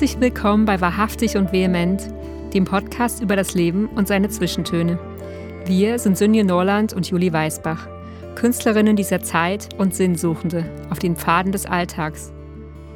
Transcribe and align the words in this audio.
Herzlich 0.00 0.18
willkommen 0.18 0.64
bei 0.64 0.80
Wahrhaftig 0.80 1.36
und 1.36 1.52
Vehement, 1.52 2.08
dem 2.54 2.64
Podcast 2.64 3.20
über 3.22 3.36
das 3.36 3.52
Leben 3.52 3.86
und 3.86 4.08
seine 4.08 4.30
Zwischentöne. 4.30 4.98
Wir 5.66 5.98
sind 5.98 6.16
Sünje 6.16 6.42
Norland 6.42 6.94
und 6.94 7.06
Julie 7.06 7.34
Weisbach, 7.34 7.86
Künstlerinnen 8.34 8.96
dieser 8.96 9.20
Zeit 9.20 9.68
und 9.76 9.94
Sinnsuchende 9.94 10.64
auf 10.88 11.00
den 11.00 11.16
Pfaden 11.16 11.52
des 11.52 11.66
Alltags. 11.66 12.32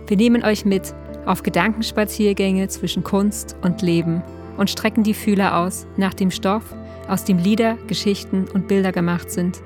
Wir 0.06 0.16
nehmen 0.16 0.42
euch 0.44 0.64
mit 0.64 0.94
auf 1.26 1.42
Gedankenspaziergänge 1.42 2.68
zwischen 2.68 3.04
Kunst 3.04 3.54
und 3.60 3.82
Leben 3.82 4.22
und 4.56 4.70
strecken 4.70 5.02
die 5.02 5.12
Fühler 5.12 5.58
aus 5.58 5.86
nach 5.98 6.14
dem 6.14 6.30
Stoff, 6.30 6.74
aus 7.06 7.24
dem 7.24 7.36
Lieder, 7.36 7.76
Geschichten 7.86 8.46
und 8.54 8.66
Bilder 8.66 8.92
gemacht 8.92 9.30
sind. 9.30 9.60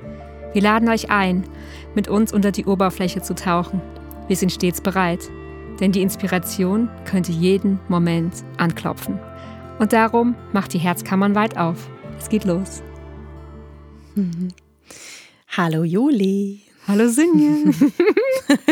Wir 0.51 0.61
laden 0.61 0.89
euch 0.89 1.09
ein, 1.09 1.45
mit 1.95 2.09
uns 2.09 2.33
unter 2.33 2.51
die 2.51 2.65
Oberfläche 2.65 3.21
zu 3.21 3.33
tauchen. 3.33 3.81
Wir 4.27 4.35
sind 4.35 4.51
stets 4.51 4.81
bereit 4.81 5.29
denn 5.79 5.91
die 5.91 6.01
Inspiration 6.01 6.89
könnte 7.05 7.31
jeden 7.31 7.79
Moment 7.87 8.43
anklopfen. 8.57 9.19
Und 9.79 9.93
darum 9.93 10.35
macht 10.51 10.73
die 10.73 10.79
Herzkammern 10.79 11.35
weit 11.35 11.57
auf. 11.57 11.89
Es 12.19 12.29
geht 12.29 12.43
los. 12.43 12.81
Hallo 15.47 15.83
Juli. 15.83 16.61
Hallo 16.87 17.07
Sinje. 17.07 17.73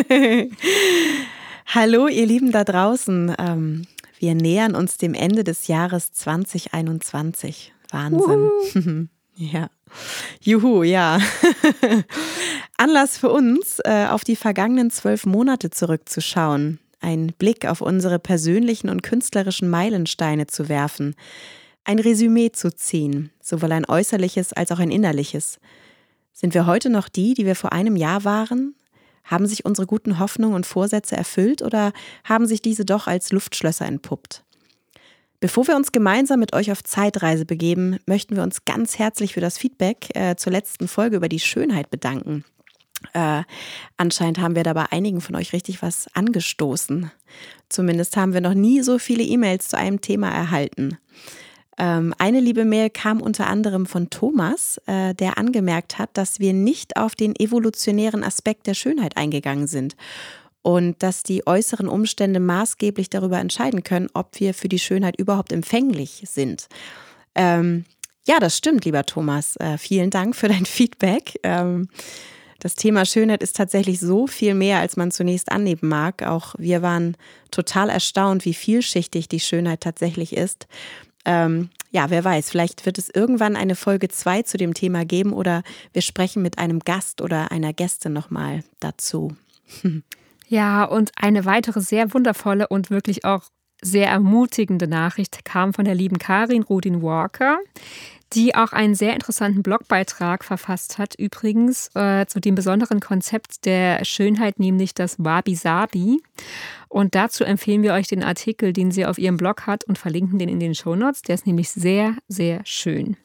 Hallo 1.68 2.08
ihr 2.08 2.26
Lieben 2.26 2.52
da 2.52 2.64
draußen. 2.64 3.34
Ähm, 3.38 3.84
wir 4.20 4.36
nähern 4.36 4.76
uns 4.76 4.98
dem 4.98 5.14
Ende 5.14 5.44
des 5.44 5.68
Jahres 5.68 6.12
2021. 6.14 7.74
Wahnsinn. 7.92 9.10
Ja. 9.40 9.70
Juhu, 10.42 10.82
ja. 10.82 11.20
Anlass 12.76 13.20
für 13.20 13.30
uns, 13.30 13.78
äh, 13.86 14.08
auf 14.10 14.24
die 14.24 14.36
vergangenen 14.36 14.90
zwölf 14.90 15.28
Monate 15.28 15.70
zurückzuschauen 15.70 16.80
einen 17.00 17.34
Blick 17.34 17.66
auf 17.66 17.82
unsere 17.82 18.20
persönlichen 18.20 18.90
und 18.90 19.04
künstlerischen 19.04 19.70
Meilensteine 19.70 20.48
zu 20.48 20.70
werfen, 20.70 21.16
ein 21.84 22.00
Resümee 22.00 22.52
zu 22.52 22.76
ziehen, 22.76 23.32
sowohl 23.42 23.72
ein 23.72 23.86
äußerliches 23.88 24.54
als 24.54 24.72
auch 24.72 24.80
ein 24.80 24.92
innerliches. 24.92 25.60
Sind 26.34 26.54
wir 26.54 26.66
heute 26.66 26.90
noch 26.90 27.10
die, 27.10 27.34
die 27.34 27.46
wir 27.46 27.56
vor 27.56 27.72
einem 27.72 27.96
Jahr 27.96 28.24
waren? 28.24 28.76
Haben 29.24 29.48
sich 29.48 29.66
unsere 29.66 29.88
guten 29.88 30.20
Hoffnungen 30.20 30.56
und 30.56 30.66
Vorsätze 30.66 31.16
erfüllt 31.16 31.62
oder 31.62 31.94
haben 32.24 32.46
sich 32.46 32.62
diese 32.62 32.86
doch 32.86 33.08
als 33.08 33.32
Luftschlösser 33.32 33.86
entpuppt? 33.86 34.44
Bevor 35.40 35.68
wir 35.68 35.76
uns 35.76 35.92
gemeinsam 35.92 36.40
mit 36.40 36.54
euch 36.54 36.72
auf 36.72 36.84
Zeitreise 36.84 37.46
begeben, 37.46 37.98
möchten 38.08 38.36
wir 38.36 38.44
uns 38.44 38.66
ganz 38.66 38.98
herzlich 38.98 39.34
für 39.34 39.42
das 39.42 39.58
Feedback 39.58 40.10
äh, 40.16 40.36
zur 40.36 40.52
letzten 40.52 40.88
Folge 40.88 41.16
über 41.16 41.30
die 41.30 41.40
Schönheit 41.40 41.92
bedanken. 41.92 42.44
Äh, 43.14 43.44
anscheinend 43.98 44.40
haben 44.40 44.56
wir 44.56 44.64
da 44.64 44.74
bei 44.74 44.92
einigen 44.92 45.22
von 45.22 45.36
euch 45.36 45.54
richtig 45.54 45.82
was 45.82 46.08
angestoßen. 46.14 47.12
Zumindest 47.70 48.18
haben 48.18 48.34
wir 48.34 48.42
noch 48.42 48.54
nie 48.54 48.82
so 48.82 48.98
viele 48.98 49.24
E-Mails 49.24 49.68
zu 49.70 49.78
einem 49.78 50.02
Thema 50.02 50.30
erhalten. 50.30 50.98
Ähm, 51.78 52.14
eine 52.18 52.40
liebe 52.40 52.66
Mail 52.66 52.90
kam 52.90 53.22
unter 53.22 53.48
anderem 53.48 53.86
von 53.86 54.10
Thomas, 54.10 54.82
äh, 54.88 55.14
der 55.14 55.38
angemerkt 55.38 56.00
hat, 56.00 56.10
dass 56.14 56.40
wir 56.40 56.54
nicht 56.54 56.98
auf 56.98 57.16
den 57.16 57.36
evolutionären 57.36 58.24
Aspekt 58.24 58.66
der 58.66 58.74
Schönheit 58.74 59.16
eingegangen 59.16 59.68
sind 59.68 59.96
und 60.64 61.02
dass 61.04 61.22
die 61.22 61.46
äußeren 61.46 61.88
Umstände 61.88 62.40
maßgeblich 62.40 63.10
darüber 63.10 63.40
entscheiden 63.40 63.84
können, 63.84 64.10
ob 64.14 64.40
wir 64.40 64.56
für 64.56 64.70
die 64.70 64.80
Schönheit 64.80 65.20
überhaupt 65.20 65.52
empfänglich 65.52 66.24
sind. 66.26 66.68
Ähm, 67.36 67.86
ja, 68.28 68.40
das 68.40 68.58
stimmt, 68.58 68.84
lieber 68.84 69.06
Thomas. 69.06 69.56
Äh, 69.58 69.78
vielen 69.78 70.10
Dank 70.10 70.36
für 70.36 70.48
dein 70.48 70.66
Feedback. 70.66 71.40
Ähm, 71.44 71.90
das 72.60 72.76
Thema 72.76 73.06
Schönheit 73.06 73.44
ist 73.44 73.56
tatsächlich 73.56 74.00
so 74.00 74.28
viel 74.28 74.54
mehr, 74.54 74.80
als 74.80 74.98
man 74.98 75.12
zunächst 75.12 75.52
annehmen 75.52 75.82
mag. 75.84 76.24
Auch 76.24 76.56
wir 76.58 76.82
waren 76.82 77.16
total 77.52 77.90
erstaunt, 77.90 78.46
wie 78.46 78.54
vielschichtig 78.54 79.30
die 79.30 79.40
Schönheit 79.40 79.82
tatsächlich 79.82 80.36
ist. 80.36 80.68
Ähm, 81.26 81.70
ja, 81.92 82.10
wer 82.10 82.24
weiß, 82.24 82.50
vielleicht 82.50 82.86
wird 82.86 82.98
es 82.98 83.10
irgendwann 83.10 83.56
eine 83.56 83.76
Folge 83.76 84.08
2 84.10 84.44
zu 84.44 84.58
dem 84.58 84.74
Thema 84.74 85.06
geben 85.06 85.34
oder 85.34 85.64
wir 85.94 86.02
sprechen 86.02 86.42
mit 86.42 86.58
einem 86.58 86.80
Gast 86.80 87.22
oder 87.22 87.52
einer 87.52 87.74
Gäste 87.74 88.10
nochmal 88.10 88.64
dazu. 88.80 89.36
Ja, 90.50 90.86
und 90.86 91.12
eine 91.18 91.44
weitere 91.44 91.82
sehr 91.82 92.14
wundervolle 92.14 92.70
und 92.70 92.90
wirklich 92.90 93.26
auch 93.26 93.44
sehr 93.82 94.08
ermutigende 94.08 94.88
Nachricht 94.88 95.46
kam 95.46 95.74
von 95.74 95.86
der 95.86 95.96
lieben 95.96 96.18
Karin 96.18 96.64
Rudin 96.64 97.02
Walker 97.02 97.60
die 98.34 98.56
auch 98.56 98.74
einen 98.74 98.96
sehr 98.96 99.14
interessanten 99.14 99.64
Blogbeitrag 99.64 100.44
verfasst 100.44 100.98
hat, 100.98 101.16
übrigens 101.16 101.90
äh, 101.96 102.26
zu 102.26 102.40
dem 102.40 102.56
besonderen 102.56 103.00
Konzept 103.00 103.66
der 103.66 104.04
Schönheit, 104.04 104.60
nämlich 104.60 104.94
das 104.94 105.24
Wabi-Sabi. 105.24 106.22
Und 106.90 107.16
dazu 107.16 107.44
empfehlen 107.44 107.84
wir 107.84 107.94
euch 107.94 108.08
den 108.08 108.24
Artikel, 108.24 108.74
den 108.74 108.92
sie 108.92 109.06
auf 109.06 109.18
ihrem 109.18 109.38
Blog 109.38 109.66
hat 109.66 109.86
und 109.86 109.98
verlinken 109.98 110.40
den 110.40 110.50
in 110.50 110.60
den 110.60 110.76
Shownotes. 110.76 111.22
Der 111.22 111.36
ist 111.36 111.48
nämlich 111.48 111.70
sehr, 111.70 112.16
sehr 112.28 112.62
schön. 112.66 113.16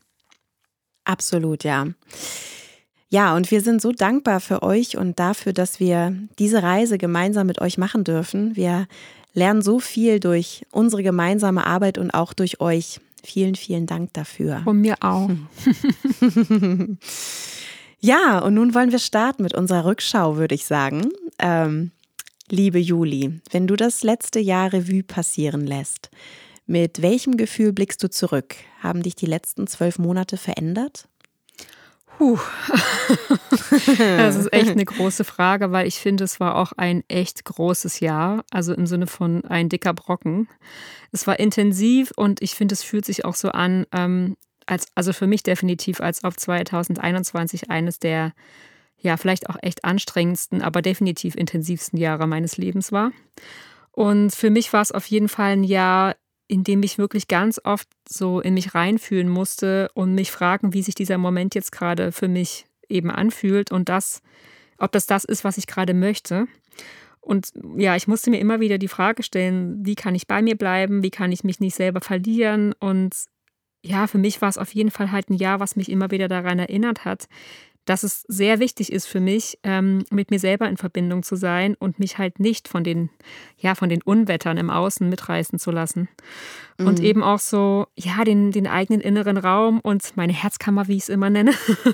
Absolut, 1.04 1.64
ja. 1.64 1.88
Ja, 3.08 3.34
und 3.34 3.50
wir 3.50 3.60
sind 3.60 3.82
so 3.82 3.92
dankbar 3.92 4.40
für 4.40 4.62
euch 4.62 4.96
und 4.96 5.18
dafür, 5.18 5.52
dass 5.52 5.80
wir 5.80 6.16
diese 6.38 6.62
Reise 6.62 6.96
gemeinsam 6.96 7.46
mit 7.46 7.60
euch 7.60 7.76
machen 7.76 8.04
dürfen. 8.04 8.56
Wir 8.56 8.86
lernen 9.34 9.62
so 9.62 9.80
viel 9.80 10.20
durch 10.20 10.64
unsere 10.70 11.02
gemeinsame 11.02 11.66
Arbeit 11.66 11.98
und 11.98 12.10
auch 12.10 12.32
durch 12.32 12.60
euch. 12.60 13.00
Vielen, 13.24 13.54
vielen 13.54 13.86
Dank 13.86 14.12
dafür. 14.14 14.62
Von 14.64 14.80
mir 14.80 14.96
auch. 15.00 15.30
ja, 18.00 18.40
und 18.40 18.54
nun 18.54 18.74
wollen 18.74 18.90
wir 18.90 18.98
starten 18.98 19.44
mit 19.44 19.54
unserer 19.54 19.84
Rückschau, 19.84 20.36
würde 20.36 20.56
ich 20.56 20.66
sagen. 20.66 21.08
Ähm, 21.38 21.92
liebe 22.50 22.80
Juli, 22.80 23.40
wenn 23.50 23.68
du 23.68 23.76
das 23.76 24.02
letzte 24.02 24.40
Jahr 24.40 24.72
Revue 24.72 25.04
passieren 25.04 25.66
lässt, 25.66 26.10
mit 26.66 27.02
welchem 27.02 27.36
Gefühl 27.36 27.72
blickst 27.72 28.02
du 28.02 28.10
zurück? 28.10 28.56
Haben 28.80 29.02
dich 29.02 29.14
die 29.14 29.26
letzten 29.26 29.66
zwölf 29.66 29.98
Monate 29.98 30.36
verändert? 30.36 31.08
Puh. 32.22 32.38
das 33.98 34.36
ist 34.36 34.52
echt 34.52 34.70
eine 34.70 34.84
große 34.84 35.24
Frage, 35.24 35.72
weil 35.72 35.88
ich 35.88 35.98
finde, 35.98 36.22
es 36.22 36.38
war 36.38 36.54
auch 36.54 36.70
ein 36.76 37.02
echt 37.08 37.44
großes 37.44 37.98
Jahr. 37.98 38.44
Also 38.52 38.72
im 38.74 38.86
Sinne 38.86 39.08
von 39.08 39.44
ein 39.46 39.68
dicker 39.68 39.92
Brocken. 39.92 40.46
Es 41.10 41.26
war 41.26 41.40
intensiv 41.40 42.12
und 42.14 42.40
ich 42.40 42.54
finde, 42.54 42.74
es 42.74 42.84
fühlt 42.84 43.04
sich 43.04 43.24
auch 43.24 43.34
so 43.34 43.48
an, 43.48 43.86
ähm, 43.90 44.36
als, 44.66 44.86
also 44.94 45.12
für 45.12 45.26
mich 45.26 45.42
definitiv, 45.42 46.00
als 46.00 46.22
ob 46.22 46.38
2021 46.38 47.70
eines 47.70 47.98
der, 47.98 48.34
ja, 48.98 49.16
vielleicht 49.16 49.50
auch 49.50 49.56
echt 49.60 49.84
anstrengendsten, 49.84 50.62
aber 50.62 50.80
definitiv 50.80 51.34
intensivsten 51.34 51.98
Jahre 51.98 52.28
meines 52.28 52.56
Lebens 52.56 52.92
war. 52.92 53.10
Und 53.90 54.32
für 54.32 54.50
mich 54.50 54.72
war 54.72 54.82
es 54.82 54.92
auf 54.92 55.06
jeden 55.06 55.28
Fall 55.28 55.54
ein 55.54 55.64
Jahr, 55.64 56.14
in 56.48 56.64
dem 56.64 56.82
ich 56.82 56.98
wirklich 56.98 57.28
ganz 57.28 57.60
oft 57.64 57.88
so 58.08 58.40
in 58.40 58.54
mich 58.54 58.74
reinfühlen 58.74 59.28
musste 59.28 59.90
und 59.94 60.14
mich 60.14 60.30
fragen, 60.30 60.74
wie 60.74 60.82
sich 60.82 60.94
dieser 60.94 61.18
Moment 61.18 61.54
jetzt 61.54 61.72
gerade 61.72 62.12
für 62.12 62.28
mich 62.28 62.66
eben 62.88 63.10
anfühlt 63.10 63.72
und 63.72 63.88
das, 63.88 64.22
ob 64.78 64.92
das 64.92 65.06
das 65.06 65.24
ist, 65.24 65.44
was 65.44 65.58
ich 65.58 65.66
gerade 65.66 65.94
möchte. 65.94 66.46
Und 67.20 67.52
ja, 67.76 67.94
ich 67.94 68.08
musste 68.08 68.30
mir 68.30 68.40
immer 68.40 68.60
wieder 68.60 68.78
die 68.78 68.88
Frage 68.88 69.22
stellen, 69.22 69.86
wie 69.86 69.94
kann 69.94 70.14
ich 70.14 70.26
bei 70.26 70.42
mir 70.42 70.56
bleiben, 70.56 71.02
wie 71.02 71.10
kann 71.10 71.32
ich 71.32 71.44
mich 71.44 71.60
nicht 71.60 71.76
selber 71.76 72.00
verlieren 72.00 72.74
und 72.78 73.14
ja, 73.84 74.06
für 74.06 74.18
mich 74.18 74.40
war 74.40 74.48
es 74.48 74.58
auf 74.58 74.72
jeden 74.74 74.90
Fall 74.90 75.10
halt 75.10 75.28
ein 75.28 75.34
Jahr, 75.34 75.58
was 75.58 75.76
mich 75.76 75.90
immer 75.90 76.10
wieder 76.12 76.28
daran 76.28 76.58
erinnert 76.58 77.04
hat, 77.04 77.26
dass 77.84 78.04
es 78.04 78.22
sehr 78.28 78.60
wichtig 78.60 78.92
ist 78.92 79.06
für 79.06 79.18
mich, 79.18 79.58
ähm, 79.64 80.04
mit 80.10 80.30
mir 80.30 80.38
selber 80.38 80.68
in 80.68 80.76
Verbindung 80.76 81.22
zu 81.22 81.36
sein 81.36 81.74
und 81.74 81.98
mich 81.98 82.16
halt 82.18 82.38
nicht 82.38 82.68
von 82.68 82.84
den, 82.84 83.10
ja, 83.58 83.74
von 83.74 83.88
den 83.88 84.02
Unwettern 84.02 84.56
im 84.56 84.70
Außen 84.70 85.08
mitreißen 85.08 85.58
zu 85.58 85.70
lassen. 85.72 86.08
Mhm. 86.78 86.86
Und 86.86 87.00
eben 87.00 87.22
auch 87.22 87.40
so, 87.40 87.86
ja, 87.96 88.22
den, 88.24 88.52
den 88.52 88.68
eigenen 88.68 89.00
inneren 89.00 89.36
Raum 89.36 89.80
und 89.80 90.16
meine 90.16 90.32
Herzkammer, 90.32 90.86
wie 90.86 90.96
ich 90.96 91.04
es 91.04 91.08
immer 91.08 91.28
nenne, 91.28 91.52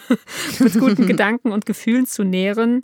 mit 0.58 0.78
guten 0.78 1.06
Gedanken 1.06 1.52
und 1.52 1.64
Gefühlen 1.64 2.06
zu 2.06 2.22
nähren. 2.22 2.82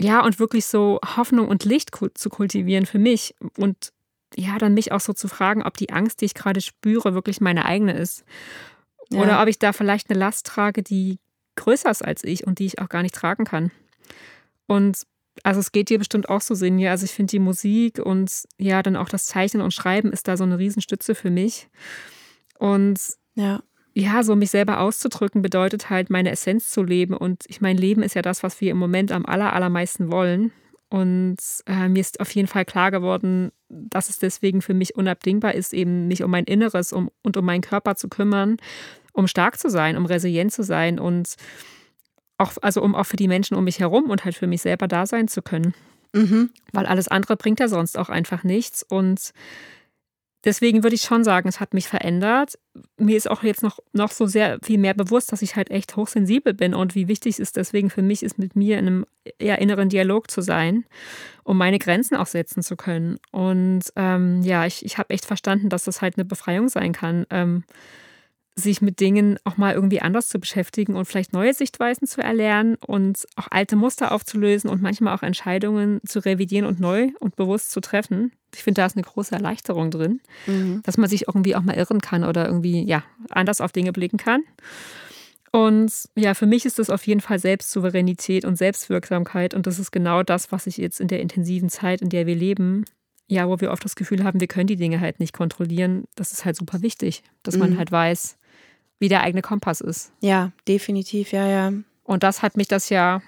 Ja, 0.00 0.24
und 0.24 0.40
wirklich 0.40 0.66
so 0.66 0.98
Hoffnung 1.16 1.48
und 1.48 1.64
Licht 1.64 1.90
zu 2.14 2.28
kultivieren 2.28 2.86
für 2.86 2.98
mich 2.98 3.34
und 3.56 3.92
ja, 4.34 4.58
dann 4.58 4.74
mich 4.74 4.92
auch 4.92 5.00
so 5.00 5.12
zu 5.12 5.28
fragen, 5.28 5.62
ob 5.62 5.76
die 5.76 5.90
Angst, 5.90 6.20
die 6.20 6.26
ich 6.26 6.34
gerade 6.34 6.60
spüre, 6.60 7.14
wirklich 7.14 7.40
meine 7.40 7.64
eigene 7.64 7.96
ist. 7.96 8.24
Oder 9.12 9.28
ja. 9.28 9.42
ob 9.42 9.48
ich 9.48 9.58
da 9.58 9.72
vielleicht 9.72 10.10
eine 10.10 10.18
Last 10.18 10.46
trage, 10.46 10.82
die 10.82 11.18
größer 11.56 11.90
ist 11.90 12.04
als 12.04 12.24
ich 12.24 12.46
und 12.46 12.58
die 12.58 12.66
ich 12.66 12.78
auch 12.80 12.88
gar 12.88 13.02
nicht 13.02 13.14
tragen 13.14 13.44
kann. 13.44 13.70
Und 14.66 15.06
also 15.42 15.60
es 15.60 15.72
geht 15.72 15.90
dir 15.90 15.98
bestimmt 15.98 16.28
auch 16.28 16.40
so 16.40 16.54
Sinn, 16.54 16.78
ja. 16.78 16.90
Also 16.90 17.04
ich 17.04 17.12
finde 17.12 17.32
die 17.32 17.38
Musik 17.38 17.98
und 17.98 18.30
ja, 18.58 18.82
dann 18.82 18.96
auch 18.96 19.08
das 19.08 19.26
Zeichnen 19.26 19.62
und 19.62 19.74
Schreiben 19.74 20.12
ist 20.12 20.28
da 20.28 20.36
so 20.36 20.44
eine 20.44 20.58
Riesenstütze 20.58 21.14
für 21.14 21.30
mich. 21.30 21.68
Und 22.58 22.98
ja. 23.34 23.62
ja, 23.92 24.22
so 24.22 24.34
mich 24.34 24.50
selber 24.50 24.80
auszudrücken 24.80 25.42
bedeutet 25.42 25.90
halt, 25.90 26.10
meine 26.10 26.30
Essenz 26.30 26.70
zu 26.70 26.82
leben. 26.82 27.14
Und 27.14 27.44
ich 27.48 27.60
meine, 27.60 27.78
Leben 27.78 28.02
ist 28.02 28.14
ja 28.14 28.22
das, 28.22 28.42
was 28.42 28.60
wir 28.60 28.70
im 28.70 28.78
Moment 28.78 29.12
am 29.12 29.26
aller, 29.26 29.52
allermeisten 29.52 30.10
wollen. 30.10 30.52
Und 30.88 31.36
äh, 31.66 31.88
mir 31.88 32.00
ist 32.00 32.20
auf 32.20 32.30
jeden 32.30 32.48
Fall 32.48 32.64
klar 32.64 32.90
geworden, 32.90 33.50
dass 33.68 34.08
es 34.08 34.18
deswegen 34.18 34.62
für 34.62 34.74
mich 34.74 34.94
unabdingbar 34.94 35.54
ist, 35.54 35.74
eben 35.74 36.06
mich 36.06 36.22
um 36.22 36.30
mein 36.30 36.44
Inneres 36.44 36.92
um, 36.92 37.10
und 37.22 37.36
um 37.36 37.44
meinen 37.44 37.60
Körper 37.60 37.96
zu 37.96 38.08
kümmern 38.08 38.56
um 39.16 39.26
stark 39.26 39.58
zu 39.58 39.70
sein, 39.70 39.96
um 39.96 40.06
resilient 40.06 40.52
zu 40.52 40.62
sein 40.62 40.98
und 40.98 41.36
auch, 42.38 42.52
also 42.60 42.82
um 42.82 42.94
auch 42.94 43.06
für 43.06 43.16
die 43.16 43.28
Menschen 43.28 43.56
um 43.56 43.64
mich 43.64 43.80
herum 43.80 44.10
und 44.10 44.24
halt 44.24 44.34
für 44.34 44.46
mich 44.46 44.60
selber 44.60 44.86
da 44.88 45.06
sein 45.06 45.26
zu 45.26 45.40
können. 45.40 45.74
Mhm. 46.12 46.50
Weil 46.72 46.86
alles 46.86 47.08
andere 47.08 47.36
bringt 47.36 47.58
ja 47.58 47.68
sonst 47.68 47.96
auch 47.96 48.10
einfach 48.10 48.44
nichts. 48.44 48.82
Und 48.82 49.32
deswegen 50.44 50.82
würde 50.82 50.96
ich 50.96 51.02
schon 51.02 51.24
sagen, 51.24 51.48
es 51.48 51.60
hat 51.60 51.72
mich 51.72 51.88
verändert. 51.88 52.58
Mir 52.98 53.16
ist 53.16 53.30
auch 53.30 53.42
jetzt 53.42 53.62
noch, 53.62 53.78
noch 53.94 54.10
so 54.10 54.26
sehr 54.26 54.58
viel 54.62 54.76
mehr 54.76 54.92
bewusst, 54.92 55.32
dass 55.32 55.40
ich 55.40 55.56
halt 55.56 55.70
echt 55.70 55.96
hochsensibel 55.96 56.52
bin 56.52 56.74
und 56.74 56.94
wie 56.94 57.08
wichtig 57.08 57.34
es 57.34 57.38
ist 57.38 57.56
deswegen 57.56 57.88
für 57.88 58.02
mich 58.02 58.22
ist, 58.22 58.38
mit 58.38 58.54
mir 58.54 58.78
in 58.78 58.86
einem 58.86 59.06
eher 59.38 59.60
inneren 59.60 59.88
Dialog 59.88 60.30
zu 60.30 60.42
sein, 60.42 60.84
um 61.42 61.56
meine 61.56 61.78
Grenzen 61.78 62.16
auch 62.16 62.26
setzen 62.26 62.62
zu 62.62 62.76
können. 62.76 63.18
Und 63.32 63.84
ähm, 63.96 64.42
ja, 64.42 64.66
ich, 64.66 64.84
ich 64.84 64.98
habe 64.98 65.08
echt 65.08 65.24
verstanden, 65.24 65.70
dass 65.70 65.84
das 65.84 66.02
halt 66.02 66.18
eine 66.18 66.26
Befreiung 66.26 66.68
sein 66.68 66.92
kann. 66.92 67.24
Ähm, 67.30 67.64
sich 68.58 68.80
mit 68.80 69.00
Dingen 69.00 69.38
auch 69.44 69.58
mal 69.58 69.74
irgendwie 69.74 70.00
anders 70.00 70.28
zu 70.28 70.38
beschäftigen 70.38 70.96
und 70.96 71.04
vielleicht 71.04 71.34
neue 71.34 71.52
Sichtweisen 71.52 72.06
zu 72.06 72.22
erlernen 72.22 72.76
und 72.76 73.26
auch 73.36 73.48
alte 73.50 73.76
Muster 73.76 74.12
aufzulösen 74.12 74.70
und 74.70 74.80
manchmal 74.80 75.14
auch 75.14 75.22
Entscheidungen 75.22 76.00
zu 76.06 76.24
revidieren 76.24 76.64
und 76.64 76.80
neu 76.80 77.10
und 77.20 77.36
bewusst 77.36 77.70
zu 77.70 77.80
treffen. 77.80 78.32
Ich 78.54 78.62
finde, 78.62 78.80
da 78.80 78.86
ist 78.86 78.96
eine 78.96 79.04
große 79.04 79.34
Erleichterung 79.34 79.90
drin, 79.90 80.20
mhm. 80.46 80.80
dass 80.84 80.96
man 80.96 81.10
sich 81.10 81.28
irgendwie 81.28 81.54
auch 81.54 81.62
mal 81.62 81.76
irren 81.76 82.00
kann 82.00 82.24
oder 82.24 82.46
irgendwie 82.46 82.82
ja 82.82 83.04
anders 83.28 83.60
auf 83.60 83.72
Dinge 83.72 83.92
blicken 83.92 84.16
kann. 84.16 84.42
Und 85.52 85.92
ja, 86.14 86.34
für 86.34 86.46
mich 86.46 86.64
ist 86.64 86.78
das 86.78 86.90
auf 86.90 87.06
jeden 87.06 87.20
Fall 87.20 87.38
Selbstsouveränität 87.38 88.44
und 88.44 88.56
Selbstwirksamkeit. 88.56 89.54
Und 89.54 89.66
das 89.66 89.78
ist 89.78 89.90
genau 89.90 90.22
das, 90.22 90.50
was 90.50 90.66
ich 90.66 90.78
jetzt 90.78 91.00
in 91.00 91.08
der 91.08 91.20
intensiven 91.20 91.68
Zeit, 91.68 92.00
in 92.00 92.08
der 92.08 92.26
wir 92.26 92.34
leben, 92.34 92.84
ja, 93.28 93.48
wo 93.48 93.60
wir 93.60 93.70
oft 93.70 93.84
das 93.84 93.96
Gefühl 93.96 94.24
haben, 94.24 94.40
wir 94.40 94.46
können 94.48 94.66
die 94.66 94.76
Dinge 94.76 95.00
halt 95.00 95.20
nicht 95.20 95.32
kontrollieren. 95.32 96.04
Das 96.14 96.32
ist 96.32 96.44
halt 96.44 96.56
super 96.56 96.82
wichtig, 96.82 97.22
dass 97.42 97.54
mhm. 97.54 97.60
man 97.60 97.78
halt 97.78 97.90
weiß, 97.90 98.38
wie 98.98 99.08
der 99.08 99.22
eigene 99.22 99.42
Kompass 99.42 99.80
ist. 99.80 100.12
Ja, 100.20 100.52
definitiv, 100.68 101.32
ja, 101.32 101.46
ja. 101.46 101.72
Und 102.04 102.22
das 102.22 102.42
hat 102.42 102.56
mich 102.56 102.68
das 102.68 102.88
ja 102.88 103.20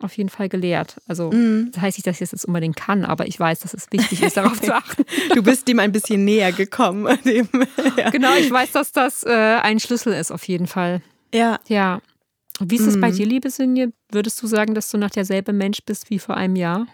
auf 0.00 0.16
jeden 0.16 0.28
Fall 0.28 0.48
gelehrt. 0.48 0.96
Also 1.06 1.30
mm. 1.30 1.70
das 1.72 1.82
heißt 1.82 1.98
nicht, 1.98 2.06
dass 2.06 2.20
ich 2.20 2.28
das 2.28 2.44
unbedingt 2.44 2.76
kann, 2.76 3.04
aber 3.04 3.26
ich 3.26 3.38
weiß, 3.38 3.60
dass 3.60 3.74
es 3.74 3.86
wichtig 3.90 4.22
ist, 4.22 4.36
darauf 4.36 4.60
zu 4.60 4.74
achten. 4.74 5.04
Du 5.34 5.42
bist 5.42 5.68
ihm 5.68 5.78
ein 5.78 5.92
bisschen 5.92 6.24
näher 6.24 6.52
gekommen. 6.52 7.16
Dem, 7.24 7.48
ja. 7.96 8.10
Genau, 8.10 8.34
ich 8.34 8.50
weiß, 8.50 8.72
dass 8.72 8.92
das 8.92 9.22
äh, 9.24 9.30
ein 9.30 9.80
Schlüssel 9.80 10.12
ist, 10.12 10.30
auf 10.30 10.46
jeden 10.46 10.66
Fall. 10.66 11.00
Ja. 11.32 11.58
Ja. 11.68 12.00
Wie 12.60 12.76
ist 12.76 12.86
es 12.86 12.96
mm. 12.96 13.00
bei 13.00 13.10
dir, 13.10 13.26
liebe 13.26 13.50
Sinje? 13.50 13.92
Würdest 14.10 14.42
du 14.42 14.46
sagen, 14.46 14.74
dass 14.74 14.90
du 14.90 14.98
noch 14.98 15.10
derselbe 15.10 15.52
Mensch 15.52 15.78
bist 15.84 16.10
wie 16.10 16.18
vor 16.18 16.36
einem 16.36 16.56
Jahr? 16.56 16.86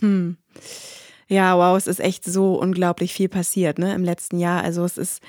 Hm. 0.00 0.36
Ja, 1.28 1.56
wow, 1.56 1.76
es 1.76 1.86
ist 1.86 2.00
echt 2.00 2.24
so 2.24 2.60
unglaublich 2.60 3.14
viel 3.14 3.28
passiert, 3.28 3.78
ne, 3.78 3.94
im 3.94 4.04
letzten 4.04 4.38
Jahr. 4.38 4.62
Also 4.62 4.84
es 4.84 4.98
ist 4.98 5.22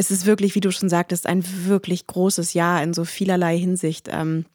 es 0.00 0.10
ist 0.10 0.24
wirklich, 0.24 0.54
wie 0.54 0.60
du 0.60 0.72
schon 0.72 0.88
sagtest, 0.88 1.26
ein 1.26 1.44
wirklich 1.66 2.06
großes 2.06 2.54
Jahr 2.54 2.82
in 2.82 2.94
so 2.94 3.04
vielerlei 3.04 3.58
Hinsicht. 3.58 4.08
Ähm, 4.10 4.46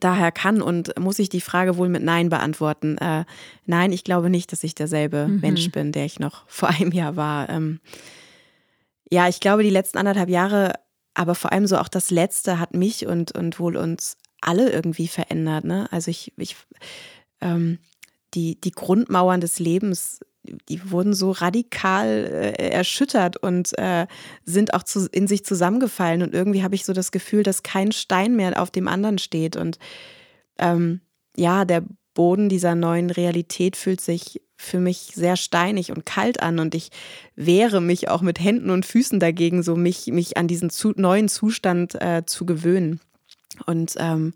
daher 0.00 0.32
kann 0.32 0.60
und 0.60 0.98
muss 0.98 1.20
ich 1.20 1.28
die 1.28 1.40
Frage 1.40 1.76
wohl 1.76 1.88
mit 1.88 2.02
Nein 2.02 2.30
beantworten. 2.30 2.98
Äh, 2.98 3.24
nein, 3.64 3.92
ich 3.92 4.02
glaube 4.02 4.28
nicht, 4.28 4.50
dass 4.50 4.64
ich 4.64 4.74
derselbe 4.74 5.28
mhm. 5.28 5.40
Mensch 5.40 5.70
bin, 5.70 5.92
der 5.92 6.04
ich 6.04 6.18
noch 6.18 6.42
vor 6.48 6.70
einem 6.70 6.90
Jahr 6.90 7.14
war. 7.14 7.48
Ähm, 7.48 7.78
ja, 9.08 9.28
ich 9.28 9.38
glaube, 9.38 9.62
die 9.62 9.70
letzten 9.70 9.98
anderthalb 9.98 10.28
Jahre, 10.28 10.72
aber 11.14 11.36
vor 11.36 11.52
allem 11.52 11.68
so 11.68 11.78
auch 11.78 11.88
das 11.88 12.10
letzte, 12.10 12.58
hat 12.58 12.74
mich 12.74 13.06
und, 13.06 13.30
und 13.30 13.60
wohl 13.60 13.76
uns 13.76 14.16
alle 14.40 14.68
irgendwie 14.72 15.06
verändert. 15.06 15.64
Ne? 15.64 15.86
Also 15.92 16.10
ich, 16.10 16.32
ich 16.36 16.56
ähm, 17.40 17.78
die, 18.34 18.60
die 18.60 18.72
Grundmauern 18.72 19.40
des 19.40 19.60
Lebens 19.60 20.18
die 20.68 20.90
wurden 20.90 21.14
so 21.14 21.30
radikal 21.30 22.54
äh, 22.58 22.70
erschüttert 22.70 23.36
und 23.36 23.76
äh, 23.78 24.06
sind 24.44 24.74
auch 24.74 24.82
zu, 24.82 25.08
in 25.10 25.26
sich 25.26 25.44
zusammengefallen. 25.44 26.22
Und 26.22 26.34
irgendwie 26.34 26.62
habe 26.62 26.74
ich 26.74 26.84
so 26.84 26.92
das 26.92 27.12
Gefühl, 27.12 27.42
dass 27.42 27.62
kein 27.62 27.92
Stein 27.92 28.34
mehr 28.36 28.60
auf 28.60 28.70
dem 28.70 28.88
anderen 28.88 29.18
steht. 29.18 29.56
Und 29.56 29.78
ähm, 30.58 31.00
ja, 31.36 31.64
der 31.64 31.84
Boden 32.14 32.48
dieser 32.48 32.74
neuen 32.74 33.10
Realität 33.10 33.76
fühlt 33.76 34.00
sich 34.00 34.42
für 34.56 34.78
mich 34.78 35.12
sehr 35.14 35.36
steinig 35.36 35.90
und 35.90 36.06
kalt 36.06 36.42
an. 36.42 36.58
Und 36.58 36.74
ich 36.74 36.90
wehre 37.36 37.80
mich 37.80 38.08
auch 38.08 38.22
mit 38.22 38.40
Händen 38.40 38.70
und 38.70 38.86
Füßen 38.86 39.20
dagegen, 39.20 39.62
so 39.62 39.76
mich, 39.76 40.08
mich 40.08 40.36
an 40.36 40.48
diesen 40.48 40.70
zu, 40.70 40.92
neuen 40.96 41.28
Zustand 41.28 42.00
äh, 42.00 42.24
zu 42.26 42.46
gewöhnen. 42.46 43.00
Und 43.66 43.94
ähm, 43.98 44.34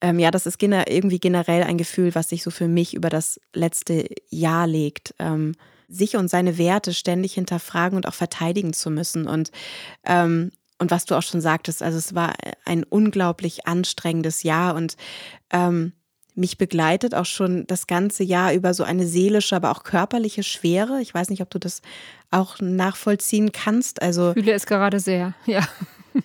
ähm, 0.00 0.18
ja, 0.18 0.30
das 0.30 0.46
ist 0.46 0.62
irgendwie 0.62 1.18
generell 1.18 1.62
ein 1.62 1.78
Gefühl, 1.78 2.14
was 2.14 2.28
sich 2.28 2.42
so 2.42 2.50
für 2.50 2.68
mich 2.68 2.94
über 2.94 3.10
das 3.10 3.40
letzte 3.52 4.08
Jahr 4.30 4.66
legt. 4.66 5.14
Ähm, 5.18 5.54
sich 5.88 6.16
und 6.16 6.28
seine 6.28 6.58
Werte 6.58 6.92
ständig 6.92 7.34
hinterfragen 7.34 7.96
und 7.96 8.06
auch 8.06 8.14
verteidigen 8.14 8.72
zu 8.72 8.90
müssen. 8.90 9.26
Und, 9.26 9.50
ähm, 10.04 10.52
und 10.78 10.90
was 10.90 11.06
du 11.06 11.16
auch 11.16 11.22
schon 11.22 11.40
sagtest, 11.40 11.82
also 11.82 11.98
es 11.98 12.14
war 12.14 12.34
ein 12.64 12.84
unglaublich 12.84 13.66
anstrengendes 13.66 14.42
Jahr 14.42 14.74
und 14.74 14.96
ähm, 15.50 15.92
mich 16.34 16.56
begleitet 16.56 17.14
auch 17.14 17.24
schon 17.24 17.66
das 17.66 17.88
ganze 17.88 18.22
Jahr 18.22 18.52
über 18.52 18.72
so 18.74 18.84
eine 18.84 19.06
seelische, 19.06 19.56
aber 19.56 19.72
auch 19.72 19.82
körperliche 19.82 20.44
Schwere. 20.44 21.00
Ich 21.00 21.12
weiß 21.12 21.30
nicht, 21.30 21.42
ob 21.42 21.50
du 21.50 21.58
das 21.58 21.82
auch 22.30 22.60
nachvollziehen 22.60 23.50
kannst. 23.50 24.02
Also 24.02 24.28
ich 24.28 24.44
fühle 24.44 24.52
es 24.52 24.66
gerade 24.66 25.00
sehr, 25.00 25.34
ja. 25.46 25.66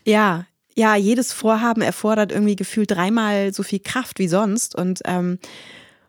Ja, 0.05 0.45
ja, 0.75 0.95
jedes 0.95 1.33
Vorhaben 1.33 1.81
erfordert 1.81 2.31
irgendwie 2.31 2.55
gefühlt 2.55 2.91
dreimal 2.91 3.53
so 3.53 3.63
viel 3.63 3.79
Kraft 3.79 4.19
wie 4.19 4.27
sonst. 4.27 4.75
Und, 4.75 5.01
ähm, 5.05 5.39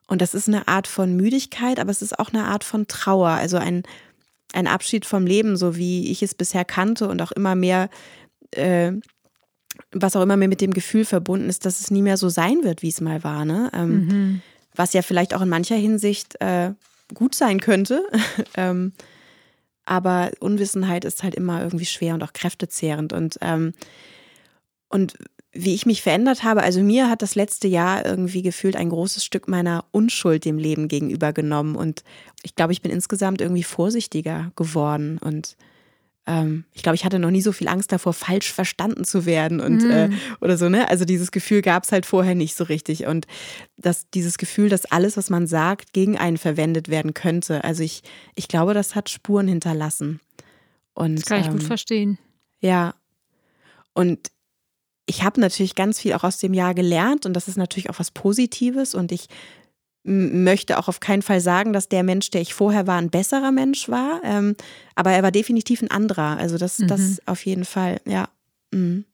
und 0.06 0.22
das 0.22 0.34
ist 0.34 0.48
eine 0.48 0.68
Art 0.68 0.86
von 0.86 1.16
Müdigkeit, 1.16 1.78
aber 1.78 1.90
es 1.90 2.02
ist 2.02 2.18
auch 2.18 2.32
eine 2.32 2.44
Art 2.44 2.64
von 2.64 2.86
Trauer. 2.86 3.30
Also 3.30 3.58
ein, 3.58 3.82
ein 4.52 4.66
Abschied 4.66 5.04
vom 5.04 5.26
Leben, 5.26 5.56
so 5.56 5.76
wie 5.76 6.10
ich 6.10 6.22
es 6.22 6.34
bisher 6.34 6.64
kannte 6.64 7.08
und 7.08 7.20
auch 7.20 7.32
immer 7.32 7.54
mehr, 7.54 7.90
äh, 8.52 8.92
was 9.92 10.16
auch 10.16 10.22
immer 10.22 10.36
mehr 10.36 10.48
mit 10.48 10.60
dem 10.60 10.72
Gefühl 10.72 11.04
verbunden 11.04 11.48
ist, 11.48 11.66
dass 11.66 11.80
es 11.80 11.90
nie 11.90 12.02
mehr 12.02 12.16
so 12.16 12.28
sein 12.28 12.62
wird, 12.62 12.82
wie 12.82 12.88
es 12.88 13.00
mal 13.00 13.22
war. 13.24 13.44
Ne? 13.44 13.70
Ähm, 13.74 14.06
mhm. 14.06 14.42
Was 14.74 14.92
ja 14.92 15.02
vielleicht 15.02 15.34
auch 15.34 15.42
in 15.42 15.48
mancher 15.48 15.76
Hinsicht 15.76 16.40
äh, 16.40 16.72
gut 17.12 17.34
sein 17.34 17.60
könnte. 17.60 18.02
ähm, 18.56 18.92
aber 19.84 20.30
Unwissenheit 20.40 21.04
ist 21.04 21.22
halt 21.22 21.34
immer 21.34 21.62
irgendwie 21.62 21.84
schwer 21.84 22.14
und 22.14 22.22
auch 22.22 22.32
kräftezehrend. 22.32 23.12
Und 23.12 23.36
ähm, 23.42 23.74
und 24.94 25.14
wie 25.50 25.74
ich 25.74 25.86
mich 25.86 26.02
verändert 26.02 26.44
habe, 26.44 26.62
also 26.62 26.80
mir 26.80 27.10
hat 27.10 27.20
das 27.20 27.34
letzte 27.34 27.66
Jahr 27.66 28.06
irgendwie 28.06 28.42
gefühlt 28.42 28.76
ein 28.76 28.90
großes 28.90 29.24
Stück 29.24 29.48
meiner 29.48 29.84
Unschuld 29.90 30.44
dem 30.44 30.56
Leben 30.56 30.86
gegenüber 30.86 31.32
genommen. 31.32 31.74
Und 31.74 32.04
ich 32.44 32.54
glaube, 32.54 32.72
ich 32.72 32.80
bin 32.80 32.92
insgesamt 32.92 33.40
irgendwie 33.40 33.64
vorsichtiger 33.64 34.52
geworden. 34.54 35.18
Und 35.18 35.56
ähm, 36.28 36.62
ich 36.74 36.84
glaube, 36.84 36.94
ich 36.94 37.04
hatte 37.04 37.18
noch 37.18 37.32
nie 37.32 37.40
so 37.40 37.50
viel 37.50 37.66
Angst 37.66 37.90
davor, 37.90 38.12
falsch 38.12 38.52
verstanden 38.52 39.04
zu 39.04 39.26
werden 39.26 39.58
und 39.58 39.82
mhm. 39.82 39.90
äh, 39.90 40.10
oder 40.40 40.56
so, 40.56 40.68
ne? 40.68 40.88
Also 40.88 41.04
dieses 41.04 41.32
Gefühl 41.32 41.60
gab 41.60 41.82
es 41.82 41.90
halt 41.90 42.06
vorher 42.06 42.36
nicht 42.36 42.54
so 42.54 42.62
richtig. 42.62 43.06
Und 43.06 43.26
dass 43.76 44.08
dieses 44.10 44.38
Gefühl, 44.38 44.68
dass 44.68 44.84
alles, 44.86 45.16
was 45.16 45.28
man 45.28 45.48
sagt, 45.48 45.92
gegen 45.92 46.16
einen 46.16 46.38
verwendet 46.38 46.88
werden 46.88 47.14
könnte. 47.14 47.64
Also 47.64 47.82
ich, 47.82 48.04
ich 48.36 48.46
glaube, 48.46 48.74
das 48.74 48.94
hat 48.94 49.10
Spuren 49.10 49.48
hinterlassen. 49.48 50.20
Und, 50.94 51.16
das 51.16 51.24
kann 51.24 51.40
ich 51.40 51.46
ähm, 51.46 51.54
gut 51.54 51.64
verstehen. 51.64 52.16
Ja. 52.60 52.94
Und 53.92 54.30
ich 55.06 55.22
habe 55.22 55.40
natürlich 55.40 55.74
ganz 55.74 56.00
viel 56.00 56.14
auch 56.14 56.24
aus 56.24 56.38
dem 56.38 56.54
Jahr 56.54 56.74
gelernt 56.74 57.26
und 57.26 57.34
das 57.34 57.48
ist 57.48 57.56
natürlich 57.56 57.90
auch 57.90 57.98
was 57.98 58.10
Positives 58.10 58.94
und 58.94 59.12
ich 59.12 59.28
möchte 60.04 60.78
auch 60.78 60.88
auf 60.88 61.00
keinen 61.00 61.22
Fall 61.22 61.40
sagen, 61.40 61.72
dass 61.72 61.88
der 61.88 62.02
Mensch, 62.02 62.30
der 62.30 62.42
ich 62.42 62.52
vorher 62.52 62.86
war, 62.86 62.98
ein 62.98 63.10
besserer 63.10 63.52
Mensch 63.52 63.88
war, 63.88 64.20
ähm, 64.22 64.54
aber 64.94 65.12
er 65.12 65.22
war 65.22 65.32
definitiv 65.32 65.80
ein 65.80 65.90
anderer. 65.90 66.36
Also 66.36 66.58
das, 66.58 66.78
mhm. 66.78 66.88
das 66.88 67.22
auf 67.26 67.44
jeden 67.46 67.64
Fall, 67.64 68.00
ja. 68.04 68.28
Mhm. 68.70 69.06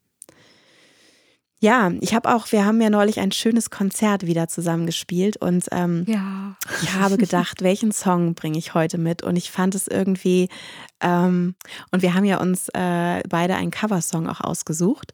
Ja, 1.62 1.92
ich 2.00 2.14
habe 2.14 2.34
auch, 2.34 2.50
wir 2.52 2.64
haben 2.64 2.80
ja 2.80 2.88
neulich 2.88 3.20
ein 3.20 3.32
schönes 3.32 3.68
Konzert 3.68 4.26
wieder 4.26 4.48
zusammengespielt 4.48 5.36
und 5.36 5.66
ähm, 5.72 6.06
ja. 6.08 6.56
ich 6.82 6.94
habe 6.94 7.18
gedacht, 7.18 7.60
welchen 7.62 7.92
Song 7.92 8.34
bringe 8.34 8.56
ich 8.56 8.72
heute 8.72 8.96
mit? 8.96 9.22
Und 9.22 9.36
ich 9.36 9.50
fand 9.50 9.74
es 9.74 9.86
irgendwie, 9.86 10.48
ähm, 11.02 11.54
und 11.92 12.00
wir 12.00 12.14
haben 12.14 12.24
ja 12.24 12.40
uns 12.40 12.70
äh, 12.70 13.22
beide 13.28 13.56
einen 13.56 13.70
Coversong 13.70 14.26
auch 14.26 14.40
ausgesucht. 14.40 15.12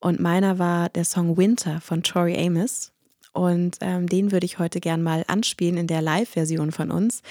Und 0.00 0.18
meiner 0.18 0.58
war 0.58 0.88
der 0.88 1.04
Song 1.04 1.36
Winter 1.36 1.80
von 1.80 2.02
Tori 2.02 2.36
Amos. 2.36 2.92
Und 3.32 3.76
ähm, 3.80 4.08
den 4.08 4.32
würde 4.32 4.46
ich 4.46 4.58
heute 4.58 4.80
gern 4.80 5.02
mal 5.02 5.24
anspielen 5.28 5.76
in 5.76 5.86
der 5.86 6.02
Live-Version 6.02 6.72
von 6.72 6.90
uns. 6.90 7.22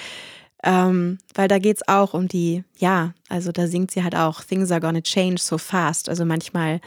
Ähm, 0.64 1.18
weil 1.34 1.48
da 1.48 1.58
geht 1.58 1.78
es 1.78 1.88
auch 1.88 2.14
um 2.14 2.28
die, 2.28 2.64
ja, 2.78 3.14
also 3.30 3.52
da 3.52 3.68
singt 3.68 3.92
sie 3.92 4.04
halt 4.04 4.16
auch, 4.16 4.44
Things 4.44 4.72
are 4.72 4.82
gonna 4.82 5.02
change 5.02 5.40
so 5.40 5.58
fast. 5.58 6.10
Also 6.10 6.26
manchmal, 6.26 6.82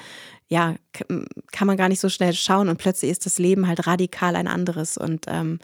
ja, 0.49 0.77
kann 1.53 1.67
man 1.67 1.77
gar 1.77 1.89
nicht 1.89 2.01
so 2.01 2.09
schnell 2.09 2.35
schauen 2.35 2.69
und 2.69 2.79
plötzlich 2.79 3.11
ist 3.11 3.27
das 3.27 3.39
Leben 3.39 3.67
halt 3.67 3.87
radikal 3.87 4.37
ein 4.37 4.47
anderes. 4.47 4.99
Und 4.99 5.25
ähm, 5.29 5.59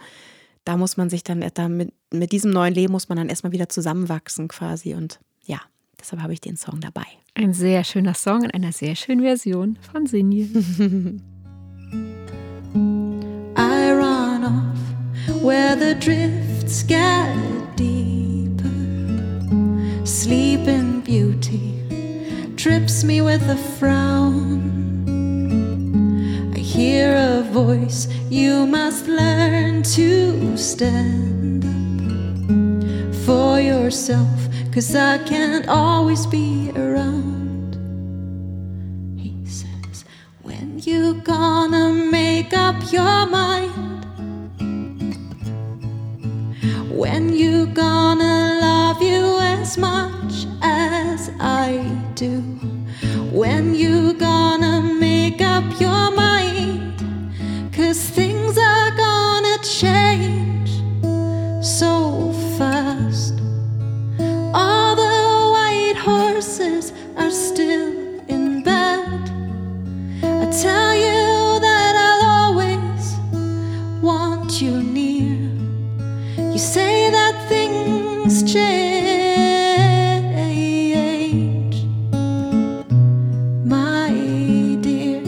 da 0.64 0.76
muss 0.76 0.96
man 0.96 1.10
sich 1.10 1.22
dann, 1.22 1.44
da 1.54 1.68
mit, 1.68 1.92
mit 2.10 2.32
diesem 2.32 2.50
neuen 2.50 2.74
Leben 2.74 2.92
muss 2.92 3.08
man 3.08 3.18
dann 3.18 3.28
erstmal 3.28 3.52
wieder 3.52 3.68
zusammenwachsen 3.68 4.48
quasi. 4.48 4.94
Und 4.94 5.20
ja, 5.44 5.60
deshalb 6.00 6.22
habe 6.22 6.32
ich 6.32 6.40
den 6.40 6.56
Song 6.56 6.80
dabei. 6.80 7.06
Ein 7.40 7.52
sehr 7.52 7.84
schöner 7.84 8.14
Song 8.14 8.42
in 8.42 8.50
einer 8.50 8.72
sehr 8.72 8.96
schönen 8.96 9.22
Version 9.22 9.78
von 9.92 10.06
Sinje. 10.06 10.48
I 13.56 13.92
run 13.92 14.42
off 14.42 15.44
where 15.44 15.76
the 15.76 15.94
drifts 16.00 16.84
get 16.84 17.28
deeper. 17.76 18.68
Sleep 20.04 20.66
in 20.66 21.00
beauty 21.02 21.74
trips 22.56 23.04
me 23.04 23.20
with 23.22 23.48
a 23.48 23.56
frown. 23.78 25.06
I 26.56 26.58
hear 26.58 27.14
a 27.14 27.42
voice, 27.52 28.08
you 28.28 28.66
must 28.66 29.06
learn 29.06 29.84
to 29.94 30.56
stand 30.56 31.64
up 31.64 33.14
for 33.24 33.60
yourself 33.60 34.47
cause 34.72 34.94
I 34.94 35.18
can't 35.18 35.68
always 35.68 36.26
be 36.26 36.70
around. 36.76 37.74
He 39.18 39.34
says, 39.46 40.04
When 40.42 40.78
you 40.80 41.14
gonna 41.22 41.92
make 41.92 42.52
up 42.52 42.92
your 42.92 43.26
mind? 43.26 44.04
When 46.90 47.32
you 47.32 47.66
gonna 47.66 48.58
love 48.60 49.02
you 49.02 49.38
as 49.40 49.78
much 49.78 50.46
as 50.62 51.30
I 51.40 51.78
do? 52.14 52.40
When 53.32 53.74
you 53.74 54.14
gonna 54.14 54.82
make 54.82 55.40
up 55.40 55.80
your 55.80 56.10
mind? 56.10 56.94
Cause 57.72 58.00
things 58.10 58.58
are 58.58 58.90
gonna 58.96 59.58
change 59.62 60.47
tell 70.50 70.94
you 70.94 71.60
that 71.60 71.94
I'll 71.94 72.24
always 72.52 73.16
want 74.00 74.62
you 74.62 74.82
near. 74.82 75.36
You 76.52 76.58
say 76.58 77.10
that 77.10 77.34
things 77.48 78.42
change, 78.50 78.64
my 83.64 84.10
dear. 84.80 85.22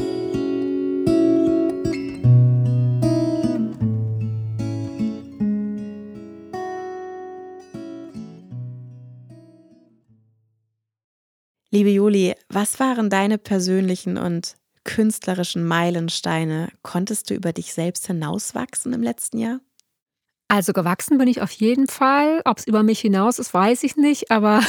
Liebe 11.72 11.90
Juli, 11.90 12.34
was 12.52 12.80
waren 12.80 13.10
deine 13.10 13.38
persönlichen 13.38 14.16
und 14.16 14.56
künstlerischen 14.84 15.66
Meilensteine? 15.66 16.68
Konntest 16.82 17.30
du 17.30 17.34
über 17.34 17.52
dich 17.52 17.72
selbst 17.74 18.06
hinauswachsen 18.06 18.92
im 18.92 19.02
letzten 19.02 19.38
Jahr? 19.38 19.60
Also 20.50 20.72
gewachsen 20.72 21.16
bin 21.16 21.28
ich 21.28 21.42
auf 21.42 21.52
jeden 21.52 21.86
Fall. 21.86 22.42
Ob 22.44 22.58
es 22.58 22.66
über 22.66 22.82
mich 22.82 22.98
hinaus 22.98 23.38
ist, 23.38 23.54
weiß 23.54 23.84
ich 23.84 23.96
nicht, 23.96 24.32
aber 24.32 24.60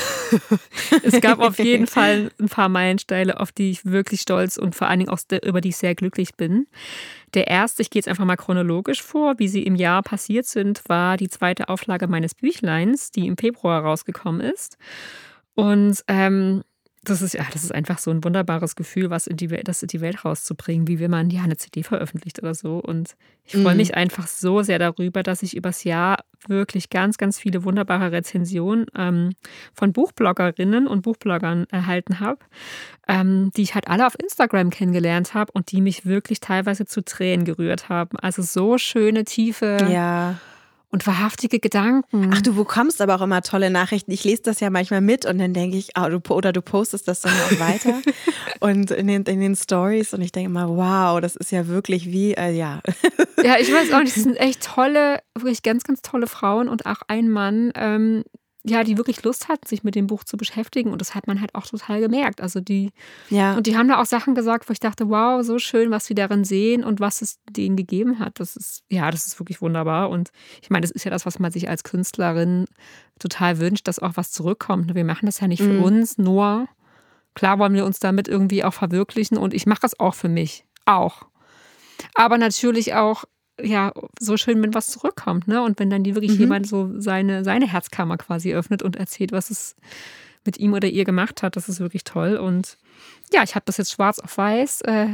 es 1.04 1.20
gab 1.22 1.40
auf 1.40 1.58
jeden 1.58 1.88
Fall 1.88 2.32
ein 2.40 2.50
paar 2.50 2.70
Meilensteine, 2.70 3.40
auf 3.40 3.52
die 3.52 3.72
ich 3.72 3.84
wirklich 3.84 4.22
stolz 4.22 4.58
und 4.58 4.76
vor 4.76 4.88
allen 4.88 5.00
Dingen 5.00 5.10
auch 5.10 5.18
über 5.44 5.60
die 5.60 5.70
ich 5.70 5.78
sehr 5.78 5.96
glücklich 5.96 6.36
bin. 6.36 6.68
Der 7.34 7.48
erste, 7.48 7.82
ich 7.82 7.90
gehe 7.90 8.00
jetzt 8.00 8.08
einfach 8.08 8.26
mal 8.26 8.36
chronologisch 8.36 9.02
vor, 9.02 9.40
wie 9.40 9.48
sie 9.48 9.64
im 9.64 9.74
Jahr 9.74 10.04
passiert 10.04 10.46
sind, 10.46 10.84
war 10.88 11.18
die 11.18 11.30
zweite 11.30 11.68
Auflage 11.68 12.08
meines 12.08 12.36
Büchleins, 12.36 13.10
die 13.10 13.26
im 13.26 13.36
Februar 13.36 13.82
rausgekommen 13.82 14.42
ist. 14.42 14.78
Und 15.56 16.04
ähm, 16.08 16.62
das 17.04 17.22
ist 17.24 17.34
ja, 17.34 17.44
das 17.52 17.64
ist 17.64 17.74
einfach 17.74 17.98
so 17.98 18.12
ein 18.12 18.24
wunderbares 18.24 18.76
Gefühl, 18.76 19.10
was 19.10 19.26
in 19.26 19.36
die 19.38 19.50
Welt, 19.50 19.68
das 19.68 19.82
in 19.82 19.88
die 19.88 20.02
Welt 20.02 20.24
rauszubringen, 20.24 20.88
wie 20.88 21.00
wenn 21.00 21.10
man 21.10 21.32
ja 21.32 21.42
eine 21.44 21.58
CD 21.58 21.82
veröffentlicht 21.82 22.42
oder 22.44 22.54
so. 22.54 22.78
Und 22.78 23.16
ich 23.46 23.54
freue 23.54 23.72
Mhm. 23.74 23.78
mich 23.78 23.96
einfach 23.96 24.28
so 24.28 24.62
sehr 24.62 24.78
darüber, 24.78 25.24
dass 25.24 25.42
ich 25.42 25.56
übers 25.58 25.84
Jahr 25.84 26.24
wirklich 26.48 26.90
ganz, 26.92 27.18
ganz 27.18 27.40
viele 27.40 27.64
wunderbare 27.64 28.12
Rezensionen 28.12 28.86
ähm, 28.96 29.32
von 29.74 29.94
Buchbloggerinnen 29.94 30.88
und 30.88 31.02
Buchbloggern 31.02 31.66
erhalten 31.72 32.20
habe, 32.20 32.40
ähm, 33.08 33.52
die 33.58 33.64
ich 33.64 33.74
halt 33.74 33.88
alle 33.88 34.06
auf 34.06 34.14
Instagram 34.20 34.70
kennengelernt 34.70 35.34
habe 35.34 35.52
und 35.54 35.72
die 35.72 35.82
mich 35.82 36.06
wirklich 36.06 36.40
teilweise 36.40 36.86
zu 36.86 37.04
Tränen 37.04 37.46
gerührt 37.46 37.90
haben. 37.90 38.18
Also 38.20 38.42
so 38.44 38.78
schöne, 38.78 39.24
tiefe 39.24 39.88
Ja. 39.92 40.36
Und 40.92 41.08
wahrhaftige 41.08 41.60
Gedanken. 41.60 42.32
Ach, 42.34 42.42
du 42.42 42.54
bekommst 42.54 43.02
aber 43.02 43.16
auch 43.16 43.22
immer 43.22 43.42
tolle 43.42 43.70
Nachrichten. 43.70 44.12
Ich 44.12 44.24
lese 44.24 44.44
das 44.44 44.60
ja 44.60 44.70
manchmal 44.70 45.02
mit 45.02 45.26
und 45.26 45.40
dann 45.40 45.54
denke 45.54 45.78
ich, 45.78 45.96
ah, 45.96 46.10
du, 46.10 46.20
oder 46.30 46.52
du 46.52 46.62
postest 46.62 47.08
das 47.08 47.22
dann 47.22 47.32
auch 47.32 47.60
weiter 47.60 48.02
und 48.60 48.92
in 48.92 49.08
den, 49.08 49.24
in 49.24 49.40
den 49.40 49.56
Stories 49.56 50.14
und 50.14 50.22
ich 50.22 50.32
denke 50.32 50.50
immer, 50.50 50.70
wow, 50.70 51.22
das 51.22 51.36
ist 51.36 51.52
ja 51.52 51.68
wirklich 51.68 52.08
wie, 52.08 52.34
äh, 52.34 52.52
ja. 52.52 52.82
Ja, 53.44 53.58
ich 53.60 53.74
weiß 53.74 53.94
auch 53.94 54.02
nicht, 54.02 54.16
das 54.16 54.24
sind 54.24 54.36
echt 54.36 54.64
tolle, 54.64 55.20
wirklich 55.34 55.64
ganz, 55.64 55.84
ganz 55.84 56.02
tolle 56.02 56.28
Frauen 56.28 56.68
und 56.68 56.86
auch 56.86 57.02
ein 57.08 57.30
Mann, 57.30 57.72
ähm, 57.76 58.24
ja, 58.64 58.84
die 58.84 58.98
wirklich 58.98 59.24
Lust 59.24 59.48
hatten, 59.48 59.66
sich 59.68 59.84
mit 59.84 59.96
dem 59.96 60.06
Buch 60.08 60.24
zu 60.24 60.38
beschäftigen 60.38 60.92
und 60.92 61.02
das 61.02 61.16
hat 61.16 61.26
man 61.28 61.42
halt 61.42 61.56
auch 61.56 61.66
total 61.66 62.00
gemerkt. 62.00 62.42
Also 62.42 62.60
die, 62.60 62.92
Ja. 63.30 63.56
und 63.56 63.66
die 63.66 63.76
haben 63.76 63.88
da 63.88 64.00
auch 64.00 64.06
Sachen 64.06 64.36
gesagt, 64.36 64.70
wo 64.70 64.74
ich 64.74 64.80
dachte, 64.80 65.10
wow, 65.10 65.44
so 65.44 65.58
schön, 65.58 65.90
was 65.90 66.06
sie 66.06 66.14
darin 66.14 66.44
sehen 66.44 66.84
und 66.84 67.00
was 67.00 67.22
es 67.24 67.40
denen 67.50 67.76
gegeben 67.76 68.20
hat. 68.20 68.40
Das 68.40 68.56
ist, 68.56 68.84
ja, 68.90 69.10
das 69.10 69.26
ist 69.26 69.40
wirklich 69.40 69.62
wunderbar. 69.62 70.10
Und 70.12 70.30
ich 70.62 70.70
meine, 70.70 70.82
das 70.82 70.92
ist 70.92 71.04
ja 71.06 71.12
das, 71.12 71.26
was 71.26 71.40
man 71.40 71.52
sich 71.52 71.70
als 71.70 71.84
Künstlerin 71.84 72.66
total 73.20 73.60
wünscht, 73.60 73.88
dass 73.88 74.00
auch 74.00 74.12
was 74.16 74.32
zurückkommt. 74.32 74.94
Wir 74.94 75.06
machen 75.06 75.26
das 75.26 75.40
ja 75.40 75.48
nicht 75.48 75.62
für 75.64 75.74
Mhm. 75.74 75.84
uns, 75.84 76.18
nur 76.20 76.68
klar 77.34 77.58
wollen 77.60 77.74
wir 77.74 77.86
uns 77.86 78.00
damit 78.00 78.28
irgendwie 78.28 78.64
auch 78.64 78.74
verwirklichen 78.74 79.38
und 79.38 79.54
ich 79.54 79.66
mache 79.66 79.82
das 79.82 80.00
auch 80.00 80.14
für 80.16 80.30
mich. 80.30 80.66
Auch. 80.86 81.24
Aber 82.16 82.38
natürlich 82.38 82.94
auch, 82.94 83.26
ja, 83.64 83.92
so 84.20 84.38
schön, 84.38 84.62
wenn 84.62 84.74
was 84.74 84.88
zurückkommt, 84.88 85.48
ne? 85.48 85.62
Und 85.62 85.80
wenn 85.80 85.90
dann 85.90 86.04
die 86.04 86.16
wirklich 86.16 86.34
Mhm. 86.34 86.40
jemand 86.40 86.68
so 86.68 86.90
seine, 87.00 87.44
seine 87.44 87.68
Herzkammer 87.72 88.18
quasi 88.18 88.54
öffnet 88.54 88.84
und 88.84 88.96
erzählt, 88.96 89.32
was 89.32 89.50
es 89.50 89.76
mit 90.46 90.58
ihm 90.58 90.74
oder 90.74 90.88
ihr 90.88 91.06
gemacht 91.06 91.44
hat, 91.44 91.56
das 91.56 91.70
ist 91.70 91.80
wirklich 91.80 92.04
toll. 92.04 92.36
Und 92.38 92.78
ja, 93.32 93.44
ich 93.44 93.56
habe 93.56 93.66
das 93.66 93.78
jetzt 93.78 93.92
schwarz 93.92 94.20
auf 94.20 94.38
weiß 94.38 94.82
äh, 94.82 95.08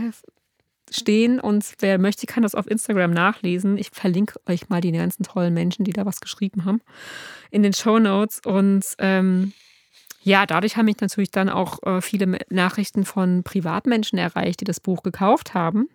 stehen 0.89 1.39
und 1.41 1.65
wer 1.79 1.97
möchte, 1.97 2.27
kann 2.27 2.43
das 2.43 2.55
auf 2.55 2.65
Instagram 2.69 3.11
nachlesen. 3.11 3.77
Ich 3.77 3.89
verlinke 3.91 4.39
euch 4.47 4.69
mal 4.69 4.79
die 4.79 4.93
ganzen 4.93 5.23
tollen 5.23 5.53
Menschen, 5.53 5.83
die 5.83 5.91
da 5.91 6.05
was 6.05 6.21
geschrieben 6.21 6.63
haben, 6.63 6.81
in 7.51 7.61
den 7.61 7.73
Show 7.73 7.99
Notes. 7.99 8.39
Und 8.45 8.85
ähm, 8.99 9.51
ja, 10.23 10.45
dadurch 10.45 10.77
haben 10.77 10.85
mich 10.85 10.99
natürlich 11.01 11.31
dann 11.31 11.49
auch 11.49 11.83
äh, 11.83 12.01
viele 12.01 12.39
Nachrichten 12.49 13.03
von 13.03 13.43
Privatmenschen 13.43 14.17
erreicht, 14.17 14.61
die 14.61 14.65
das 14.65 14.79
Buch 14.79 15.03
gekauft 15.03 15.53
haben. 15.53 15.89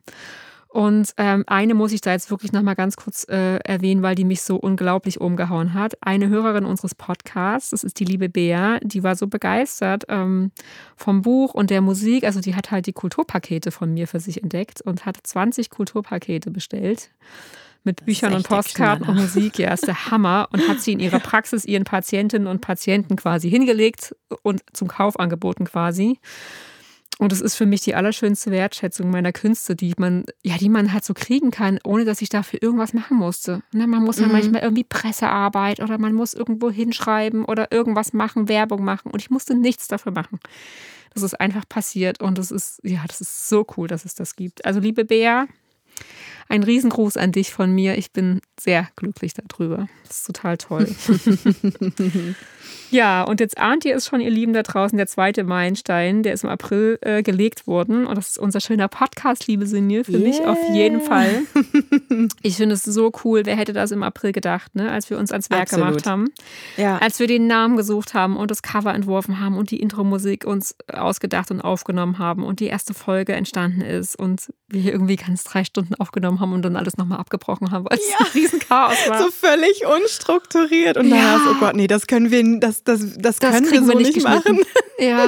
Und 0.72 1.12
ähm, 1.18 1.44
eine 1.48 1.74
muss 1.74 1.92
ich 1.92 2.00
da 2.00 2.12
jetzt 2.12 2.30
wirklich 2.30 2.52
nochmal 2.52 2.74
ganz 2.74 2.96
kurz 2.96 3.26
äh, 3.28 3.56
erwähnen, 3.58 4.00
weil 4.00 4.14
die 4.14 4.24
mich 4.24 4.40
so 4.40 4.56
unglaublich 4.56 5.20
umgehauen 5.20 5.74
hat. 5.74 5.98
Eine 6.00 6.30
Hörerin 6.30 6.64
unseres 6.64 6.94
Podcasts, 6.94 7.70
das 7.70 7.84
ist 7.84 8.00
die 8.00 8.06
liebe 8.06 8.30
Bea, 8.30 8.78
die 8.82 9.02
war 9.02 9.14
so 9.14 9.26
begeistert 9.26 10.04
ähm, 10.08 10.50
vom 10.96 11.20
Buch 11.20 11.52
und 11.52 11.68
der 11.68 11.82
Musik. 11.82 12.24
Also 12.24 12.40
die 12.40 12.54
hat 12.54 12.70
halt 12.70 12.86
die 12.86 12.94
Kulturpakete 12.94 13.70
von 13.70 13.92
mir 13.92 14.08
für 14.08 14.18
sich 14.18 14.42
entdeckt 14.42 14.80
und 14.80 15.04
hat 15.04 15.18
20 15.22 15.68
Kulturpakete 15.68 16.50
bestellt 16.50 17.10
mit 17.84 18.06
Büchern 18.06 18.32
und 18.32 18.48
Postkarten 18.48 19.06
und. 19.06 19.16
Musik. 19.16 19.58
Ja, 19.58 19.74
ist 19.74 19.86
der 19.86 20.10
Hammer. 20.10 20.48
Und 20.52 20.66
hat 20.68 20.80
sie 20.80 20.92
in 20.92 21.00
ihrer 21.00 21.20
Praxis 21.20 21.66
ihren 21.66 21.84
Patientinnen 21.84 22.48
und 22.48 22.62
Patienten 22.62 23.16
quasi 23.16 23.50
hingelegt 23.50 24.16
und 24.42 24.62
zum 24.72 24.88
Kauf 24.88 25.18
angeboten 25.18 25.66
quasi. 25.66 26.18
Und 27.18 27.32
es 27.32 27.40
ist 27.40 27.54
für 27.54 27.66
mich 27.66 27.82
die 27.82 27.94
allerschönste 27.94 28.50
Wertschätzung 28.50 29.10
meiner 29.10 29.32
Künste, 29.32 29.76
die 29.76 29.94
man, 29.98 30.24
ja, 30.42 30.56
die 30.56 30.68
man 30.68 30.92
halt 30.92 31.04
so 31.04 31.14
kriegen 31.14 31.50
kann, 31.50 31.78
ohne 31.84 32.04
dass 32.04 32.22
ich 32.22 32.30
dafür 32.30 32.60
irgendwas 32.62 32.94
machen 32.94 33.16
musste. 33.16 33.62
Ne, 33.72 33.86
man 33.86 34.02
muss 34.02 34.18
ja 34.18 34.26
Mhm. 34.26 34.32
manchmal 34.32 34.62
irgendwie 34.62 34.84
Pressearbeit 34.84 35.80
oder 35.80 35.98
man 35.98 36.14
muss 36.14 36.34
irgendwo 36.34 36.70
hinschreiben 36.70 37.44
oder 37.44 37.70
irgendwas 37.70 38.12
machen, 38.12 38.48
Werbung 38.48 38.82
machen. 38.84 39.10
Und 39.12 39.20
ich 39.20 39.30
musste 39.30 39.54
nichts 39.54 39.88
dafür 39.88 40.10
machen. 40.12 40.40
Das 41.14 41.22
ist 41.22 41.38
einfach 41.38 41.68
passiert 41.68 42.20
und 42.22 42.38
das 42.38 42.50
ist, 42.50 42.80
ja, 42.82 43.04
das 43.06 43.20
ist 43.20 43.48
so 43.48 43.66
cool, 43.76 43.86
dass 43.86 44.04
es 44.06 44.14
das 44.14 44.34
gibt. 44.34 44.64
Also, 44.64 44.80
liebe 44.80 45.04
Bea, 45.04 45.46
ein 46.52 46.62
Riesengruß 46.62 47.16
an 47.16 47.32
dich 47.32 47.50
von 47.50 47.72
mir. 47.72 47.96
Ich 47.96 48.12
bin 48.12 48.42
sehr 48.60 48.88
glücklich 48.96 49.32
darüber. 49.32 49.88
Das 50.06 50.18
ist 50.18 50.26
total 50.26 50.58
toll. 50.58 50.86
ja, 52.90 53.22
und 53.22 53.40
jetzt 53.40 53.56
ahnt 53.56 53.86
ihr 53.86 53.96
es 53.96 54.06
schon, 54.06 54.20
ihr 54.20 54.30
Lieben 54.30 54.52
da 54.52 54.62
draußen, 54.62 54.98
der 54.98 55.06
zweite 55.06 55.44
Meilenstein, 55.44 56.22
der 56.22 56.34
ist 56.34 56.44
im 56.44 56.50
April 56.50 56.98
äh, 57.00 57.22
gelegt 57.22 57.66
worden. 57.66 58.06
Und 58.06 58.18
das 58.18 58.28
ist 58.28 58.38
unser 58.38 58.60
schöner 58.60 58.88
Podcast, 58.88 59.46
liebe 59.46 59.66
Sinje, 59.66 60.04
für 60.04 60.18
mich 60.18 60.44
auf 60.44 60.58
jeden 60.74 61.00
Yeah. 61.00 61.00
Fall. 61.00 61.42
Ich 62.42 62.56
finde 62.56 62.74
es 62.74 62.82
so 62.82 63.12
cool. 63.24 63.42
Wer 63.46 63.56
hätte 63.56 63.72
das 63.72 63.90
im 63.90 64.02
April 64.02 64.32
gedacht, 64.32 64.74
ne? 64.74 64.90
als 64.90 65.08
wir 65.08 65.18
uns 65.18 65.32
ans 65.32 65.48
Werk 65.48 65.62
Absolut. 65.62 65.86
gemacht 65.86 66.06
haben? 66.06 66.28
Ja. 66.76 66.98
Als 66.98 67.18
wir 67.18 67.26
den 67.26 67.46
Namen 67.46 67.76
gesucht 67.76 68.14
haben 68.14 68.36
und 68.36 68.50
das 68.50 68.62
Cover 68.62 68.92
entworfen 68.92 69.40
haben 69.40 69.56
und 69.56 69.70
die 69.70 69.80
Intro-Musik 69.80 70.44
uns 70.44 70.76
ausgedacht 70.92 71.50
und 71.50 71.60
aufgenommen 71.60 72.18
haben 72.18 72.44
und 72.44 72.60
die 72.60 72.66
erste 72.66 72.92
Folge 72.94 73.32
entstanden 73.32 73.80
ist 73.80 74.16
und 74.16 74.52
wir 74.68 74.80
hier 74.80 74.92
irgendwie 74.92 75.16
ganz 75.16 75.44
drei 75.44 75.64
Stunden 75.64 75.81
aufgenommen 75.98 76.40
haben 76.40 76.52
und 76.52 76.62
dann 76.62 76.76
alles 76.76 76.96
nochmal 76.96 77.18
abgebrochen 77.18 77.70
haben, 77.70 77.84
weil 77.88 77.98
es 77.98 78.14
ein 78.18 78.26
Riesenchaos 78.34 79.08
war. 79.08 79.18
So 79.22 79.30
völlig 79.30 79.84
unstrukturiert 79.86 80.96
und 80.96 81.10
dann 81.10 81.18
Ja. 81.18 81.24
war's, 81.34 81.42
oh 81.50 81.54
Gott, 81.60 81.76
nee, 81.76 81.86
das 81.86 82.06
können 82.06 82.30
wir, 82.30 82.60
das, 82.60 82.84
das, 82.84 83.00
das, 83.18 83.38
das 83.38 83.50
können 83.52 83.70
wir 83.70 83.82
so 83.84 83.98
nicht 83.98 84.14
geschnitten. 84.14 84.56
machen. 84.56 84.64
Ja. 84.98 85.24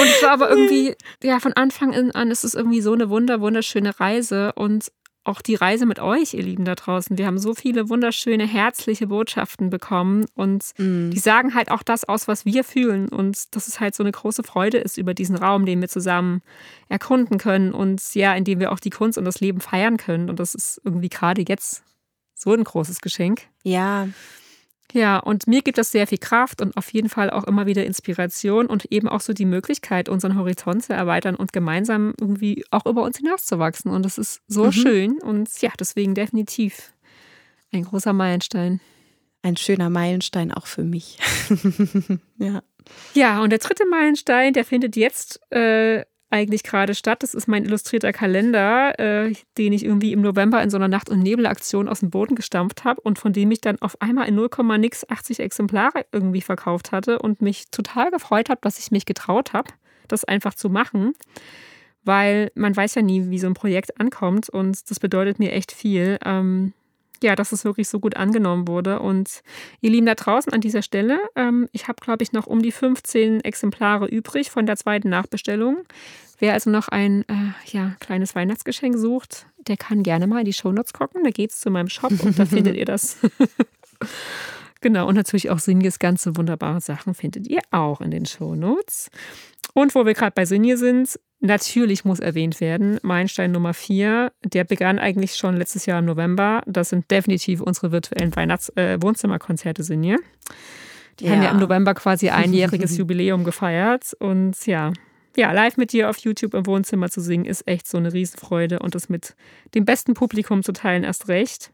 Und 0.00 0.06
es 0.08 0.22
war 0.22 0.30
aber 0.30 0.50
irgendwie, 0.50 0.94
ja, 1.22 1.38
von 1.40 1.52
Anfang 1.52 1.92
an 2.12 2.30
ist 2.30 2.44
es 2.44 2.54
irgendwie 2.54 2.80
so 2.80 2.92
eine 2.92 3.08
wunder, 3.10 3.40
wunderschöne 3.40 3.98
Reise 4.00 4.52
und 4.54 4.90
auch 5.24 5.40
die 5.40 5.54
Reise 5.54 5.86
mit 5.86 6.00
euch, 6.00 6.34
ihr 6.34 6.42
Lieben 6.42 6.64
da 6.64 6.74
draußen. 6.74 7.16
Wir 7.16 7.26
haben 7.26 7.38
so 7.38 7.54
viele 7.54 7.88
wunderschöne, 7.88 8.46
herzliche 8.46 9.06
Botschaften 9.06 9.70
bekommen 9.70 10.26
und 10.34 10.72
die 10.78 11.18
sagen 11.18 11.54
halt 11.54 11.70
auch 11.70 11.82
das 11.82 12.04
aus, 12.04 12.26
was 12.26 12.44
wir 12.44 12.64
fühlen 12.64 13.08
und 13.08 13.54
dass 13.54 13.68
es 13.68 13.78
halt 13.78 13.94
so 13.94 14.02
eine 14.02 14.10
große 14.10 14.42
Freude 14.42 14.78
ist 14.78 14.98
über 14.98 15.14
diesen 15.14 15.36
Raum, 15.36 15.64
den 15.64 15.80
wir 15.80 15.88
zusammen 15.88 16.42
erkunden 16.88 17.38
können 17.38 17.72
und 17.72 18.02
ja, 18.14 18.34
in 18.34 18.44
dem 18.44 18.58
wir 18.58 18.72
auch 18.72 18.80
die 18.80 18.90
Kunst 18.90 19.16
und 19.16 19.24
das 19.24 19.40
Leben 19.40 19.60
feiern 19.60 19.96
können. 19.96 20.28
Und 20.28 20.40
das 20.40 20.54
ist 20.54 20.80
irgendwie 20.84 21.08
gerade 21.08 21.44
jetzt 21.46 21.84
so 22.34 22.52
ein 22.52 22.64
großes 22.64 23.00
Geschenk. 23.00 23.42
Ja, 23.62 24.08
Ja, 24.92 25.18
und 25.18 25.46
mir 25.46 25.62
gibt 25.62 25.78
das 25.78 25.90
sehr 25.90 26.06
viel 26.06 26.18
Kraft 26.18 26.60
und 26.60 26.76
auf 26.76 26.92
jeden 26.92 27.08
Fall 27.08 27.30
auch 27.30 27.44
immer 27.44 27.66
wieder 27.66 27.84
Inspiration 27.84 28.66
und 28.66 28.84
eben 28.92 29.08
auch 29.08 29.20
so 29.20 29.32
die 29.32 29.46
Möglichkeit, 29.46 30.08
unseren 30.08 30.36
Horizont 30.36 30.84
zu 30.84 30.92
erweitern 30.92 31.34
und 31.34 31.52
gemeinsam 31.52 32.14
irgendwie 32.20 32.64
auch 32.70 32.84
über 32.84 33.02
uns 33.02 33.16
hinauszuwachsen. 33.16 33.90
Und 33.90 34.04
das 34.04 34.18
ist 34.18 34.42
so 34.48 34.66
mhm. 34.66 34.72
schön 34.72 35.18
und 35.18 35.48
ja, 35.62 35.70
deswegen 35.80 36.14
definitiv 36.14 36.92
ein 37.72 37.84
großer 37.84 38.12
Meilenstein. 38.12 38.80
Ein 39.42 39.56
schöner 39.56 39.90
Meilenstein 39.90 40.52
auch 40.52 40.66
für 40.66 40.84
mich. 40.84 41.18
ja. 42.38 42.62
Ja, 43.14 43.42
und 43.42 43.50
der 43.50 43.58
dritte 43.60 43.86
Meilenstein, 43.86 44.52
der 44.52 44.64
findet 44.64 44.96
jetzt 44.96 45.40
äh, 45.52 46.04
eigentlich 46.32 46.62
gerade 46.62 46.94
statt. 46.94 47.22
Das 47.22 47.34
ist 47.34 47.46
mein 47.46 47.64
illustrierter 47.64 48.12
Kalender, 48.12 48.98
äh, 48.98 49.32
den 49.58 49.72
ich 49.72 49.84
irgendwie 49.84 50.12
im 50.12 50.22
November 50.22 50.62
in 50.62 50.70
so 50.70 50.76
einer 50.76 50.88
Nacht- 50.88 51.10
und 51.10 51.20
Nebelaktion 51.20 51.88
aus 51.88 52.00
dem 52.00 52.10
Boden 52.10 52.34
gestampft 52.34 52.84
habe 52.84 53.00
und 53.02 53.18
von 53.18 53.32
dem 53.32 53.50
ich 53.50 53.60
dann 53.60 53.80
auf 53.80 54.00
einmal 54.00 54.28
in 54.28 54.34
0, 54.34 54.48
nix 54.78 55.08
80 55.08 55.40
Exemplare 55.40 56.06
irgendwie 56.12 56.40
verkauft 56.40 56.92
hatte 56.92 57.18
und 57.18 57.42
mich 57.42 57.70
total 57.70 58.10
gefreut 58.10 58.48
habe, 58.48 58.60
dass 58.62 58.78
ich 58.78 58.90
mich 58.90 59.06
getraut 59.06 59.52
habe, 59.52 59.70
das 60.08 60.24
einfach 60.24 60.54
zu 60.54 60.70
machen. 60.70 61.12
Weil 62.04 62.50
man 62.54 62.76
weiß 62.76 62.96
ja 62.96 63.02
nie, 63.02 63.30
wie 63.30 63.38
so 63.38 63.46
ein 63.46 63.54
Projekt 63.54 64.00
ankommt 64.00 64.48
und 64.48 64.90
das 64.90 64.98
bedeutet 64.98 65.38
mir 65.38 65.52
echt 65.52 65.70
viel. 65.70 66.18
Ähm, 66.24 66.72
ja, 67.22 67.36
dass 67.36 67.52
es 67.52 67.64
wirklich 67.64 67.88
so 67.88 68.00
gut 68.00 68.16
angenommen 68.16 68.68
wurde. 68.68 69.00
Und 69.00 69.42
ihr 69.80 69.90
Lieben 69.90 70.06
da 70.06 70.14
draußen 70.14 70.52
an 70.52 70.60
dieser 70.60 70.82
Stelle, 70.82 71.20
ähm, 71.36 71.68
ich 71.72 71.88
habe, 71.88 72.00
glaube 72.00 72.22
ich, 72.22 72.32
noch 72.32 72.46
um 72.46 72.62
die 72.62 72.72
15 72.72 73.42
Exemplare 73.42 74.06
übrig 74.06 74.50
von 74.50 74.66
der 74.66 74.76
zweiten 74.76 75.08
Nachbestellung. 75.08 75.84
Wer 76.38 76.54
also 76.54 76.70
noch 76.70 76.88
ein 76.88 77.22
äh, 77.28 77.52
ja, 77.66 77.94
kleines 78.00 78.34
Weihnachtsgeschenk 78.34 78.98
sucht, 78.98 79.46
der 79.68 79.76
kann 79.76 80.02
gerne 80.02 80.26
mal 80.26 80.40
in 80.40 80.44
die 80.44 80.52
Shownotes 80.52 80.92
gucken. 80.92 81.22
Da 81.24 81.30
geht 81.30 81.50
es 81.50 81.60
zu 81.60 81.70
meinem 81.70 81.88
Shop 81.88 82.12
und 82.24 82.38
da 82.38 82.46
findet 82.46 82.76
ihr 82.76 82.84
das. 82.84 83.18
genau, 84.80 85.06
und 85.06 85.14
natürlich 85.14 85.50
auch 85.50 85.60
Sinjes 85.60 85.98
ganze 85.98 86.36
wunderbare 86.36 86.80
Sachen 86.80 87.14
findet 87.14 87.46
ihr 87.46 87.60
auch 87.70 88.00
in 88.00 88.10
den 88.10 88.26
Shownotes. 88.26 89.10
Und 89.74 89.94
wo 89.94 90.04
wir 90.04 90.14
gerade 90.14 90.32
bei 90.34 90.44
Sinje 90.44 90.76
sind, 90.76 91.18
Natürlich 91.44 92.04
muss 92.04 92.20
erwähnt 92.20 92.60
werden, 92.60 93.00
Meilenstein 93.02 93.50
Nummer 93.50 93.74
4, 93.74 94.30
der 94.44 94.62
begann 94.62 95.00
eigentlich 95.00 95.34
schon 95.34 95.56
letztes 95.56 95.86
Jahr 95.86 95.98
im 95.98 96.04
November. 96.04 96.62
Das 96.66 96.90
sind 96.90 97.10
definitiv 97.10 97.60
unsere 97.60 97.90
virtuellen 97.90 98.34
Weihnachts-Wohnzimmerkonzerte, 98.34 99.82
äh, 99.82 99.84
sind 99.84 100.04
hier. 100.04 100.20
Die 101.18 101.24
ja. 101.24 101.32
haben 101.32 101.42
ja 101.42 101.50
im 101.50 101.58
November 101.58 101.94
quasi 101.94 102.28
einjähriges 102.30 102.96
Jubiläum 102.96 103.42
gefeiert. 103.42 104.14
Und 104.20 104.64
ja, 104.66 104.92
ja, 105.36 105.50
live 105.50 105.78
mit 105.78 105.92
dir 105.92 106.10
auf 106.10 106.18
YouTube 106.18 106.54
im 106.54 106.64
Wohnzimmer 106.64 107.10
zu 107.10 107.20
singen, 107.20 107.44
ist 107.44 107.66
echt 107.66 107.88
so 107.88 107.98
eine 107.98 108.12
Riesenfreude 108.12 108.78
und 108.78 108.94
das 108.94 109.08
mit 109.08 109.34
dem 109.74 109.84
besten 109.84 110.14
Publikum 110.14 110.62
zu 110.62 110.72
teilen 110.72 111.02
erst 111.02 111.26
recht. 111.26 111.72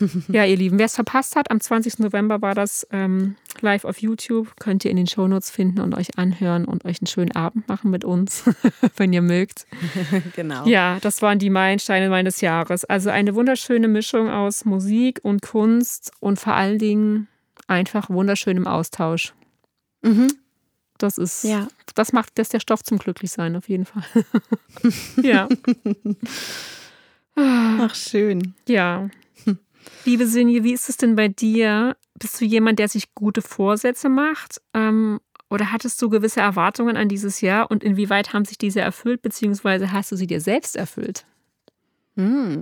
ja, 0.28 0.44
ihr 0.44 0.56
Lieben, 0.56 0.78
wer 0.78 0.86
es 0.86 0.94
verpasst 0.94 1.36
hat, 1.36 1.50
am 1.50 1.60
20. 1.60 1.98
November 1.98 2.40
war 2.42 2.54
das 2.54 2.86
ähm, 2.90 3.36
live 3.60 3.84
auf 3.84 3.98
YouTube. 3.98 4.58
Könnt 4.58 4.84
ihr 4.84 4.90
in 4.90 4.96
den 4.96 5.06
Shownotes 5.06 5.50
finden 5.50 5.80
und 5.80 5.94
euch 5.94 6.18
anhören 6.18 6.64
und 6.64 6.84
euch 6.84 7.00
einen 7.00 7.06
schönen 7.06 7.32
Abend 7.32 7.68
machen 7.68 7.90
mit 7.90 8.04
uns, 8.04 8.44
wenn 8.96 9.12
ihr 9.12 9.22
mögt. 9.22 9.66
genau. 10.36 10.66
Ja, 10.66 10.98
das 11.00 11.22
waren 11.22 11.38
die 11.38 11.50
Meilensteine 11.50 12.08
meines 12.08 12.40
Jahres. 12.40 12.84
Also 12.84 13.10
eine 13.10 13.34
wunderschöne 13.34 13.88
Mischung 13.88 14.30
aus 14.30 14.64
Musik 14.64 15.20
und 15.22 15.42
Kunst 15.42 16.12
und 16.20 16.38
vor 16.40 16.54
allen 16.54 16.78
Dingen 16.78 17.28
einfach 17.66 18.10
wunderschönem 18.10 18.66
Austausch. 18.66 19.34
Mhm. 20.02 20.28
Das 20.98 21.16
ist, 21.16 21.44
ja. 21.44 21.68
das 21.94 22.12
macht 22.12 22.38
das 22.38 22.50
der 22.50 22.60
Stoff 22.60 22.82
zum 22.82 22.98
Glücklichsein 22.98 23.56
auf 23.56 23.68
jeden 23.68 23.86
Fall. 23.86 24.04
ja. 25.22 25.48
Ach, 27.36 27.94
schön. 27.94 28.54
Ja. 28.68 29.08
Liebe 30.04 30.26
Sinje, 30.26 30.64
wie 30.64 30.72
ist 30.72 30.88
es 30.88 30.96
denn 30.96 31.16
bei 31.16 31.28
dir? 31.28 31.96
Bist 32.18 32.40
du 32.40 32.44
jemand, 32.44 32.78
der 32.78 32.88
sich 32.88 33.14
gute 33.14 33.42
Vorsätze 33.42 34.08
macht? 34.08 34.60
Ähm, 34.74 35.20
oder 35.50 35.72
hattest 35.72 36.00
du 36.00 36.08
gewisse 36.08 36.40
Erwartungen 36.40 36.96
an 36.96 37.08
dieses 37.08 37.40
Jahr 37.40 37.70
und 37.70 37.82
inwieweit 37.82 38.32
haben 38.32 38.44
sich 38.44 38.56
diese 38.56 38.80
erfüllt, 38.80 39.22
beziehungsweise 39.22 39.92
hast 39.92 40.12
du 40.12 40.16
sie 40.16 40.26
dir 40.26 40.40
selbst 40.40 40.76
erfüllt? 40.76 41.26
Hm. 42.16 42.60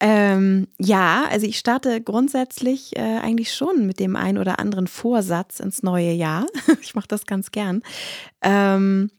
Ähm, 0.00 0.68
ja, 0.78 1.26
also 1.30 1.46
ich 1.46 1.58
starte 1.58 2.00
grundsätzlich 2.02 2.96
äh, 2.96 3.18
eigentlich 3.18 3.54
schon 3.54 3.86
mit 3.86 4.00
dem 4.00 4.16
einen 4.16 4.38
oder 4.38 4.58
anderen 4.58 4.86
Vorsatz 4.86 5.60
ins 5.60 5.82
neue 5.82 6.12
Jahr. 6.12 6.46
ich 6.80 6.94
mache 6.94 7.08
das 7.08 7.26
ganz 7.26 7.50
gern. 7.50 7.82
Ähm, 8.42 9.10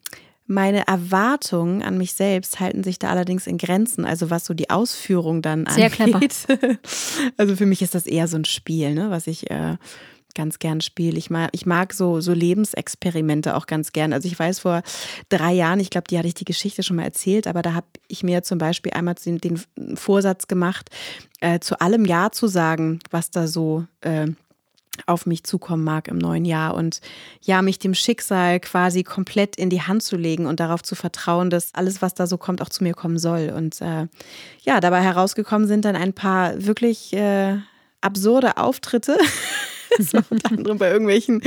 meine 0.50 0.88
Erwartungen 0.88 1.84
an 1.84 1.98
mich 1.98 2.14
selbst 2.14 2.60
halten 2.60 2.84
sich 2.84 2.98
da 2.98 3.10
allerdings 3.10 3.46
in 3.46 3.60
Grenzen, 3.60 4.04
also 4.04 4.32
was 4.32 4.46
so 4.46 4.56
die 4.56 4.72
Ausführung 4.72 5.44
dann 5.44 5.68
Sehr 5.68 5.92
angeht. 6.00 6.48
Clever. 6.48 6.78
Also 7.38 7.56
für 7.56 7.68
mich 7.68 7.82
ist 7.82 7.94
das 7.94 8.08
eher 8.08 8.28
so 8.28 8.38
ein 8.38 8.46
Spiel, 8.46 8.94
ne, 8.96 9.12
was 9.12 9.28
ich 9.28 9.50
äh, 9.52 9.78
ganz 10.34 10.58
gern 10.58 10.82
spiele. 10.82 11.18
Ich 11.18 11.30
mag, 11.30 11.50
ich 11.54 11.68
mag 11.68 11.94
so, 11.94 12.20
so 12.20 12.34
Lebensexperimente 12.34 13.56
auch 13.56 13.68
ganz 13.68 13.92
gern. 13.92 14.12
Also 14.12 14.28
ich 14.28 14.40
weiß 14.40 14.60
vor 14.60 14.82
drei 15.30 15.54
Jahren, 15.54 15.80
ich 15.80 15.92
glaube, 15.92 16.08
die 16.10 16.18
hatte 16.18 16.28
ich 16.28 16.34
die 16.34 16.46
Geschichte 16.46 16.82
schon 16.82 16.96
mal 16.96 17.04
erzählt, 17.04 17.46
aber 17.46 17.62
da 17.62 17.76
habe 17.76 17.88
ich 18.08 18.24
mir 18.24 18.42
zum 18.42 18.58
Beispiel 18.58 18.94
einmal 18.94 19.16
den, 19.16 19.38
den 19.38 19.60
Vorsatz 19.96 20.48
gemacht, 20.48 20.90
äh, 21.42 21.60
zu 21.60 21.80
allem 21.80 22.06
Ja 22.06 22.32
zu 22.32 22.48
sagen, 22.48 23.00
was 23.12 23.30
da 23.30 23.48
so 23.48 23.86
äh, 24.02 24.28
auf 25.06 25.26
mich 25.26 25.44
zukommen 25.44 25.84
mag 25.84 26.08
im 26.08 26.18
neuen 26.18 26.46
Jahr 26.46 26.74
und 26.76 27.02
ja, 27.42 27.62
mich 27.62 27.80
dem 27.80 27.94
Schicksal 27.94 28.60
quasi 28.60 29.04
komplett 29.04 29.56
in 29.56 29.70
die 29.70 29.82
Hand 29.82 30.04
zu 30.04 30.16
legen 30.16 30.46
und 30.46 30.60
darauf 30.60 30.84
zu 30.84 30.96
vertrauen, 30.96 31.50
dass 31.50 31.74
alles, 31.74 32.02
was 32.02 32.14
da 32.14 32.28
so 32.28 32.38
kommt, 32.38 32.62
auch 32.62 32.70
zu 32.70 32.84
mir 32.84 32.94
kommen 32.94 33.18
soll. 33.18 33.54
Und 33.56 33.82
äh, 33.82 34.08
ja, 34.62 34.80
dabei 34.80 35.02
herausgekommen 35.02 35.68
sind 35.68 35.86
dann 35.86 35.96
ein 35.96 36.14
paar 36.14 36.66
wirklich 36.66 37.14
äh, 37.14 37.58
absurde 38.02 38.58
Auftritte. 38.58 39.18
so 40.00 40.20
unter 40.30 40.52
anderem 40.52 40.78
bei 40.78 40.92
irgendwelchen 40.92 41.42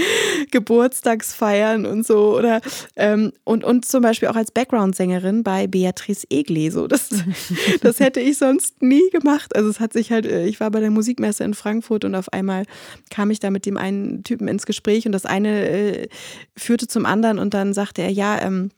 Geburtstagsfeiern 0.51 1.87
und 1.87 2.07
so 2.07 2.37
oder 2.37 2.61
ähm, 2.97 3.33
und, 3.45 3.65
und 3.65 3.85
zum 3.85 4.03
Beispiel 4.03 4.29
auch 4.29 4.37
als 4.37 4.51
Background-Sängerin 4.51 5.43
bei 5.43 5.67
Beatrice 5.67 6.27
Egli. 6.31 6.71
So, 6.71 6.87
das, 6.87 7.11
das 7.81 8.01
hätte 8.01 8.21
ich 8.21 8.39
sonst 8.39 8.83
nie 8.83 9.09
gemacht. 9.11 9.55
Also 9.55 9.69
es 9.69 9.81
hat 9.81 9.93
sich 9.93 10.13
halt, 10.13 10.27
äh, 10.27 10.47
ich 10.47 10.61
war 10.61 10.71
bei 10.71 10.81
der 10.81 10.91
Musikmesse 10.91 11.45
in 11.45 11.55
Frankfurt 11.55 12.05
und 12.05 12.15
auf 12.15 12.33
einmal 12.33 12.65
kam 13.11 13.31
ich 13.31 13.41
da 13.41 13.51
mit 13.51 13.67
dem 13.67 13.77
einen 13.77 14.25
Typen 14.25 14.49
ins 14.49 14.67
Gespräch 14.67 15.07
und 15.07 15.13
das 15.13 15.27
eine 15.27 15.69
äh, 15.69 16.09
führte 16.57 16.89
zum 16.89 17.07
anderen 17.07 17.39
und 17.39 17.55
dann 17.55 17.75
sagte 17.75 18.03
er, 18.03 18.11
ja, 18.11 18.41
ähm, 18.41 18.71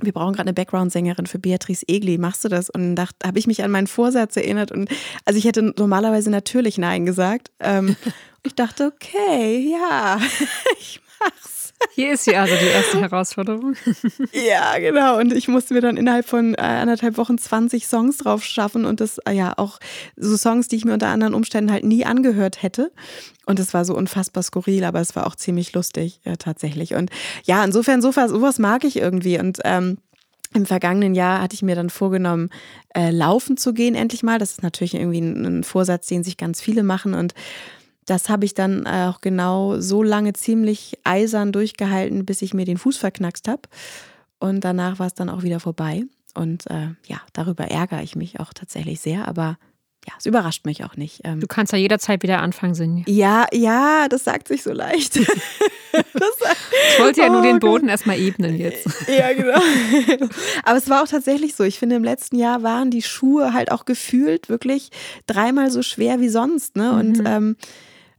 wir 0.00 0.12
brauchen 0.12 0.34
gerade 0.34 0.48
eine 0.48 0.54
Background-Sängerin 0.54 1.26
für 1.26 1.40
Beatrice 1.40 1.84
Egli, 1.88 2.18
machst 2.18 2.44
du 2.44 2.48
das? 2.48 2.70
Und 2.70 2.94
dann 2.94 3.08
habe 3.24 3.38
ich 3.38 3.48
mich 3.48 3.64
an 3.64 3.70
meinen 3.70 3.88
Vorsatz 3.88 4.36
erinnert 4.36 4.70
und 4.70 4.88
also 5.24 5.38
ich 5.38 5.44
hätte 5.44 5.74
normalerweise 5.76 6.30
natürlich 6.30 6.78
Nein 6.78 7.04
gesagt. 7.04 7.50
Ähm, 7.60 7.96
ich 8.42 8.54
dachte, 8.54 8.92
okay, 8.94 9.70
ja, 9.70 10.18
ich 10.78 11.00
mach's. 11.20 11.58
Hier 11.94 12.14
ist 12.14 12.24
sie 12.24 12.36
also 12.36 12.54
die 12.60 12.66
erste 12.66 13.00
Herausforderung. 13.00 13.74
ja, 14.32 14.78
genau. 14.78 15.18
Und 15.18 15.32
ich 15.32 15.48
musste 15.48 15.74
mir 15.74 15.80
dann 15.80 15.96
innerhalb 15.96 16.26
von 16.26 16.54
äh, 16.54 16.60
anderthalb 16.60 17.16
Wochen 17.16 17.38
20 17.38 17.86
Songs 17.86 18.18
drauf 18.18 18.44
schaffen 18.44 18.84
und 18.84 19.00
das, 19.00 19.18
äh, 19.18 19.32
ja, 19.32 19.54
auch 19.56 19.78
so 20.16 20.36
Songs, 20.36 20.68
die 20.68 20.76
ich 20.76 20.84
mir 20.84 20.92
unter 20.92 21.08
anderen 21.08 21.34
Umständen 21.34 21.70
halt 21.70 21.84
nie 21.84 22.04
angehört 22.04 22.62
hätte. 22.62 22.90
Und 23.46 23.60
es 23.60 23.74
war 23.74 23.84
so 23.84 23.94
unfassbar 23.96 24.42
skurril, 24.42 24.84
aber 24.84 25.00
es 25.00 25.14
war 25.14 25.26
auch 25.26 25.36
ziemlich 25.36 25.72
lustig, 25.72 26.20
ja, 26.24 26.36
tatsächlich. 26.36 26.94
Und 26.94 27.10
ja, 27.44 27.64
insofern, 27.64 28.02
sowas, 28.02 28.30
sowas 28.30 28.58
mag 28.58 28.84
ich 28.84 28.96
irgendwie. 28.96 29.38
Und 29.38 29.60
ähm, 29.64 29.98
im 30.54 30.66
vergangenen 30.66 31.14
Jahr 31.14 31.42
hatte 31.42 31.54
ich 31.54 31.62
mir 31.62 31.76
dann 31.76 31.90
vorgenommen, 31.90 32.50
äh, 32.94 33.10
laufen 33.10 33.56
zu 33.56 33.72
gehen, 33.72 33.94
endlich 33.94 34.22
mal. 34.22 34.38
Das 34.38 34.52
ist 34.52 34.62
natürlich 34.62 34.94
irgendwie 34.94 35.20
ein, 35.20 35.44
ein 35.44 35.64
Vorsatz, 35.64 36.06
den 36.06 36.24
sich 36.24 36.36
ganz 36.36 36.60
viele 36.60 36.82
machen. 36.82 37.14
Und 37.14 37.34
das 38.08 38.28
habe 38.28 38.44
ich 38.44 38.54
dann 38.54 38.86
auch 38.86 39.20
genau 39.20 39.80
so 39.80 40.02
lange 40.02 40.32
ziemlich 40.32 40.98
eisern 41.04 41.52
durchgehalten, 41.52 42.24
bis 42.24 42.40
ich 42.42 42.54
mir 42.54 42.64
den 42.64 42.78
Fuß 42.78 42.96
verknackst 42.96 43.48
habe. 43.48 43.62
Und 44.38 44.62
danach 44.62 44.98
war 44.98 45.08
es 45.08 45.14
dann 45.14 45.28
auch 45.28 45.42
wieder 45.42 45.60
vorbei. 45.60 46.04
Und 46.34 46.70
äh, 46.70 46.88
ja, 47.06 47.20
darüber 47.32 47.64
ärgere 47.64 48.02
ich 48.02 48.16
mich 48.16 48.40
auch 48.40 48.54
tatsächlich 48.54 49.00
sehr, 49.00 49.28
aber 49.28 49.58
ja, 50.06 50.14
es 50.18 50.24
überrascht 50.24 50.64
mich 50.64 50.84
auch 50.84 50.96
nicht. 50.96 51.20
Ähm, 51.24 51.40
du 51.40 51.46
kannst 51.46 51.72
ja 51.72 51.78
jederzeit 51.78 52.22
wieder 52.22 52.40
anfangen, 52.40 52.74
Sinja. 52.74 53.04
Ja, 53.06 53.46
ja, 53.52 54.08
das 54.08 54.24
sagt 54.24 54.48
sich 54.48 54.62
so 54.62 54.72
leicht. 54.72 55.16
das, 55.92 56.06
ich 56.94 57.00
wollte 57.00 57.20
ja 57.20 57.28
oh, 57.28 57.32
nur 57.32 57.42
den 57.42 57.58
Boden 57.58 57.82
Gott. 57.82 57.90
erstmal 57.90 58.18
ebnen 58.18 58.56
jetzt. 58.56 58.86
Ja, 59.06 59.34
genau. 59.34 59.60
Aber 60.64 60.78
es 60.78 60.88
war 60.88 61.02
auch 61.02 61.08
tatsächlich 61.08 61.54
so. 61.56 61.64
Ich 61.64 61.78
finde, 61.78 61.96
im 61.96 62.04
letzten 62.04 62.36
Jahr 62.36 62.62
waren 62.62 62.90
die 62.90 63.02
Schuhe 63.02 63.52
halt 63.52 63.70
auch 63.70 63.84
gefühlt 63.84 64.48
wirklich 64.48 64.90
dreimal 65.26 65.70
so 65.70 65.82
schwer 65.82 66.20
wie 66.20 66.30
sonst. 66.30 66.76
Ne? 66.76 66.92
Und 66.92 67.18
mhm. 67.18 67.26
ähm, 67.26 67.56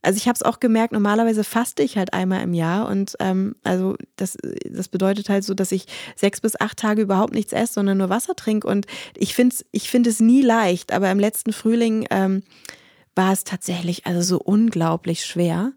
also 0.01 0.17
ich 0.17 0.27
habe 0.27 0.35
es 0.35 0.43
auch 0.43 0.59
gemerkt, 0.59 0.93
normalerweise 0.93 1.43
faste 1.43 1.83
ich 1.83 1.97
halt 1.97 2.13
einmal 2.13 2.41
im 2.41 2.53
Jahr 2.53 2.87
und 2.87 3.15
ähm, 3.19 3.55
also 3.63 3.95
das, 4.15 4.37
das 4.69 4.87
bedeutet 4.87 5.29
halt 5.29 5.43
so, 5.43 5.53
dass 5.53 5.71
ich 5.71 5.85
sechs 6.15 6.41
bis 6.41 6.59
acht 6.59 6.77
Tage 6.77 7.01
überhaupt 7.01 7.33
nichts 7.33 7.53
esse, 7.53 7.73
sondern 7.73 7.97
nur 7.97 8.09
Wasser 8.09 8.35
trinke 8.35 8.67
und 8.67 8.85
ich 9.15 9.35
finde 9.35 9.55
es 9.55 9.65
ich 9.71 9.89
find 9.89 10.07
es 10.07 10.19
nie 10.19 10.41
leicht, 10.41 10.91
aber 10.93 11.11
im 11.11 11.19
letzten 11.19 11.53
Frühling 11.53 12.07
ähm, 12.09 12.43
war 13.15 13.33
es 13.33 13.43
tatsächlich 13.43 14.05
also 14.05 14.21
so 14.21 14.39
unglaublich 14.39 15.25
schwer. 15.25 15.73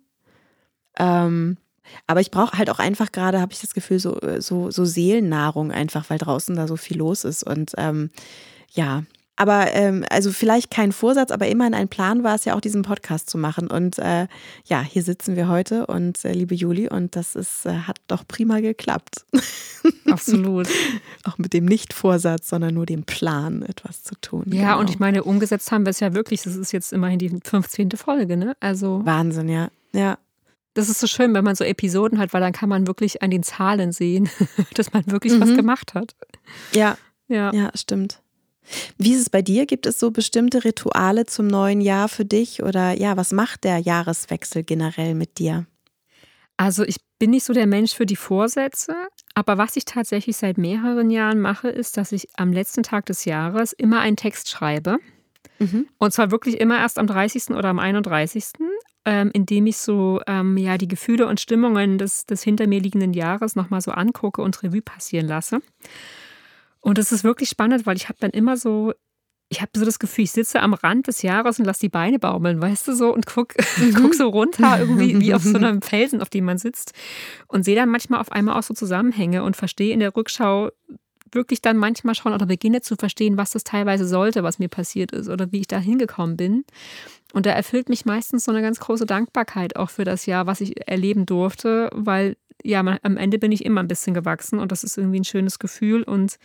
Ähm, 0.99 1.57
aber 2.07 2.21
ich 2.21 2.31
brauche 2.31 2.57
halt 2.57 2.71
auch 2.71 2.79
einfach 2.79 3.13
gerade, 3.13 3.41
habe 3.41 3.53
ich 3.53 3.61
das 3.61 3.75
Gefühl, 3.75 3.99
so, 3.99 4.19
so, 4.39 4.71
so 4.71 4.85
Seelennahrung 4.85 5.73
einfach, 5.73 6.09
weil 6.11 6.19
draußen 6.19 6.55
da 6.55 6.69
so 6.69 6.77
viel 6.77 6.99
los 6.99 7.25
ist 7.25 7.43
und 7.43 7.73
ähm, 7.77 8.11
ja, 8.71 9.03
Aber 9.37 9.73
ähm, 9.73 10.05
also 10.11 10.31
vielleicht 10.31 10.71
kein 10.71 10.93
Vorsatz, 10.93 11.31
aber 11.31 11.49
immerhin 11.49 11.75
ein 11.75 11.89
Plan 11.89 12.23
war 12.23 12.35
es 12.35 12.45
ja 12.45 12.55
auch, 12.55 12.61
diesen 12.61 12.83
Podcast 12.83 13.31
zu 13.31 13.39
machen. 13.39 13.69
Und 13.69 13.99
äh, 13.99 14.27
ja, 14.65 14.83
hier 14.83 15.03
sitzen 15.03 15.37
wir 15.37 15.49
heute 15.49 15.87
und 15.87 16.23
äh, 16.25 16.33
liebe 16.33 16.55
Juli, 16.55 16.89
und 16.89 17.17
das 17.17 17.35
ist, 17.35 17.65
äh, 17.65 17.73
hat 17.73 17.97
doch 18.09 18.27
prima 18.29 18.61
geklappt. 18.61 19.25
Absolut. 20.11 20.69
auch 21.25 21.39
mit 21.39 21.55
dem 21.55 21.65
Nicht-Vorsatz, 21.65 22.49
sondern 22.49 22.75
nur 22.75 22.85
dem 22.85 23.05
Plan, 23.05 23.63
etwas 23.63 24.03
zu 24.03 24.15
tun. 24.21 24.45
Ja, 24.49 24.73
genau. 24.73 24.81
und 24.81 24.91
ich 24.91 24.99
meine, 24.99 25.25
umgesetzt 25.25 25.73
haben 25.73 25.87
wir 25.87 25.91
es 25.91 26.01
ja 26.01 26.13
wirklich. 26.15 26.43
Das 26.43 26.57
ist 26.57 26.73
jetzt 26.73 26.93
immerhin 26.93 27.19
die 27.19 27.31
15. 27.43 27.93
Folge, 27.93 28.37
ne? 28.37 28.55
Also. 28.61 29.01
Wahnsinn, 29.05 29.49
ja. 29.49 29.71
Ja. 29.93 30.19
Das 30.75 30.89
ist 30.89 31.01
so 31.01 31.07
schön, 31.07 31.35
wenn 31.35 31.45
man 31.45 31.55
so 31.55 31.65
Episoden 31.65 32.19
hat, 32.19 32.33
weil 32.33 32.41
dann 32.41 32.53
kann 32.53 32.69
man 32.69 32.87
wirklich 32.87 33.23
an 33.23 33.31
den 33.31 33.43
Zahlen 33.43 33.93
sehen, 33.93 34.29
dass 34.75 34.93
man 34.93 35.07
wirklich 35.07 35.35
mhm. 35.35 35.41
was 35.41 35.55
gemacht 35.55 35.95
hat. 35.95 36.15
Ja. 36.73 36.97
Ja. 37.29 37.53
Ja, 37.53 37.71
stimmt. 37.75 38.22
Wie 38.99 39.13
ist 39.13 39.21
es 39.21 39.31
bei 39.31 39.43
dir? 39.43 39.67
Gibt 39.67 39.87
es 39.87 39.99
so 39.99 40.11
bestimmte 40.11 40.65
Rituale 40.65 41.27
zum 41.27 41.47
neuen 41.47 41.81
Jahr 41.81 42.09
für 42.09 42.25
dich? 42.25 42.63
Oder 42.63 42.93
ja, 42.93 43.17
was 43.17 43.33
macht 43.33 43.65
der 43.65 43.79
Jahreswechsel 43.79 44.63
generell 44.63 45.15
mit 45.15 45.39
dir? 45.39 45.67
Also 46.57 46.85
ich 46.85 46.97
bin 47.19 47.31
nicht 47.31 47.45
so 47.45 47.53
der 47.53 47.67
Mensch 47.67 47.95
für 47.95 48.07
die 48.07 48.17
Vorsätze, 48.17 48.95
aber 49.35 49.59
was 49.59 49.77
ich 49.77 49.85
tatsächlich 49.85 50.37
seit 50.37 50.59
mehreren 50.59 51.11
Jahren 51.11 51.41
mache, 51.41 51.69
ist, 51.69 51.97
dass 51.97 52.13
ich 52.13 52.29
am 52.37 52.53
letzten 52.53 52.83
Tag 52.83 53.07
des 53.07 53.25
Jahres 53.25 53.73
immer 53.73 54.01
einen 54.01 54.17
Text 54.17 54.51
schreibe. 54.51 54.99
Mhm. 55.59 55.89
Und 55.99 56.13
zwar 56.13 56.31
wirklich 56.31 56.61
immer 56.61 56.79
erst 56.79 56.99
am 56.99 57.07
30. 57.07 57.51
oder 57.51 57.69
am 57.69 57.79
31. 57.79 58.45
Ähm, 59.05 59.31
indem 59.33 59.67
ich 59.67 59.79
so 59.79 60.21
ähm, 60.29 60.57
ja, 60.57 60.79
die 60.79 60.87
Gefühle 60.87 61.27
und 61.27 61.41
Stimmungen 61.41 61.99
des, 61.99 62.25
des 62.25 62.45
hinter 62.45 62.69
mir 62.69 62.79
liegenden 62.79 63.15
Jahres 63.15 63.57
nochmal 63.57 63.81
so 63.81 63.91
angucke 63.91 64.43
und 64.43 64.63
Revue 64.63 64.83
passieren 64.83 65.27
lasse. 65.27 65.61
Und 66.83 66.99
es 66.99 67.13
ist 67.13 67.25
wirklich 67.25 67.49
spannend, 67.49 67.87
weil 67.87 67.97
ich 67.97 68.09
habe 68.09 68.19
dann 68.21 68.33
immer 68.33 68.59
so, 68.59 68.93
ich 69.49 69.63
habe 69.63 69.71
so 69.75 69.85
das 69.85 69.99
Gefühl, 69.99 70.25
ich 70.25 70.33
sitze 70.33 70.61
am 70.61 70.75
Rand 70.75 71.07
des 71.07 71.23
Jahres 71.23 71.59
und 71.59 71.65
lasse 71.65 71.81
die 71.81 71.89
Beine 71.89 72.19
baumeln, 72.19 72.61
weißt 72.61 72.89
du 72.89 72.95
so, 72.95 73.15
und 73.15 73.25
guck, 73.25 73.55
mhm. 73.79 73.95
guck 73.95 74.15
so 74.15 74.29
runter, 74.29 74.81
irgendwie 74.81 75.19
wie 75.21 75.33
auf 75.33 75.43
so 75.43 75.57
einem 75.57 75.81
Felsen, 75.81 76.21
auf 76.21 76.29
dem 76.29 76.45
man 76.45 76.59
sitzt. 76.59 76.93
Und 77.49 77.65
sehe 77.65 77.77
dann 77.77 77.89
manchmal 77.89 78.21
auf 78.21 78.33
einmal 78.33 78.59
auch 78.59 78.63
so 78.63 78.75
Zusammenhänge 78.75 79.45
und 79.45 79.57
verstehe 79.57 79.95
in 79.95 80.01
der 80.01 80.15
Rückschau 80.15 80.71
wirklich 81.35 81.63
dann 81.63 81.77
manchmal 81.79 82.15
schon 82.15 82.35
oder 82.35 82.47
beginne 82.47 82.83
zu 82.83 82.97
verstehen, 82.97 83.37
was 83.37 83.53
das 83.53 83.65
teilweise 83.65 84.07
sollte, 84.07 84.43
was 84.43 84.59
mir 84.59 84.69
passiert 84.69 85.13
ist 85.13 85.29
oder 85.29 85.51
wie 85.51 85.61
ich 85.61 85.67
da 85.67 85.79
hingekommen 85.79 86.37
bin. 86.37 86.65
Und 87.33 87.47
da 87.47 87.51
erfüllt 87.51 87.89
mich 87.89 88.05
meistens 88.05 88.45
so 88.45 88.53
eine 88.53 88.61
ganz 88.61 88.79
große 88.81 89.07
Dankbarkeit 89.07 89.77
auch 89.77 89.89
für 89.89 90.05
das 90.05 90.27
Jahr, 90.27 90.47
was 90.47 90.61
ich 90.61 90.87
erleben 90.87 91.25
durfte, 91.25 91.89
weil 91.95 92.37
ja, 92.63 92.83
man, 92.83 92.99
am 93.03 93.17
Ende 93.17 93.39
bin 93.39 93.53
ich 93.53 93.65
immer 93.65 93.81
ein 93.81 93.89
bisschen 93.89 94.15
gewachsen 94.15 94.59
und 94.59 94.73
das 94.73 94.85
ist 94.85 94.99
irgendwie 94.99 95.21
ein 95.21 95.25
schönes 95.25 95.59
Gefühl. 95.59 96.03
Und 96.03 96.39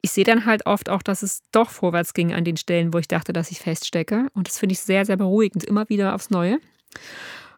ich 0.00 0.10
sehe 0.10 0.24
dann 0.24 0.46
halt 0.46 0.66
oft 0.66 0.88
auch, 0.88 1.02
dass 1.02 1.22
es 1.22 1.42
doch 1.52 1.70
vorwärts 1.70 2.14
ging 2.14 2.32
an 2.32 2.44
den 2.44 2.56
Stellen, 2.56 2.92
wo 2.92 2.98
ich 2.98 3.08
dachte, 3.08 3.32
dass 3.32 3.50
ich 3.50 3.58
feststecke. 3.58 4.28
Und 4.34 4.48
das 4.48 4.58
finde 4.58 4.74
ich 4.74 4.80
sehr, 4.80 5.04
sehr 5.04 5.16
beruhigend, 5.16 5.64
immer 5.64 5.88
wieder 5.88 6.14
aufs 6.14 6.30
Neue. 6.30 6.58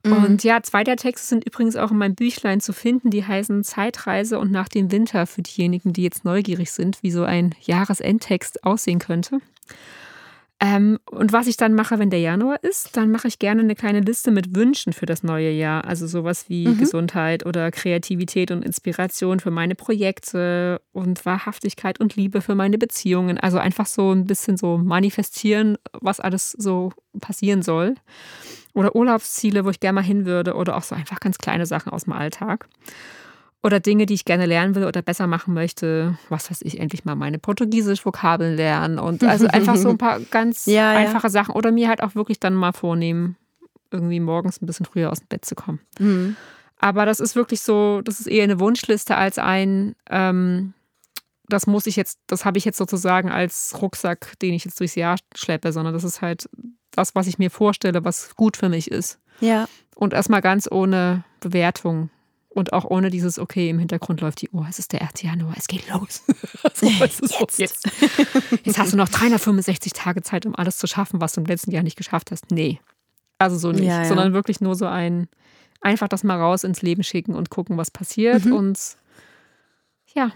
Mhm. 0.04 0.12
Und 0.12 0.44
ja, 0.44 0.62
zwei 0.62 0.84
der 0.84 0.96
Texte 0.96 1.28
sind 1.28 1.44
übrigens 1.44 1.76
auch 1.76 1.90
in 1.90 1.98
meinem 1.98 2.14
Büchlein 2.14 2.60
zu 2.60 2.72
finden. 2.72 3.10
Die 3.10 3.24
heißen 3.24 3.64
Zeitreise 3.64 4.38
und 4.38 4.50
nach 4.50 4.68
dem 4.68 4.90
Winter 4.90 5.26
für 5.26 5.42
diejenigen, 5.42 5.92
die 5.92 6.02
jetzt 6.02 6.24
neugierig 6.24 6.72
sind, 6.72 7.02
wie 7.02 7.10
so 7.10 7.24
ein 7.24 7.54
Jahresendtext 7.60 8.64
aussehen 8.64 8.98
könnte. 8.98 9.40
Ähm, 10.62 10.98
und 11.10 11.32
was 11.32 11.46
ich 11.46 11.56
dann 11.56 11.74
mache, 11.74 11.98
wenn 11.98 12.10
der 12.10 12.20
Januar 12.20 12.62
ist, 12.62 12.94
dann 12.94 13.10
mache 13.10 13.28
ich 13.28 13.38
gerne 13.38 13.62
eine 13.62 13.74
kleine 13.74 14.00
Liste 14.00 14.30
mit 14.30 14.54
Wünschen 14.54 14.92
für 14.92 15.06
das 15.06 15.22
neue 15.22 15.50
Jahr. 15.50 15.86
Also 15.86 16.06
sowas 16.06 16.50
wie 16.50 16.68
mhm. 16.68 16.78
Gesundheit 16.78 17.46
oder 17.46 17.70
Kreativität 17.70 18.50
und 18.50 18.62
Inspiration 18.62 19.40
für 19.40 19.50
meine 19.50 19.74
Projekte 19.74 20.82
und 20.92 21.24
Wahrhaftigkeit 21.24 21.98
und 21.98 22.14
Liebe 22.14 22.42
für 22.42 22.54
meine 22.54 22.76
Beziehungen. 22.76 23.38
Also 23.38 23.56
einfach 23.56 23.86
so 23.86 24.12
ein 24.12 24.26
bisschen 24.26 24.58
so 24.58 24.76
manifestieren, 24.76 25.78
was 25.98 26.20
alles 26.20 26.52
so 26.52 26.92
passieren 27.22 27.62
soll. 27.62 27.94
Oder 28.74 28.94
Urlaubsziele, 28.94 29.64
wo 29.64 29.70
ich 29.70 29.80
gerne 29.80 29.96
mal 29.96 30.04
hin 30.04 30.26
würde 30.26 30.54
oder 30.54 30.76
auch 30.76 30.82
so 30.82 30.94
einfach 30.94 31.20
ganz 31.20 31.38
kleine 31.38 31.64
Sachen 31.64 31.90
aus 31.90 32.04
dem 32.04 32.12
Alltag. 32.12 32.68
Oder 33.62 33.78
Dinge, 33.78 34.06
die 34.06 34.14
ich 34.14 34.24
gerne 34.24 34.46
lernen 34.46 34.74
will 34.74 34.86
oder 34.86 35.02
besser 35.02 35.26
machen 35.26 35.52
möchte. 35.52 36.16
Was 36.30 36.50
weiß 36.50 36.62
ich, 36.62 36.80
endlich 36.80 37.04
mal 37.04 37.14
meine 37.14 37.38
Portugiesisch-Vokabeln 37.38 38.56
lernen. 38.56 38.98
Und 38.98 39.22
also 39.22 39.46
einfach 39.48 39.76
so 39.76 39.90
ein 39.90 39.98
paar 39.98 40.20
ganz 40.30 40.64
ja, 40.64 40.90
einfache 40.90 41.26
ja. 41.26 41.30
Sachen. 41.30 41.54
Oder 41.54 41.70
mir 41.70 41.88
halt 41.88 42.02
auch 42.02 42.14
wirklich 42.14 42.40
dann 42.40 42.54
mal 42.54 42.72
vornehmen, 42.72 43.36
irgendwie 43.90 44.20
morgens 44.20 44.62
ein 44.62 44.66
bisschen 44.66 44.86
früher 44.86 45.10
aus 45.10 45.20
dem 45.20 45.28
Bett 45.28 45.44
zu 45.44 45.54
kommen. 45.54 45.80
Mhm. 45.98 46.36
Aber 46.78 47.04
das 47.04 47.20
ist 47.20 47.36
wirklich 47.36 47.60
so, 47.60 48.00
das 48.02 48.20
ist 48.20 48.26
eher 48.26 48.44
eine 48.44 48.58
Wunschliste 48.58 49.16
als 49.16 49.38
ein, 49.38 49.94
ähm, 50.08 50.72
das 51.46 51.66
muss 51.66 51.86
ich 51.86 51.96
jetzt, 51.96 52.18
das 52.26 52.46
habe 52.46 52.56
ich 52.56 52.64
jetzt 52.64 52.78
sozusagen 52.78 53.30
als 53.30 53.76
Rucksack, 53.82 54.38
den 54.40 54.54
ich 54.54 54.64
jetzt 54.64 54.80
durchs 54.80 54.94
Jahr 54.94 55.18
schleppe, 55.34 55.72
sondern 55.72 55.92
das 55.92 56.04
ist 56.04 56.22
halt 56.22 56.48
das, 56.92 57.14
was 57.14 57.26
ich 57.26 57.38
mir 57.38 57.50
vorstelle, 57.50 58.04
was 58.04 58.34
gut 58.36 58.56
für 58.56 58.68
mich 58.68 58.90
ist. 58.90 59.18
Ja. 59.40 59.68
Und 59.94 60.14
erstmal 60.14 60.40
ganz 60.40 60.68
ohne 60.70 61.24
Bewertung 61.40 62.08
und 62.60 62.72
auch 62.72 62.84
ohne 62.84 63.10
dieses, 63.10 63.38
okay, 63.38 63.70
im 63.70 63.78
Hintergrund 63.78 64.20
läuft 64.20 64.42
die 64.42 64.50
Uhr, 64.50 64.66
es 64.68 64.78
ist 64.78 64.92
der 64.92 65.02
1. 65.02 65.22
Januar, 65.22 65.54
es 65.56 65.66
geht 65.66 65.88
los. 65.88 66.22
so, 66.74 66.86
jetzt. 66.86 67.26
So, 67.26 67.46
jetzt. 67.56 67.88
jetzt 68.64 68.78
hast 68.78 68.92
du 68.92 68.96
noch 68.96 69.08
365 69.08 69.92
Tage 69.92 70.22
Zeit, 70.22 70.46
um 70.46 70.54
alles 70.54 70.76
zu 70.76 70.86
schaffen, 70.86 71.20
was 71.20 71.32
du 71.32 71.40
im 71.40 71.46
letzten 71.46 71.72
Jahr 71.72 71.82
nicht 71.82 71.96
geschafft 71.96 72.30
hast. 72.30 72.50
Nee. 72.50 72.78
Also 73.38 73.56
so 73.56 73.72
nicht, 73.72 73.84
ja, 73.84 74.02
ja. 74.02 74.04
sondern 74.04 74.32
wirklich 74.34 74.60
nur 74.60 74.76
so 74.76 74.86
ein, 74.86 75.28
einfach 75.80 76.08
das 76.08 76.22
mal 76.22 76.38
raus 76.38 76.62
ins 76.62 76.82
Leben 76.82 77.02
schicken 77.02 77.34
und 77.34 77.50
gucken, 77.50 77.76
was 77.78 77.90
passiert. 77.90 78.44
Mhm. 78.44 78.52
Und 78.52 78.78
ja, 80.14 80.32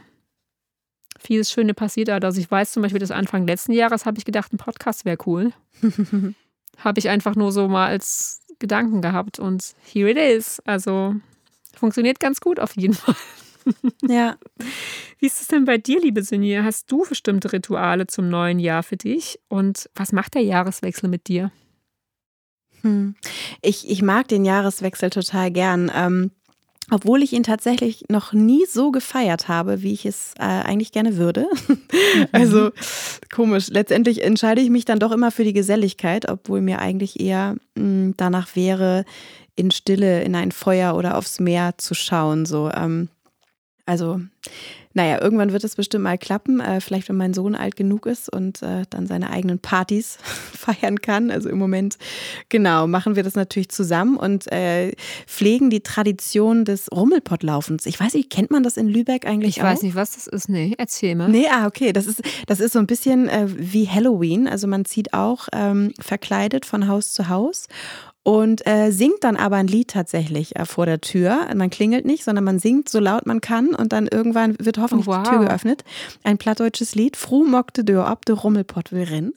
vieles 1.19 1.53
Schöne 1.53 1.75
passiert 1.75 2.09
da. 2.09 2.19
Also 2.19 2.41
ich 2.41 2.51
weiß 2.51 2.73
zum 2.73 2.83
Beispiel, 2.83 3.01
dass 3.01 3.11
Anfang 3.11 3.47
letzten 3.47 3.73
Jahres 3.73 4.07
habe 4.07 4.19
ich 4.19 4.25
gedacht, 4.25 4.53
ein 4.53 4.59
Podcast 4.59 5.05
wäre 5.05 5.19
cool. 5.27 5.53
habe 6.79 6.99
ich 6.99 7.09
einfach 7.09 7.37
nur 7.37 7.53
so 7.53 7.69
mal 7.69 7.87
als 7.87 8.41
Gedanken 8.59 9.03
gehabt 9.03 9.39
und 9.39 9.75
here 9.85 10.11
it 10.11 10.17
is. 10.17 10.61
Also 10.61 11.15
Funktioniert 11.77 12.21
ganz 12.21 12.41
gut 12.41 12.61
auf 12.61 12.77
jeden 12.77 12.95
Fall. 12.95 13.15
Ja. 14.07 14.37
Wie 15.19 15.27
ist 15.27 15.41
es 15.41 15.49
denn 15.49 15.65
bei 15.65 15.79
dir, 15.79 15.99
liebe 15.99 16.23
Sinje? 16.23 16.65
Hast 16.65 16.93
du 16.93 17.07
bestimmte 17.09 17.51
Rituale 17.51 18.07
zum 18.07 18.29
neuen 18.29 18.59
Jahr 18.59 18.83
für 18.83 18.99
dich? 18.99 19.41
Und 19.49 19.89
was 19.95 20.13
macht 20.13 20.35
der 20.35 20.43
Jahreswechsel 20.43 21.09
mit 21.09 21.29
dir? 21.29 21.51
Hm. 22.83 23.15
Ich, 23.63 23.89
ich 23.89 24.03
mag 24.03 24.29
den 24.29 24.45
Jahreswechsel 24.45 25.09
total 25.09 25.51
gern. 25.51 25.91
Ähm, 25.95 26.31
obwohl 26.91 27.23
ich 27.23 27.33
ihn 27.33 27.43
tatsächlich 27.43 28.05
noch 28.11 28.35
nie 28.35 28.67
so 28.67 28.91
gefeiert 28.91 29.49
habe, 29.49 29.83
wie 29.83 29.95
ich 29.95 30.05
es 30.05 30.35
äh, 30.39 30.43
eigentlich 30.43 30.93
gerne 30.93 31.17
würde. 31.17 31.47
also 32.33 32.71
komisch. 33.35 33.69
Letztendlich 33.71 34.23
entscheide 34.23 34.61
ich 34.61 34.69
mich 34.69 34.85
dann 34.85 34.99
doch 34.99 35.13
immer 35.13 35.31
für 35.31 35.45
die 35.45 35.55
Geselligkeit, 35.55 36.29
obwohl 36.29 36.61
mir 36.61 36.81
eigentlich 36.81 37.21
eher 37.21 37.57
mh, 37.75 37.83
hm, 37.83 38.15
danach 38.19 38.55
wäre, 38.55 39.07
in 39.57 39.71
Stille 39.71 40.23
in 40.23 40.35
ein 40.35 40.53
Feuer 40.53 40.97
oder 40.97 41.17
aufs 41.17 41.41
Meer 41.41 41.75
zu 41.79 41.95
schauen. 41.95 42.47
So, 42.47 42.71
ähm, 42.71 43.09
also, 43.87 44.21
naja, 44.95 45.21
irgendwann 45.21 45.53
wird 45.53 45.63
es 45.65 45.77
bestimmt 45.77 46.05
mal 46.05 46.17
klappen. 46.17 46.61
Äh, 46.61 46.81
vielleicht, 46.81 47.09
wenn 47.09 47.17
mein 47.17 47.35
Sohn 47.35 47.55
alt 47.55 47.77
genug 47.77 48.07
ist 48.07 48.33
und 48.33 48.63
äh, 48.63 48.85
dann 48.89 49.07
seine 49.07 49.29
eigenen 49.29 49.59
Partys 49.59 50.19
feiern 50.53 51.03
kann. 51.03 51.31
Also 51.31 51.51
im 51.51 51.59
Moment, 51.59 51.99
genau, 52.49 52.87
machen 52.87 53.15
wir 53.15 53.23
das 53.23 53.35
natürlich 53.35 53.69
zusammen 53.69 54.17
und 54.17 54.51
äh, 54.53 54.93
pflegen 55.27 55.69
die 55.69 55.81
Tradition 55.81 56.65
des 56.65 56.91
Rummelpottlaufens. 56.91 57.85
Ich 57.85 58.01
weiß 58.01 58.15
nicht, 58.15 58.31
kennt 58.31 58.51
man 58.51 58.63
das 58.63 58.79
in 58.79 58.89
Lübeck 58.89 59.27
eigentlich 59.27 59.57
ich 59.57 59.63
auch? 59.63 59.67
Ich 59.67 59.73
weiß 59.73 59.83
nicht, 59.83 59.97
was 59.97 60.15
das 60.15 60.29
ist. 60.29 60.49
Nee, 60.49 60.75
erzähl 60.79 61.15
mal. 61.15 61.29
Nee, 61.29 61.47
ah, 61.53 61.67
okay. 61.67 61.93
Das 61.93 62.07
ist, 62.07 62.23
das 62.47 62.61
ist 62.61 62.73
so 62.73 62.79
ein 62.79 62.87
bisschen 62.87 63.29
äh, 63.29 63.47
wie 63.49 63.89
Halloween. 63.89 64.49
Also 64.49 64.67
man 64.67 64.87
zieht 64.87 65.13
auch 65.13 65.49
ähm, 65.53 65.93
verkleidet 66.01 66.65
von 66.65 66.89
Haus 66.89 67.13
zu 67.13 67.29
Haus 67.29 67.67
und 68.25 68.67
äh, 68.67 68.91
singt 68.91 69.23
dann 69.23 69.37
aber 69.37 69.57
ein 69.57 69.67
Lied 69.67 69.89
tatsächlich 69.89 70.57
äh, 70.57 70.65
vor 70.65 70.87
der 70.87 71.01
Tür. 71.01 71.47
Man 71.55 71.71
klingelt 71.71 72.07
nicht, 72.07 72.25
sondern 72.25 72.43
man 72.43 72.59
singt 72.59 72.89
so 72.89 72.99
laut 72.99 73.27
man 73.27 73.41
kann 73.41 73.75
und 73.75 73.93
dann 73.93 74.09
irgendwann 74.09 74.57
wird 74.59 74.79
hoffentlich 74.79 75.07
oh, 75.07 75.13
wow. 75.13 75.23
die 75.23 75.31
Tür 75.31 75.39
geöffnet. 75.41 75.85
Ein 76.25 76.39
plattdeutsches 76.39 76.95
Lied. 76.95 77.17
Fru 77.17 77.45
mock 77.45 77.75
de 77.75 77.85
Deur 77.85 78.07
ab 78.07 78.25
de 78.25 78.35
Rummelpott 78.35 78.93
will 78.93 79.05
rennen. 79.05 79.35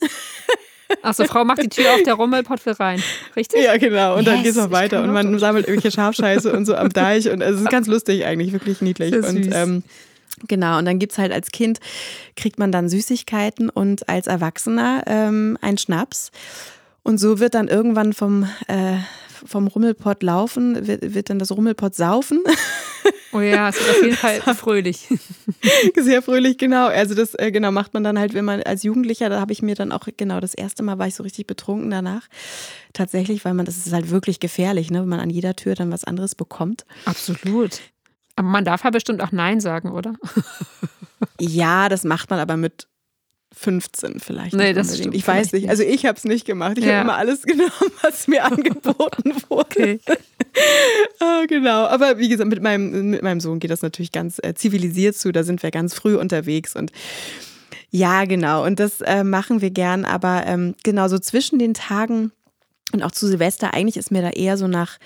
Achso, 1.02 1.26
Frau 1.26 1.44
macht 1.44 1.62
die 1.62 1.68
Tür 1.68 1.94
auf, 1.94 2.04
der 2.04 2.14
Rummelpott 2.14 2.66
will 2.66 2.74
rein. 2.74 3.04
Richtig? 3.36 3.62
Ja, 3.62 3.76
genau. 3.76 4.14
Und 4.14 4.24
yes, 4.24 4.34
dann 4.34 4.44
geht 4.44 4.52
es 4.52 4.58
noch 4.58 4.72
weiter 4.72 5.04
und 5.04 5.12
man 5.12 5.38
sammelt 5.38 5.68
irgendwelche 5.68 5.94
Schafscheiße 5.94 6.52
und 6.54 6.66
so 6.66 6.76
am 6.76 6.90
Deich. 6.90 7.30
Und 7.30 7.42
es 7.42 7.60
ist 7.60 7.70
ganz 7.70 7.88
lustig 7.88 8.26
eigentlich, 8.26 8.54
wirklich 8.54 8.82
niedlich. 8.82 9.14
Und 9.14 9.54
ähm, 9.54 9.84
Genau, 10.48 10.78
und 10.78 10.86
dann 10.86 11.00
gibt 11.00 11.14
es 11.14 11.18
halt 11.18 11.34
als 11.34 11.50
Kind, 11.50 11.80
kriegt 12.36 12.60
man 12.60 12.72
dann 12.72 12.90
Süßigkeiten 12.90 13.70
und 13.70 14.08
als 14.08 14.28
Erwachsener 14.28 15.04
ähm, 15.08 15.58
einen 15.62 15.80
Schnaps. 15.80 16.32
Und 17.08 17.20
so 17.20 17.40
wird 17.40 17.54
dann 17.54 17.70
irgendwann 17.70 18.12
vom, 18.12 18.50
äh, 18.68 18.98
vom 19.46 19.68
Rummelpott 19.68 20.24
laufen, 20.24 20.88
wird, 20.88 21.14
wird 21.14 21.30
dann 21.30 21.40
das 21.40 21.52
Rummelpott 21.52 21.96
saufen. 21.96 22.44
Oh 23.34 23.42
ja, 23.42 23.70
es 23.70 23.76
ist 23.76 23.90
auf 23.90 24.02
jeden 24.02 24.16
Fall 24.16 24.42
fröhlich. 24.56 25.08
Sehr 25.96 26.22
fröhlich, 26.22 26.58
genau. 26.58 26.88
Also 26.88 27.14
das 27.14 27.36
äh, 27.36 27.52
genau 27.52 27.72
macht 27.72 27.94
man 27.94 28.04
dann 28.04 28.18
halt, 28.18 28.34
wenn 28.34 28.46
man 28.46 28.64
als 28.64 28.84
Jugendlicher, 28.84 29.30
da 29.30 29.40
habe 29.40 29.52
ich 29.52 29.62
mir 29.62 29.76
dann 29.76 29.92
auch 29.92 30.08
genau 30.16 30.40
das 30.40 30.54
erste 30.54 30.82
Mal 30.82 30.98
war 30.98 31.08
ich 31.08 31.16
so 31.16 31.24
richtig 31.24 31.46
betrunken 31.46 31.92
danach. 31.92 32.28
Tatsächlich, 32.94 33.46
weil 33.46 33.54
man 33.54 33.66
das 33.66 33.78
ist 33.78 33.94
halt 33.94 34.10
wirklich 34.10 34.40
gefährlich, 34.40 34.92
ne, 34.92 35.02
wenn 35.02 35.10
man 35.10 35.20
an 35.20 35.30
jeder 35.30 35.56
Tür 35.56 35.76
dann 35.76 35.92
was 35.92 36.06
anderes 36.06 36.36
bekommt. 36.36 36.86
Absolut. 37.06 37.82
Aber 38.38 38.48
man 38.48 38.66
darf 38.66 38.84
ja 38.86 38.90
bestimmt 38.90 39.22
auch 39.22 39.32
Nein 39.32 39.60
sagen, 39.60 39.92
oder? 39.92 40.14
ja, 41.40 41.90
das 41.90 42.06
macht 42.06 42.30
man 42.30 42.40
aber 42.40 42.58
mit 42.58 42.88
15 43.54 44.20
vielleicht. 44.20 44.54
Nee, 44.54 44.74
das 44.74 44.88
unbedingt. 44.88 44.98
stimmt 45.00 45.16
Ich 45.16 45.28
weiß 45.28 45.52
nicht. 45.54 45.70
Also 45.70 45.84
ich 45.84 46.06
habe 46.06 46.18
es 46.18 46.24
nicht 46.26 46.46
gemacht. 46.46 46.78
Ich 46.78 46.86
Ja. 46.86 46.94
habe 46.98 47.02
immer 47.10 47.18
alles 47.18 47.42
genommen, 47.44 47.72
was 48.02 48.28
mir 48.28 48.46
angeboten 48.52 49.34
wurde. 49.50 49.68
Okay. 49.70 50.00
Ah, 51.20 51.44
genau. 51.48 51.86
Aber 51.86 52.18
wie 52.18 52.30
gesagt, 52.30 52.50
mit 52.50 52.64
meinem, 52.64 53.12
mit 53.12 53.22
meinem 53.22 53.40
Sohn 53.40 53.60
geht 53.60 53.70
das 53.70 53.84
natürlich 53.84 54.12
ganz 54.12 54.40
äh, 54.42 54.56
zivilisiert 54.56 55.16
zu. 55.16 55.32
Da 55.32 55.44
sind 55.44 55.62
wir 55.62 55.70
ganz 55.70 55.94
früh 55.94 56.16
unterwegs 56.18 56.76
und 56.76 56.92
ja, 57.92 58.26
genau. 58.26 58.66
Und 58.66 58.80
das 58.80 59.02
äh, 59.02 59.24
machen 59.24 59.62
wir 59.62 59.70
gern. 59.70 60.04
Aber 60.04 60.46
ähm, 60.48 60.74
genau 60.84 61.08
so 61.10 61.20
zwischen 61.20 61.60
den 61.60 61.74
Tagen 61.76 62.32
und 62.92 63.04
auch 63.04 63.12
zu 63.12 63.28
Silvester, 63.28 63.74
eigentlich 63.76 63.98
ist 63.98 64.12
mir 64.12 64.22
da 64.24 64.30
eher 64.32 64.58
so 64.58 64.68
nach, 64.68 64.98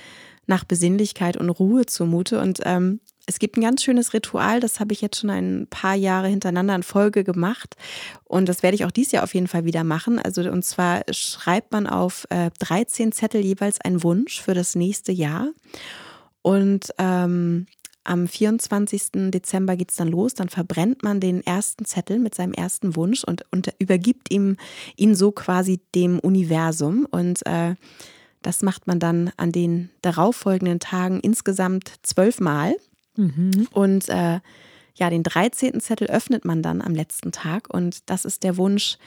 nach 0.48 0.64
Besinnlichkeit 0.64 1.36
und 1.36 1.50
Ruhe 1.50 1.86
zumute. 1.86 2.40
Und 2.40 2.60
ähm, 2.64 3.02
es 3.32 3.40
gibt 3.40 3.56
ein 3.56 3.62
ganz 3.62 3.82
schönes 3.82 4.14
Ritual, 4.14 4.60
das 4.60 4.82
habe 4.82 4.92
ich 4.92 5.00
jetzt 5.00 5.22
schon 5.22 5.30
ein 5.30 5.66
paar 5.70 5.96
Jahre 5.96 6.28
hintereinander 6.28 6.76
in 6.76 6.84
Folge 6.84 7.24
gemacht. 7.24 7.78
Und 8.26 8.50
das 8.50 8.62
werde 8.62 8.76
ich 8.76 8.84
auch 8.84 8.92
dieses 8.92 9.14
Jahr 9.14 9.24
auf 9.24 9.34
jeden 9.34 9.48
Fall 9.48 9.64
wieder 9.64 9.86
machen. 9.86 10.20
Also, 10.20 10.42
und 10.42 10.66
zwar 10.66 11.04
schreibt 11.12 11.72
man 11.72 11.88
auf 11.88 12.28
äh, 12.30 12.52
13 12.60 13.14
Zettel 13.14 13.42
jeweils 13.42 13.80
einen 13.80 14.04
Wunsch 14.04 14.42
für 14.42 14.54
das 14.54 14.76
nächste 14.76 15.14
Jahr. 15.14 15.48
Und 16.42 16.94
ähm, 16.98 17.68
am 18.04 18.28
24. 18.28 19.32
Dezember 19.32 19.78
geht 19.78 19.92
es 19.92 19.96
dann 19.96 20.10
los. 20.10 20.34
Dann 20.34 20.50
verbrennt 20.50 21.02
man 21.02 21.22
den 21.22 21.46
ersten 21.46 21.86
Zettel 21.86 22.20
mit 22.20 22.36
seinem 22.36 22.54
ersten 22.54 22.98
Wunsch 22.98 23.24
und, 23.24 23.46
und 23.52 23.74
übergibt 23.80 24.30
ihm 24.30 24.58
ihn 24.98 25.16
so 25.16 25.32
quasi 25.32 25.80
dem 25.96 26.20
Universum. 26.20 27.08
Und 27.10 27.46
äh, 27.46 27.76
das 28.42 28.62
macht 28.62 28.88
man 28.88 29.00
dann 29.00 29.32
an 29.38 29.54
den 29.54 29.90
darauffolgenden 30.02 30.80
Tagen 30.80 31.22
insgesamt 31.22 31.94
zwölfmal. 32.02 32.76
Und 33.72 34.10
äh, 34.10 34.40
ja, 34.96 35.10
den 35.10 35.24
13. 35.24 35.80
Zettel 35.80 36.08
öffnet 36.08 36.46
man 36.46 36.62
dann 36.62 36.82
am 36.82 36.94
letzten 36.94 37.32
Tag. 37.32 37.74
Und 37.74 38.10
das 38.10 38.26
ist 38.26 38.44
der 38.44 38.58
Wunsch, 38.58 38.98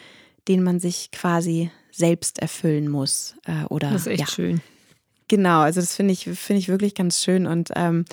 den 0.49 0.63
man 0.63 0.81
sich 0.81 1.11
quasi 1.11 1.71
selbst 1.91 2.41
erfüllen 2.41 2.89
muss. 2.89 3.37
Äh, 3.45 3.65
oder, 3.69 3.91
Das 3.91 4.03
ist 4.03 4.07
echt 4.09 4.21
ja, 4.21 4.27
schön. 4.27 4.61
Genau, 5.29 5.61
also 5.61 5.81
das 5.81 5.95
finde 5.95 6.13
ich, 6.13 6.25
finde 6.25 6.59
ich 6.59 6.69
wirklich 6.69 6.95
ganz 6.95 7.23
schön. 7.23 7.47
Und 7.47 7.71
ähm, 7.77 8.05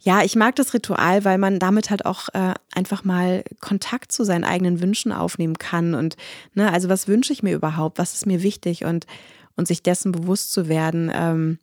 ja, 0.00 0.22
ich 0.22 0.34
mag 0.34 0.56
das 0.56 0.74
Ritual, 0.74 1.24
weil 1.24 1.38
man 1.38 1.60
damit 1.60 1.90
halt 1.90 2.04
auch 2.06 2.28
äh, 2.32 2.54
einfach 2.74 3.04
mal 3.04 3.44
Kontakt 3.60 4.10
zu 4.10 4.24
seinen 4.24 4.44
eigenen 4.44 4.80
Wünschen 4.80 5.12
aufnehmen 5.12 5.58
kann. 5.58 5.94
Und 5.94 6.16
ne, 6.54 6.72
also 6.72 6.88
was 6.88 7.06
wünsche 7.06 7.32
ich 7.32 7.42
mir 7.42 7.54
überhaupt? 7.54 7.98
Was 7.98 8.14
ist 8.14 8.26
mir 8.26 8.42
wichtig? 8.42 8.84
Und, 8.84 9.06
und 9.56 9.68
sich 9.68 9.82
dessen 9.82 10.10
bewusst 10.10 10.52
zu 10.52 10.68
werden, 10.68 11.12
ähm, 11.14 11.58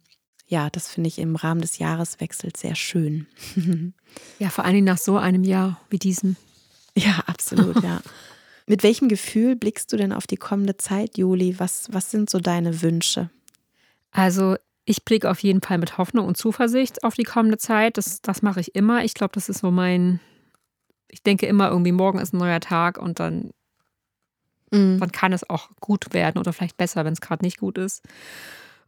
ja, 0.49 0.69
das 0.71 0.89
finde 0.91 1.07
ich 1.07 1.19
im 1.19 1.35
Rahmen 1.35 1.61
des 1.61 1.77
Jahreswechsels 1.77 2.59
sehr 2.59 2.75
schön. 2.75 3.27
Ja, 4.39 4.49
vor 4.49 4.65
allen 4.65 4.73
Dingen 4.73 4.85
nach 4.85 4.97
so 4.97 5.17
einem 5.17 5.43
Jahr 5.43 5.79
wie 5.89 5.99
diesem. 5.99 6.35
Ja, 6.97 7.19
absolut, 7.27 7.81
ja. 7.83 8.01
Mit 8.65 8.83
welchem 8.83 9.09
Gefühl 9.09 9.55
blickst 9.55 9.93
du 9.93 9.97
denn 9.97 10.11
auf 10.11 10.27
die 10.27 10.37
kommende 10.37 10.75
Zeit, 10.77 11.17
Juli? 11.17 11.55
Was, 11.59 11.87
was 11.91 12.11
sind 12.11 12.29
so 12.29 12.39
deine 12.39 12.81
Wünsche? 12.81 13.29
Also 14.11 14.55
ich 14.85 15.05
blicke 15.05 15.29
auf 15.29 15.39
jeden 15.41 15.61
Fall 15.61 15.77
mit 15.77 15.99
Hoffnung 15.99 16.25
und 16.27 16.35
Zuversicht 16.37 17.03
auf 17.03 17.13
die 17.13 17.23
kommende 17.23 17.59
Zeit. 17.59 17.97
Das, 17.97 18.21
das 18.21 18.41
mache 18.41 18.59
ich 18.59 18.73
immer. 18.75 19.03
Ich 19.03 19.13
glaube, 19.13 19.31
das 19.33 19.49
ist 19.49 19.59
so 19.59 19.69
mein, 19.69 20.19
ich 21.09 21.21
denke 21.21 21.45
immer 21.45 21.69
irgendwie, 21.69 21.91
morgen 21.91 22.17
ist 22.19 22.33
ein 22.33 22.37
neuer 22.39 22.59
Tag 22.59 22.97
und 22.97 23.19
dann, 23.19 23.51
Mhm. 24.71 24.99
dann 24.99 25.11
kann 25.11 25.33
es 25.33 25.49
auch 25.49 25.69
gut 25.79 26.13
werden 26.13 26.37
oder 26.37 26.53
vielleicht 26.53 26.77
besser, 26.77 27.03
wenn 27.03 27.13
es 27.13 27.21
gerade 27.21 27.43
nicht 27.43 27.57
gut 27.57 27.79
ist. 27.79 28.03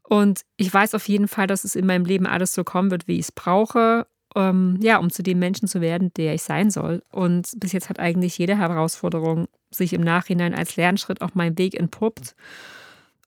Und 0.03 0.41
ich 0.57 0.73
weiß 0.73 0.93
auf 0.95 1.07
jeden 1.07 1.27
Fall, 1.27 1.47
dass 1.47 1.63
es 1.63 1.75
in 1.75 1.85
meinem 1.85 2.05
Leben 2.05 2.27
alles 2.27 2.53
so 2.53 2.63
kommen 2.63 2.91
wird, 2.91 3.07
wie 3.07 3.15
ich 3.15 3.25
es 3.25 3.31
brauche. 3.31 4.07
Ähm, 4.35 4.77
ja, 4.81 4.97
um 4.97 5.09
zu 5.09 5.23
dem 5.23 5.39
Menschen 5.39 5.67
zu 5.67 5.81
werden, 5.81 6.13
der 6.15 6.33
ich 6.33 6.43
sein 6.43 6.71
soll. 6.71 7.03
Und 7.11 7.49
bis 7.57 7.73
jetzt 7.73 7.89
hat 7.89 7.99
eigentlich 7.99 8.37
jede 8.37 8.57
Herausforderung 8.57 9.47
sich 9.71 9.91
im 9.93 10.01
Nachhinein 10.01 10.53
als 10.53 10.77
Lernschritt 10.77 11.21
auf 11.21 11.35
meinem 11.35 11.57
Weg 11.57 11.77
entpuppt. 11.77 12.35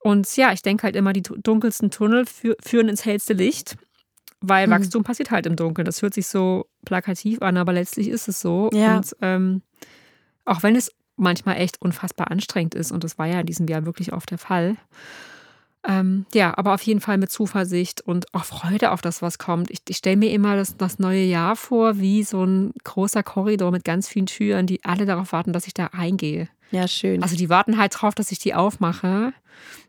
Und 0.01 0.35
ja, 0.35 0.51
ich 0.51 0.61
denke 0.61 0.83
halt 0.83 0.95
immer, 0.95 1.13
die 1.13 1.21
dunkelsten 1.21 1.91
Tunnel 1.91 2.25
fü 2.25 2.53
führen 2.63 2.89
ins 2.89 3.05
hellste 3.05 3.33
Licht, 3.33 3.77
weil 4.41 4.67
Mhm. 4.67 4.71
Wachstum 4.71 5.03
passiert 5.03 5.31
halt 5.31 5.45
im 5.45 5.55
Dunkeln. 5.55 5.85
Das 5.85 6.01
hört 6.01 6.13
sich 6.13 6.27
so 6.27 6.65
plakativ 6.85 7.41
an, 7.41 7.57
aber 7.57 7.73
letztlich 7.73 8.07
ist 8.09 8.27
es 8.27 8.39
so. 8.39 8.69
Ja. 8.73 8.97
Und 8.97 9.15
ähm, 9.21 9.61
auch 10.45 10.61
wenn 10.63 10.75
es 10.75 10.91
manchmal 11.17 11.57
echt 11.57 11.81
unfassbar 11.81 12.29
anstrengend 12.31 12.75
ist, 12.75 12.91
und 12.91 13.03
das 13.03 13.17
war 13.17 13.25
ja 13.27 13.39
in 13.39 13.45
diesem 13.45 13.67
Jahr 13.67 13.85
wirklich 13.85 14.13
oft 14.13 14.29
der 14.31 14.37
Fall. 14.37 14.75
Ähm, 15.87 16.25
ja, 16.33 16.57
aber 16.57 16.73
auf 16.73 16.81
jeden 16.81 16.99
Fall 16.99 17.17
mit 17.17 17.31
Zuversicht 17.31 18.01
und 18.01 18.33
auch 18.33 18.45
Freude 18.45 18.91
auf 18.91 19.01
das, 19.01 19.21
was 19.21 19.37
kommt. 19.37 19.69
Ich, 19.69 19.79
ich 19.87 19.97
stelle 19.97 20.17
mir 20.17 20.31
immer 20.31 20.55
das, 20.55 20.77
das 20.77 20.99
neue 20.99 21.23
Jahr 21.23 21.55
vor, 21.55 21.99
wie 21.99 22.23
so 22.23 22.43
ein 22.43 22.71
großer 22.83 23.23
Korridor 23.23 23.71
mit 23.71 23.83
ganz 23.83 24.07
vielen 24.07 24.25
Türen, 24.25 24.65
die 24.65 24.83
alle 24.83 25.05
darauf 25.05 25.31
warten, 25.31 25.53
dass 25.53 25.67
ich 25.67 25.73
da 25.73 25.87
reingehe. 25.87 26.49
Ja, 26.71 26.87
schön. 26.87 27.21
Also 27.21 27.35
die 27.35 27.49
warten 27.49 27.77
halt 27.77 27.93
drauf, 27.95 28.15
dass 28.15 28.31
ich 28.31 28.39
die 28.39 28.55
aufmache. 28.55 29.33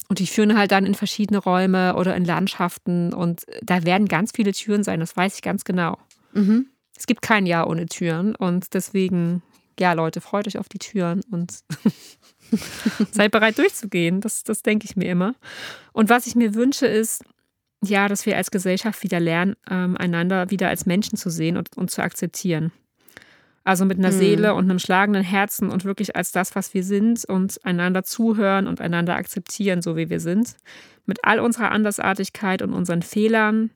Und 0.08 0.18
die 0.20 0.26
führen 0.26 0.56
halt 0.56 0.70
dann 0.70 0.86
in 0.86 0.94
verschiedene 0.94 1.38
Räume 1.38 1.96
oder 1.96 2.14
in 2.14 2.24
Landschaften. 2.24 3.12
Und 3.12 3.44
da 3.62 3.84
werden 3.84 4.06
ganz 4.06 4.32
viele 4.32 4.52
Türen 4.52 4.84
sein, 4.84 5.00
das 5.00 5.16
weiß 5.16 5.36
ich 5.36 5.42
ganz 5.42 5.64
genau. 5.64 5.98
mhm. 6.32 6.66
Es 6.98 7.06
gibt 7.06 7.20
kein 7.20 7.44
Jahr 7.44 7.68
ohne 7.68 7.86
Türen. 7.86 8.34
Und 8.34 8.72
deswegen, 8.72 9.42
ja, 9.78 9.92
Leute, 9.92 10.20
freut 10.20 10.46
euch 10.46 10.58
auf 10.58 10.68
die 10.68 10.78
Türen 10.78 11.22
und 11.30 11.60
seid 13.12 13.30
bereit 13.30 13.58
durchzugehen. 13.58 14.20
Das, 14.20 14.44
das 14.44 14.62
denke 14.62 14.86
ich 14.86 14.96
mir 14.96 15.10
immer. 15.10 15.34
Und 15.92 16.08
was 16.08 16.26
ich 16.26 16.34
mir 16.34 16.54
wünsche, 16.54 16.86
ist, 16.86 17.24
ja, 17.82 18.08
dass 18.08 18.26
wir 18.26 18.36
als 18.36 18.50
Gesellschaft 18.50 19.02
wieder 19.02 19.20
lernen, 19.20 19.54
ähm, 19.70 19.96
einander 19.96 20.50
wieder 20.50 20.68
als 20.68 20.86
Menschen 20.86 21.16
zu 21.16 21.30
sehen 21.30 21.56
und, 21.56 21.76
und 21.76 21.90
zu 21.90 22.02
akzeptieren. 22.02 22.72
Also 23.64 23.84
mit 23.84 23.98
einer 23.98 24.12
Mhm. 24.12 24.18
Seele 24.18 24.54
und 24.54 24.70
einem 24.70 24.78
schlagenden 24.78 25.24
Herzen 25.24 25.70
und 25.70 25.84
wirklich 25.84 26.14
als 26.14 26.30
das, 26.30 26.54
was 26.54 26.72
wir 26.72 26.84
sind 26.84 27.24
und 27.24 27.64
einander 27.64 28.04
zuhören 28.04 28.68
und 28.68 28.80
einander 28.80 29.16
akzeptieren, 29.16 29.82
so 29.82 29.96
wie 29.96 30.08
wir 30.08 30.20
sind. 30.20 30.54
Mit 31.04 31.24
all 31.24 31.40
unserer 31.40 31.72
Andersartigkeit 31.72 32.62
und 32.62 32.72
unseren 32.72 33.02
Fehlern. 33.02 33.70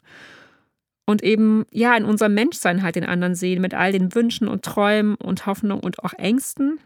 Und 1.10 1.24
eben, 1.24 1.66
ja, 1.72 1.96
in 1.96 2.04
unserem 2.04 2.34
Menschsein 2.34 2.84
halt 2.84 2.94
den 2.94 3.04
anderen 3.04 3.34
sehen, 3.34 3.60
mit 3.60 3.74
all 3.74 3.90
den 3.90 4.14
Wünschen 4.14 4.46
und 4.46 4.64
Träumen 4.64 5.16
und 5.16 5.44
Hoffnungen 5.44 5.82
und 5.82 6.04
auch 6.04 6.12
Ängsten. 6.12 6.78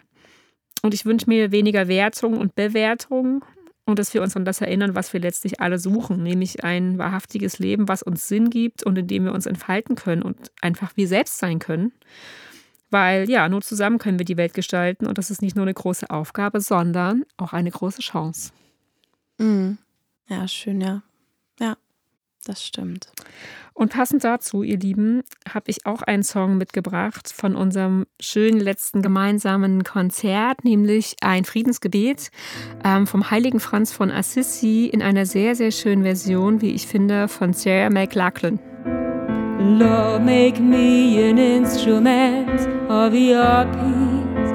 Und 0.80 0.94
ich 0.94 1.04
wünsche 1.04 1.28
mir 1.28 1.52
weniger 1.52 1.88
Wertung 1.88 2.38
und 2.38 2.54
Bewertung 2.54 3.44
und 3.84 3.98
dass 3.98 4.14
wir 4.14 4.22
uns 4.22 4.34
an 4.34 4.46
das 4.46 4.62
erinnern, 4.62 4.94
was 4.94 5.12
wir 5.12 5.20
letztlich 5.20 5.60
alle 5.60 5.78
suchen, 5.78 6.22
nämlich 6.22 6.64
ein 6.64 6.96
wahrhaftiges 6.96 7.58
Leben, 7.58 7.86
was 7.86 8.02
uns 8.02 8.26
Sinn 8.26 8.48
gibt 8.48 8.82
und 8.82 8.96
in 8.96 9.08
dem 9.08 9.26
wir 9.26 9.34
uns 9.34 9.44
entfalten 9.44 9.94
können 9.94 10.22
und 10.22 10.50
einfach 10.62 10.96
wir 10.96 11.06
selbst 11.06 11.36
sein 11.36 11.58
können. 11.58 11.92
Weil 12.90 13.28
ja, 13.28 13.46
nur 13.50 13.60
zusammen 13.60 13.98
können 13.98 14.18
wir 14.18 14.24
die 14.24 14.38
Welt 14.38 14.54
gestalten 14.54 15.06
und 15.06 15.18
das 15.18 15.30
ist 15.30 15.42
nicht 15.42 15.54
nur 15.54 15.66
eine 15.66 15.74
große 15.74 16.08
Aufgabe, 16.08 16.62
sondern 16.62 17.26
auch 17.36 17.52
eine 17.52 17.70
große 17.70 18.00
Chance. 18.00 18.52
Mhm. 19.36 19.76
Ja, 20.28 20.48
schön, 20.48 20.80
ja. 20.80 21.02
Ja, 21.60 21.76
das 22.44 22.64
stimmt. 22.64 23.08
Und 23.72 23.92
passend 23.92 24.22
dazu, 24.22 24.62
ihr 24.62 24.78
Lieben, 24.78 25.22
habe 25.52 25.70
ich 25.70 25.84
auch 25.84 26.02
einen 26.02 26.22
Song 26.22 26.56
mitgebracht 26.56 27.32
von 27.34 27.56
unserem 27.56 28.06
schönen 28.20 28.60
letzten 28.60 29.02
gemeinsamen 29.02 29.82
Konzert, 29.82 30.64
nämlich 30.64 31.16
ein 31.20 31.44
Friedensgebet 31.44 32.30
ähm, 32.84 33.08
vom 33.08 33.32
heiligen 33.32 33.58
Franz 33.58 33.92
von 33.92 34.12
Assisi 34.12 34.86
in 34.86 35.02
einer 35.02 35.26
sehr, 35.26 35.56
sehr 35.56 35.72
schönen 35.72 36.04
Version, 36.04 36.60
wie 36.60 36.70
ich 36.70 36.86
finde, 36.86 37.26
von 37.26 37.52
Sarah 37.52 37.90
McLachlan. 37.90 38.60
Lord, 39.58 40.22
make 40.22 40.60
me 40.60 41.18
an 41.18 41.38
instrument 41.38 42.60
of 42.88 43.12
your 43.12 43.64
peace. 43.72 44.52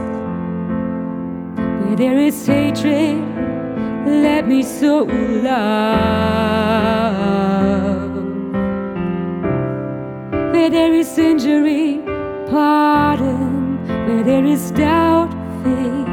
Where 1.58 1.96
there 1.98 2.20
is 2.20 2.48
hatred, 2.48 3.18
let 4.06 4.48
me 4.48 4.64
sow 4.64 5.04
love. 5.04 5.60
Where 10.52 10.70
there 10.70 10.94
is 10.94 11.18
injury, 11.18 12.02
pardon. 12.50 13.78
Where 14.08 14.24
there 14.24 14.46
is 14.46 14.72
doubt, 14.72 15.32
faith. 15.64 16.08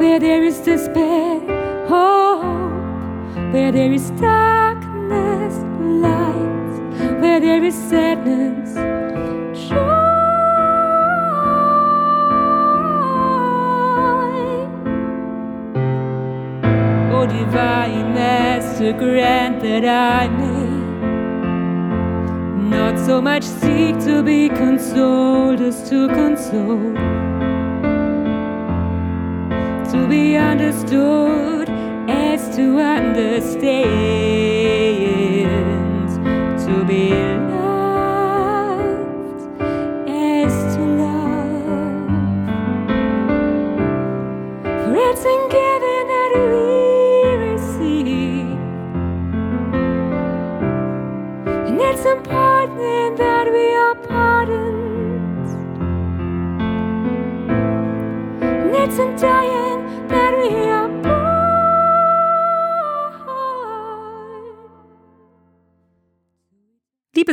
Where 0.00 0.20
there 0.20 0.42
is 0.42 0.58
despair, 0.58 1.40
hope. 1.88 2.44
Where 3.52 3.72
there 3.72 3.92
is 3.92 4.10
darkness, 4.12 5.54
light. 5.80 7.20
Where 7.20 7.40
there 7.40 7.64
is 7.64 7.74
sadness, 7.74 8.74
joy. 9.68 9.87
O 17.18 17.26
divine 17.26 18.14
master, 18.14 18.92
grant 18.92 19.60
that 19.62 19.84
I 19.84 20.28
may 20.28 20.68
not 22.70 22.96
so 22.96 23.20
much 23.20 23.42
seek 23.42 23.98
to 24.04 24.22
be 24.22 24.48
consoled 24.48 25.60
as 25.60 25.90
to 25.90 26.06
console, 26.06 26.94
to 29.90 30.06
be 30.08 30.36
understood 30.36 31.68
as 32.08 32.54
to 32.54 32.78
understand, 32.78 33.58
to 36.66 36.84
be 36.84 37.37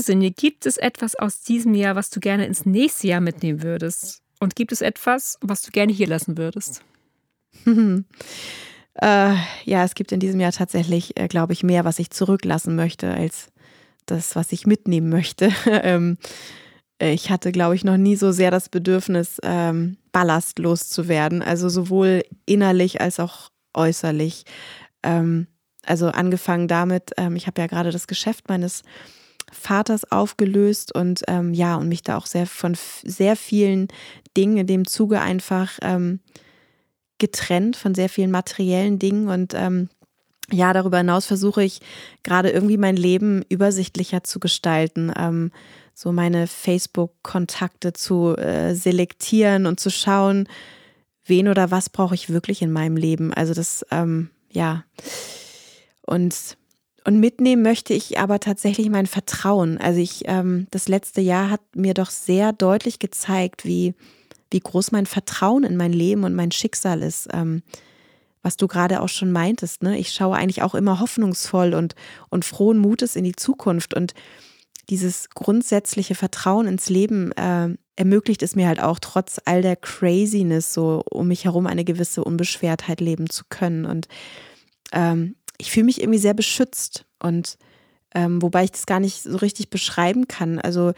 Sinje, 0.05 0.31
gibt 0.31 0.65
es 0.65 0.77
etwas 0.77 1.15
aus 1.15 1.41
diesem 1.41 1.73
Jahr, 1.73 1.95
was 1.95 2.09
du 2.09 2.19
gerne 2.19 2.45
ins 2.45 2.65
nächste 2.65 3.07
Jahr 3.07 3.21
mitnehmen 3.21 3.63
würdest? 3.63 4.21
Und 4.39 4.55
gibt 4.55 4.71
es 4.71 4.81
etwas, 4.81 5.37
was 5.41 5.61
du 5.61 5.71
gerne 5.71 5.93
hier 5.93 6.07
lassen 6.07 6.37
würdest? 6.37 6.83
Äh, 9.01 9.35
ja, 9.65 9.83
es 9.83 9.93
gibt 9.93 10.13
in 10.13 10.21
diesem 10.21 10.39
Jahr 10.39 10.53
tatsächlich, 10.53 11.19
äh, 11.19 11.27
glaube 11.27 11.51
ich, 11.51 11.63
mehr, 11.63 11.83
was 11.83 11.99
ich 11.99 12.11
zurücklassen 12.11 12.77
möchte, 12.77 13.13
als 13.13 13.49
das, 14.05 14.37
was 14.37 14.53
ich 14.53 14.65
mitnehmen 14.65 15.09
möchte. 15.09 15.51
ähm, 15.65 16.17
ich 16.97 17.29
hatte, 17.29 17.51
glaube 17.51 17.75
ich, 17.75 17.83
noch 17.83 17.97
nie 17.97 18.15
so 18.15 18.31
sehr 18.31 18.51
das 18.51 18.69
Bedürfnis, 18.69 19.39
ähm, 19.43 19.97
ballastlos 20.13 20.87
zu 20.87 21.09
werden. 21.09 21.41
Also 21.41 21.67
sowohl 21.67 22.23
innerlich 22.45 23.01
als 23.01 23.19
auch 23.19 23.49
äußerlich. 23.73 24.45
Ähm, 25.03 25.47
also 25.85 26.07
angefangen 26.07 26.67
damit, 26.67 27.11
ähm, 27.17 27.35
ich 27.35 27.47
habe 27.47 27.61
ja 27.61 27.67
gerade 27.67 27.91
das 27.91 28.07
Geschäft 28.07 28.47
meines 28.47 28.83
Vaters 29.55 30.11
aufgelöst 30.11 30.93
und 30.93 31.23
ähm, 31.27 31.53
ja, 31.53 31.75
und 31.75 31.89
mich 31.89 32.03
da 32.03 32.17
auch 32.17 32.25
sehr 32.25 32.45
von 32.45 32.75
sehr 33.03 33.35
vielen 33.35 33.87
Dingen 34.37 34.57
in 34.57 34.67
dem 34.67 34.85
Zuge 34.87 35.21
einfach 35.21 35.79
ähm, 35.81 36.19
getrennt 37.17 37.75
von 37.75 37.95
sehr 37.95 38.09
vielen 38.09 38.31
materiellen 38.31 38.99
Dingen 38.99 39.29
und 39.29 39.53
ähm, 39.55 39.89
ja, 40.51 40.73
darüber 40.73 40.97
hinaus 40.97 41.25
versuche 41.25 41.63
ich 41.63 41.81
gerade 42.23 42.51
irgendwie 42.51 42.77
mein 42.77 42.95
Leben 42.97 43.43
übersichtlicher 43.49 44.23
zu 44.23 44.39
gestalten, 44.39 45.11
ähm, 45.17 45.51
so 45.93 46.11
meine 46.11 46.45
Facebook-Kontakte 46.45 47.93
zu 47.93 48.35
äh, 48.37 48.75
selektieren 48.75 49.65
und 49.65 49.79
zu 49.79 49.89
schauen, 49.89 50.47
wen 51.25 51.47
oder 51.47 51.71
was 51.71 51.89
brauche 51.89 52.13
ich 52.13 52.29
wirklich 52.29 52.61
in 52.61 52.71
meinem 52.71 52.97
Leben. 52.97 53.33
Also 53.33 53.53
das, 53.53 53.85
ähm, 53.91 54.29
ja. 54.51 54.83
Und, 56.01 56.57
und 57.05 57.19
mitnehmen 57.19 57.61
möchte 57.61 57.93
ich 57.93 58.19
aber 58.19 58.39
tatsächlich 58.39 58.89
mein 58.89 59.05
Vertrauen. 59.05 59.77
Also 59.77 59.99
ich, 59.99 60.23
ähm, 60.25 60.65
das 60.71 60.87
letzte 60.87 61.21
Jahr 61.21 61.51
hat 61.51 61.61
mir 61.75 61.93
doch 61.93 62.09
sehr 62.09 62.51
deutlich 62.51 62.97
gezeigt, 62.97 63.63
wie, 63.63 63.93
wie 64.49 64.59
groß 64.59 64.91
mein 64.91 65.05
Vertrauen 65.05 65.63
in 65.63 65.77
mein 65.77 65.93
Leben 65.93 66.23
und 66.23 66.33
mein 66.33 66.51
Schicksal 66.51 67.03
ist. 67.03 67.27
Ähm, 67.31 67.61
was 68.41 68.57
du 68.57 68.67
gerade 68.67 69.01
auch 69.01 69.09
schon 69.09 69.31
meintest, 69.31 69.81
ne? 69.81 69.97
Ich 69.97 70.11
schaue 70.11 70.35
eigentlich 70.35 70.61
auch 70.61 70.75
immer 70.75 70.99
hoffnungsvoll 70.99 71.73
und, 71.73 71.95
und 72.29 72.45
frohen 72.45 72.77
Mutes 72.79 73.15
in 73.15 73.23
die 73.23 73.35
Zukunft. 73.35 73.93
Und 73.93 74.13
dieses 74.89 75.29
grundsätzliche 75.29 76.15
Vertrauen 76.15 76.67
ins 76.67 76.89
Leben 76.89 77.31
äh, 77.33 77.69
ermöglicht 77.95 78.43
es 78.43 78.55
mir 78.55 78.67
halt 78.67 78.81
auch, 78.81 78.99
trotz 78.99 79.39
all 79.45 79.61
der 79.61 79.75
Craziness 79.75 80.73
so 80.73 81.03
um 81.09 81.27
mich 81.27 81.45
herum 81.45 81.65
eine 81.65 81.83
gewisse 81.85 82.23
Unbeschwertheit 82.23 82.99
leben 82.99 83.29
zu 83.29 83.45
können. 83.49 83.85
Und 83.85 84.07
ähm, 84.91 85.35
ich 85.57 85.71
fühle 85.71 85.85
mich 85.85 86.01
irgendwie 86.01 86.19
sehr 86.19 86.33
beschützt. 86.33 87.05
Und 87.19 87.57
ähm, 88.13 88.41
wobei 88.41 88.63
ich 88.63 88.71
das 88.71 88.85
gar 88.85 88.99
nicht 88.99 89.23
so 89.23 89.37
richtig 89.37 89.69
beschreiben 89.69 90.27
kann. 90.27 90.59
Also 90.59 90.93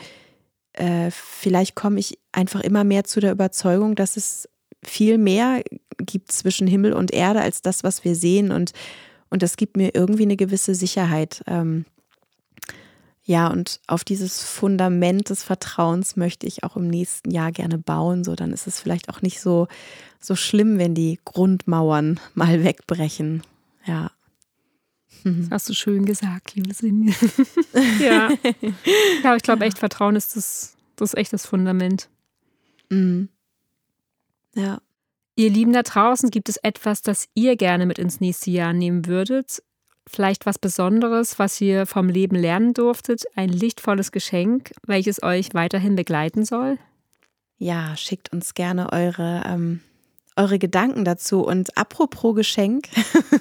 äh, 0.74 1.10
vielleicht 1.12 1.76
komme 1.76 2.00
ich 2.00 2.20
einfach 2.32 2.62
immer 2.62 2.84
mehr 2.84 3.04
zu 3.04 3.20
der 3.20 3.32
Überzeugung, 3.32 3.96
dass 3.96 4.18
es 4.18 4.48
viel 4.84 5.18
mehr 5.18 5.64
gibt 5.98 6.32
zwischen 6.32 6.68
Himmel 6.68 6.94
und 6.94 7.12
Erde 7.12 7.42
als 7.42 7.62
das, 7.62 7.84
was 7.84 8.04
wir 8.04 8.16
sehen. 8.16 8.52
Und, 8.52 8.72
und 9.30 9.42
das 9.42 9.58
gibt 9.58 9.78
mir 9.78 9.96
irgendwie 9.96 10.24
eine 10.24 10.38
gewisse 10.38 10.76
Sicherheit. 10.76 11.44
Ähm, 11.48 11.86
ja, 13.24 13.48
und 13.48 13.82
auf 13.88 14.06
dieses 14.06 14.44
Fundament 14.44 15.30
des 15.30 15.44
Vertrauens 15.44 16.16
möchte 16.16 16.48
ich 16.48 16.64
auch 16.64 16.78
im 16.78 16.88
nächsten 16.88 17.30
Jahr 17.30 17.52
gerne 17.52 17.78
bauen. 17.78 18.24
So, 18.24 18.36
dann 18.36 18.54
ist 18.54 18.68
es 18.68 18.80
vielleicht 18.80 19.10
auch 19.10 19.22
nicht 19.22 19.42
so, 19.42 19.68
so 20.22 20.36
schlimm, 20.36 20.78
wenn 20.78 20.96
die 20.96 21.20
Grundmauern 21.26 22.20
mal 22.36 22.64
wegbrechen. 22.64 23.44
Ja. 23.86 24.12
Das 25.42 25.52
hast 25.52 25.70
du 25.70 25.74
schön 25.74 26.06
gesagt, 26.06 26.56
liebe 26.56 26.74
Sinje. 26.74 27.14
ja. 28.00 28.30
ja, 29.24 29.36
ich 29.36 29.44
glaube 29.44 29.66
echt, 29.66 29.80
Vertrauen 29.80 30.16
ist 30.16 30.36
das, 30.36 30.76
das 30.96 31.14
ist 31.14 31.20
echt 31.20 31.34
das 31.34 31.46
Fundament. 31.46 32.10
Mhm. 32.90 33.30
Ja. 34.56 34.82
Ihr 35.36 35.52
Lieben 35.52 35.74
da 35.74 35.84
draußen, 35.84 36.32
gibt 36.32 36.50
es 36.50 36.58
etwas, 36.58 37.02
das 37.02 37.28
ihr 37.36 37.56
gerne 37.56 37.86
mit 37.86 38.00
ins 38.00 38.20
nächste 38.20 38.50
Jahr 38.50 38.74
nehmen 38.74 39.06
würdet? 39.06 39.62
Vielleicht 40.08 40.46
was 40.46 40.58
Besonderes, 40.58 41.38
was 41.38 41.60
ihr 41.62 41.86
vom 41.86 42.10
Leben 42.10 42.36
lernen 42.36 42.74
durftet? 42.74 43.26
Ein 43.36 43.50
lichtvolles 43.50 44.12
Geschenk, 44.12 44.72
welches 44.86 45.22
euch 45.22 45.54
weiterhin 45.54 45.96
begleiten 45.96 46.46
soll? 46.46 46.78
Ja, 47.58 47.96
schickt 47.98 48.32
uns 48.32 48.54
gerne 48.54 48.92
eure 48.92 49.44
ähm, 49.46 49.82
eure 50.38 50.60
Gedanken 50.60 51.04
dazu. 51.04 51.42
Und 51.42 51.78
apropos 51.78 52.36
Geschenk, 52.36 52.88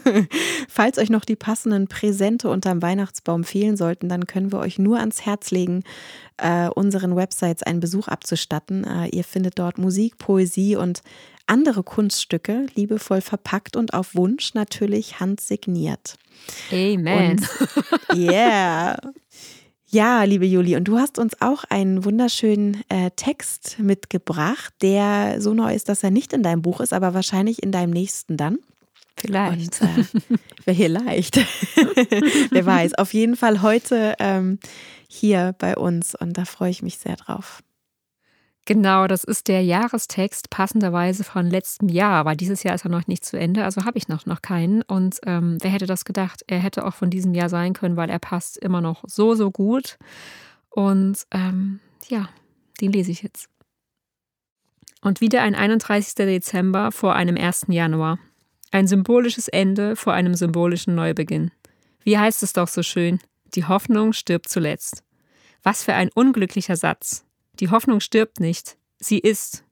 falls 0.68 0.98
euch 0.98 1.11
noch 1.11 1.24
die 1.24 1.37
passenden 1.37 1.88
Präsente 1.88 2.48
unterm 2.48 2.82
Weihnachtsbaum 2.82 3.44
fehlen 3.44 3.76
sollten, 3.76 4.09
dann 4.09 4.26
können 4.26 4.52
wir 4.52 4.59
euch 4.59 4.78
nur 4.78 4.98
ans 4.98 5.24
Herz 5.24 5.50
legen, 5.50 5.85
äh, 6.38 6.68
unseren 6.68 7.16
Websites 7.16 7.62
einen 7.62 7.80
Besuch 7.80 8.09
abzustatten. 8.09 8.85
Äh, 8.85 9.09
ihr 9.09 9.24
findet 9.24 9.59
dort 9.59 9.78
Musik, 9.78 10.18
Poesie 10.18 10.76
und 10.76 11.02
andere 11.46 11.82
Kunststücke, 11.82 12.66
liebevoll 12.74 13.20
verpackt 13.20 13.76
und 13.76 13.94
auf 13.94 14.14
Wunsch 14.14 14.54
natürlich 14.54 15.20
handsigniert. 15.20 16.16
Amen. 16.72 17.38
Und, 17.38 18.16
yeah. 18.16 18.96
Ja, 19.88 20.25
liebe 20.25 20.46
Juli, 20.46 20.75
und 20.75 20.85
du 20.85 20.99
hast 20.99 21.18
uns 21.18 21.40
auch 21.40 21.62
einen 21.64 22.05
wunderschönen 22.05 22.83
äh, 22.88 23.11
Text 23.14 23.79
mitgebracht, 23.79 24.75
der 24.83 25.40
so 25.40 25.55
neu 25.55 25.72
ist, 25.75 25.88
dass 25.88 26.03
er 26.03 26.11
nicht 26.11 26.33
in 26.33 26.42
deinem 26.42 26.61
Buch 26.61 26.81
ist, 26.81 26.92
aber 26.92 27.14
wahrscheinlich 27.14 27.62
in 27.62 27.70
deinem 27.70 27.92
nächsten 27.92 28.37
dann. 28.37 28.59
Vielleicht. 29.16 29.81
Und, 29.81 30.38
äh, 30.66 30.75
vielleicht. 30.75 31.37
Wer 32.51 32.66
weiß. 32.66 32.94
Auf 32.94 33.14
jeden 33.14 33.37
Fall 33.37 33.62
heute 33.62 34.16
ähm, 34.18 34.59
hier 35.09 35.55
bei 35.59 35.77
uns 35.77 36.14
und 36.16 36.37
da 36.37 36.44
freue 36.44 36.70
ich 36.70 36.83
mich 36.83 36.99
sehr 36.99 37.16
drauf. 37.16 37.62
Genau, 38.66 39.07
das 39.07 39.22
ist 39.22 39.46
der 39.46 39.62
Jahrestext 39.62 40.50
passenderweise 40.50 41.22
von 41.22 41.46
letztem 41.46 41.88
Jahr, 41.88 42.24
weil 42.24 42.37
dieses 42.37 42.64
Jahr 42.64 42.74
ist 42.74 42.85
er 42.85 42.90
noch 42.90 43.07
nicht 43.07 43.24
zu 43.24 43.38
Ende, 43.38 43.64
also 43.64 43.85
habe 43.85 43.96
ich 43.96 44.09
noch, 44.09 44.26
noch 44.26 44.42
keinen. 44.42 44.83
Und 44.83 45.20
ähm, 45.24 45.59
wer 45.61 45.70
hätte 45.70 45.87
das 45.87 46.05
gedacht? 46.05 46.42
Er 46.48 46.59
hätte 46.59 46.85
auch 46.85 46.94
von 46.94 47.09
diesem 47.09 47.33
Jahr 47.33 47.48
sein 47.48 47.74
können, 47.74 47.96
weil 47.96 48.11
er 48.11 48.18
passt 48.18 48.59
immer 48.59 48.81
noch 48.81 49.05
so, 49.07 49.37
so 49.37 49.52
gut. 49.52 49.98
Und 50.68 51.22
ähm, 51.31 51.79
ja, 52.09 52.29
den 52.81 52.90
lese 52.90 53.12
ich 53.12 53.22
jetzt. 53.22 53.48
Und 55.00 55.20
wieder 55.20 55.42
ein 55.42 55.55
31. 55.55 56.16
Dezember 56.16 56.90
vor 56.90 57.14
einem 57.14 57.37
1. 57.37 57.66
Januar. 57.68 58.18
Ein 58.72 58.88
symbolisches 58.88 59.46
Ende 59.46 59.94
vor 59.94 60.12
einem 60.12 60.35
symbolischen 60.35 60.96
Neubeginn. 60.96 61.52
Wie 62.02 62.18
heißt 62.18 62.42
es 62.42 62.52
doch 62.52 62.66
so 62.66 62.83
schön? 62.83 63.20
Die 63.55 63.64
Hoffnung 63.64 64.12
stirbt 64.12 64.48
zuletzt. 64.48 65.05
Was 65.62 65.85
für 65.85 65.94
ein 65.94 66.11
unglücklicher 66.12 66.74
Satz. 66.74 67.25
Die 67.61 67.71
Hoffnung 67.71 68.01
stirbt 68.01 68.40
nicht, 68.40 68.77
sie 68.99 69.19
ist, 69.19 69.64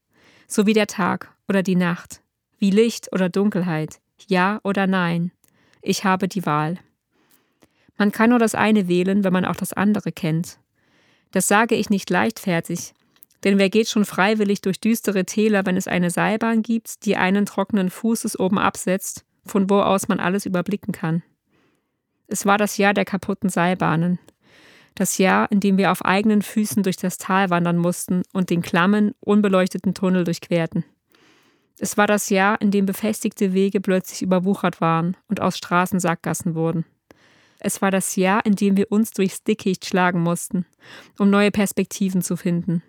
so 0.47 0.67
wie 0.67 0.73
der 0.73 0.87
Tag 0.87 1.35
oder 1.49 1.63
die 1.63 1.77
Nacht, 1.77 2.23
wie 2.59 2.71
Licht 2.71 3.13
oder 3.13 3.29
Dunkelheit, 3.29 4.01
ja 4.27 4.61
oder 4.63 4.87
nein. 4.87 5.33
Ich 5.83 6.05
habe 6.05 6.29
die 6.29 6.47
Wahl. 6.47 6.79
Man 7.97 8.11
kann 8.11 8.31
nur 8.31 8.39
das 8.39 8.55
eine 8.55 8.89
wählen, 8.89 9.23
wenn 9.23 9.33
man 9.33 9.45
auch 9.45 9.57
das 9.57 9.73
andere 9.73 10.13
kennt. 10.13 10.59
Das 11.31 11.47
sage 11.47 11.75
ich 11.75 11.91
nicht 11.91 12.09
leichtfertig, 12.11 12.95
denn 13.45 13.59
wer 13.59 13.69
geht 13.69 13.89
schon 13.89 14.07
freiwillig 14.07 14.63
durch 14.63 14.81
düstere 14.81 15.27
Täler, 15.27 15.67
wenn 15.67 15.77
es 15.77 15.87
eine 15.87 16.11
Seilbahn 16.11 16.63
gibt, 16.63 17.05
die 17.05 17.17
einen 17.17 17.45
trockenen 17.45 17.91
Fußes 17.91 18.41
oben 18.41 18.59
absetzt, 18.59 19.25
von 19.45 19.69
wo 19.69 19.81
aus 19.81 20.09
man 20.09 20.21
alles 20.21 20.47
überblicken 20.47 20.93
kann? 20.93 21.23
Es 22.27 22.47
war 22.47 22.57
das 22.57 22.79
Jahr 22.79 22.95
der 22.95 23.05
kaputten 23.05 23.51
Seilbahnen, 23.51 24.19
das 24.95 25.19
Jahr, 25.19 25.51
in 25.51 25.61
dem 25.61 25.77
wir 25.77 25.91
auf 25.91 26.05
eigenen 26.05 26.43
Füßen 26.43 26.83
durch 26.83 26.97
das 26.97 27.19
Tal 27.19 27.51
wandern 27.51 27.79
mussten 27.79 28.23
und 28.33 28.51
den 28.51 28.63
klammen, 28.63 29.13
unbeleuchteten 29.21 29.95
Tunnel 29.95 30.25
durchquerten. 30.25 30.85
Es 31.79 31.97
war 31.97 32.07
das 32.07 32.31
Jahr, 32.31 32.61
in 32.61 32.71
dem 32.71 32.87
befestigte 32.87 33.53
Wege 33.53 33.81
plötzlich 33.81 34.23
überwuchert 34.23 34.81
waren 34.81 35.17
und 35.29 35.41
aus 35.41 35.59
Straßen 35.59 35.99
Sackgassen 35.99 36.55
wurden. 36.55 36.85
Es 37.59 37.83
war 37.83 37.91
das 37.91 38.15
Jahr, 38.15 38.45
in 38.47 38.55
dem 38.55 38.77
wir 38.77 38.93
uns 38.93 39.11
durchs 39.11 39.43
Dickicht 39.43 39.85
schlagen 39.87 40.21
mussten, 40.21 40.67
um 41.19 41.31
neue 41.31 41.51
Perspektiven 41.51 42.23
zu 42.23 42.37
finden, 42.37 42.83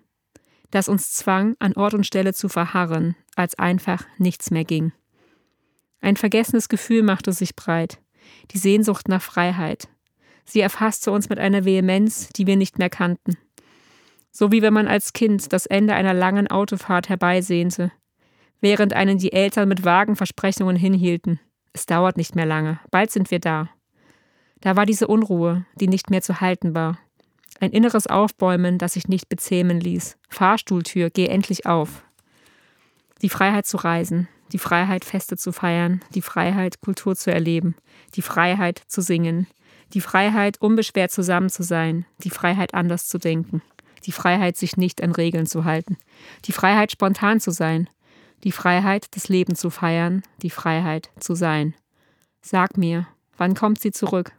das 0.70 0.88
uns 0.88 1.14
zwang, 1.14 1.56
an 1.60 1.74
Ort 1.74 1.94
und 1.94 2.06
Stelle 2.06 2.34
zu 2.34 2.50
verharren, 2.50 3.16
als 3.36 3.58
einfach 3.58 4.06
nichts 4.18 4.52
mehr 4.52 4.66
ging. 4.66 4.92
Ein 6.02 6.18
vergessenes 6.18 6.70
Gefühl 6.70 7.02
machte 7.02 7.32
sich 7.32 7.56
breit, 7.56 8.00
die 8.52 8.58
Sehnsucht 8.58 9.08
nach 9.08 9.22
Freiheit, 9.22 9.88
Sie 10.46 10.62
erfasste 10.62 11.12
uns 11.12 11.30
mit 11.30 11.40
einer 11.40 11.66
Vehemenz, 11.66 12.30
die 12.30 12.48
wir 12.48 12.56
nicht 12.56 12.78
mehr 12.78 12.90
kannten. 12.90 13.38
So 14.32 14.52
wie 14.52 14.62
wenn 14.62 14.74
man 14.74 14.88
als 14.88 15.14
Kind 15.14 15.52
das 15.52 15.66
Ende 15.66 15.96
einer 15.96 16.14
langen 16.14 16.48
Autofahrt 16.48 17.10
herbeisehnte, 17.10 17.92
während 18.62 18.94
einen 18.94 19.18
die 19.18 19.34
Eltern 19.34 19.68
mit 19.68 19.84
vagen 19.84 20.16
Versprechungen 20.16 20.76
hinhielten. 20.76 21.40
Es 21.74 21.86
dauert 21.86 22.18
nicht 22.18 22.36
mehr 22.36 22.46
lange, 22.46 22.80
bald 22.92 23.12
sind 23.12 23.32
wir 23.32 23.40
da. 23.40 23.70
Da 24.62 24.76
war 24.76 24.86
diese 24.86 25.08
Unruhe, 25.08 25.66
die 25.76 25.88
nicht 25.88 26.10
mehr 26.10 26.22
zu 26.22 26.42
halten 26.42 26.74
war. 26.74 26.98
Ein 27.60 27.72
inneres 27.72 28.08
Aufbäumen, 28.08 28.78
das 28.78 28.94
sich 28.94 29.08
nicht 29.08 29.30
bezähmen 29.30 29.80
ließ. 29.80 30.18
Fahrstuhltür, 30.30 31.10
geh 31.10 31.28
endlich 31.28 31.66
auf. 31.66 32.04
Die 33.22 33.30
Freiheit 33.30 33.66
zu 33.66 33.78
reisen, 33.78 34.28
die 34.52 34.58
Freiheit, 34.58 35.06
Feste 35.06 35.38
zu 35.38 35.52
feiern, 35.52 36.02
die 36.14 36.22
Freiheit, 36.22 36.82
Kultur 36.82 37.16
zu 37.16 37.32
erleben, 37.32 37.76
die 38.16 38.22
Freiheit 38.22 38.82
zu 38.88 39.02
singen, 39.02 39.48
die 39.96 40.02
Freiheit, 40.02 40.60
unbeschwert 40.60 41.10
zusammen 41.10 41.50
zu 41.50 41.64
sein, 41.64 42.06
die 42.18 42.30
Freiheit, 42.30 42.74
anders 42.74 43.08
zu 43.08 43.18
denken, 43.18 43.62
die 44.06 44.12
Freiheit, 44.12 44.58
sich 44.58 44.76
nicht 44.76 45.02
an 45.02 45.14
Regeln 45.14 45.48
zu 45.48 45.64
halten, 45.64 45.98
die 46.44 46.52
Freiheit, 46.52 46.92
spontan 46.92 47.40
zu 47.40 47.52
sein, 47.52 47.90
die 48.44 48.52
Freiheit, 48.52 49.08
das 49.12 49.30
Leben 49.30 49.56
zu 49.56 49.70
feiern, 49.70 50.22
die 50.42 50.50
Freiheit 50.50 51.10
zu 51.18 51.34
sein. 51.34 51.76
Sag 52.42 52.78
mir, 52.78 53.08
wann 53.38 53.56
kommt 53.56 53.80
sie 53.80 53.92
zurück? 53.92 54.34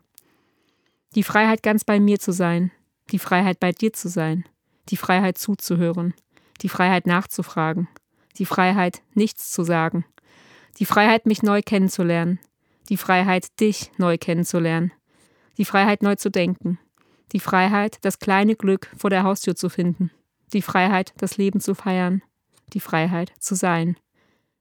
Die 1.15 1.23
Freiheit, 1.23 1.63
ganz 1.63 1.85
bei 1.85 2.01
mir 2.01 2.19
zu 2.19 2.33
sein, 2.33 2.71
die 3.11 3.19
Freiheit, 3.19 3.59
bei 3.59 3.73
dir 3.73 3.95
zu 3.95 4.11
sein, 4.11 4.45
die 4.91 4.99
Freiheit 4.99 5.39
zuzuhören, 5.39 6.13
die 6.61 6.69
Freiheit 6.69 7.07
nachzufragen, 7.07 7.89
die 8.37 8.45
Freiheit, 8.45 9.01
nichts 9.15 9.53
zu 9.53 9.65
sagen, 9.65 10.05
die 10.79 10.85
Freiheit, 10.85 11.25
mich 11.25 11.43
neu 11.43 11.63
kennenzulernen, 11.65 12.41
die 12.91 12.99
Freiheit, 12.99 13.59
dich 13.59 13.91
neu 13.97 14.19
kennenzulernen, 14.19 14.93
die 15.59 15.65
Freiheit, 15.65 16.03
neu 16.03 16.17
zu 16.17 16.31
denken, 16.31 16.79
die 17.33 17.41
Freiheit, 17.41 17.99
das 18.03 18.19
kleine 18.19 18.57
Glück 18.57 18.91
vor 18.97 19.11
der 19.11 19.23
Haustür 19.23 19.57
zu 19.57 19.69
finden, 19.69 20.11
die 20.53 20.63
Freiheit, 20.63 21.13
das 21.19 21.37
Leben 21.37 21.61
zu 21.61 21.75
feiern, 21.75 22.23
die 22.73 22.81
Freiheit 22.81 23.33
zu 23.39 23.55
sein. 23.55 23.97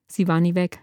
Sie 0.08 0.28
war 0.28 0.40
nie 0.40 0.56
weg. 0.56 0.80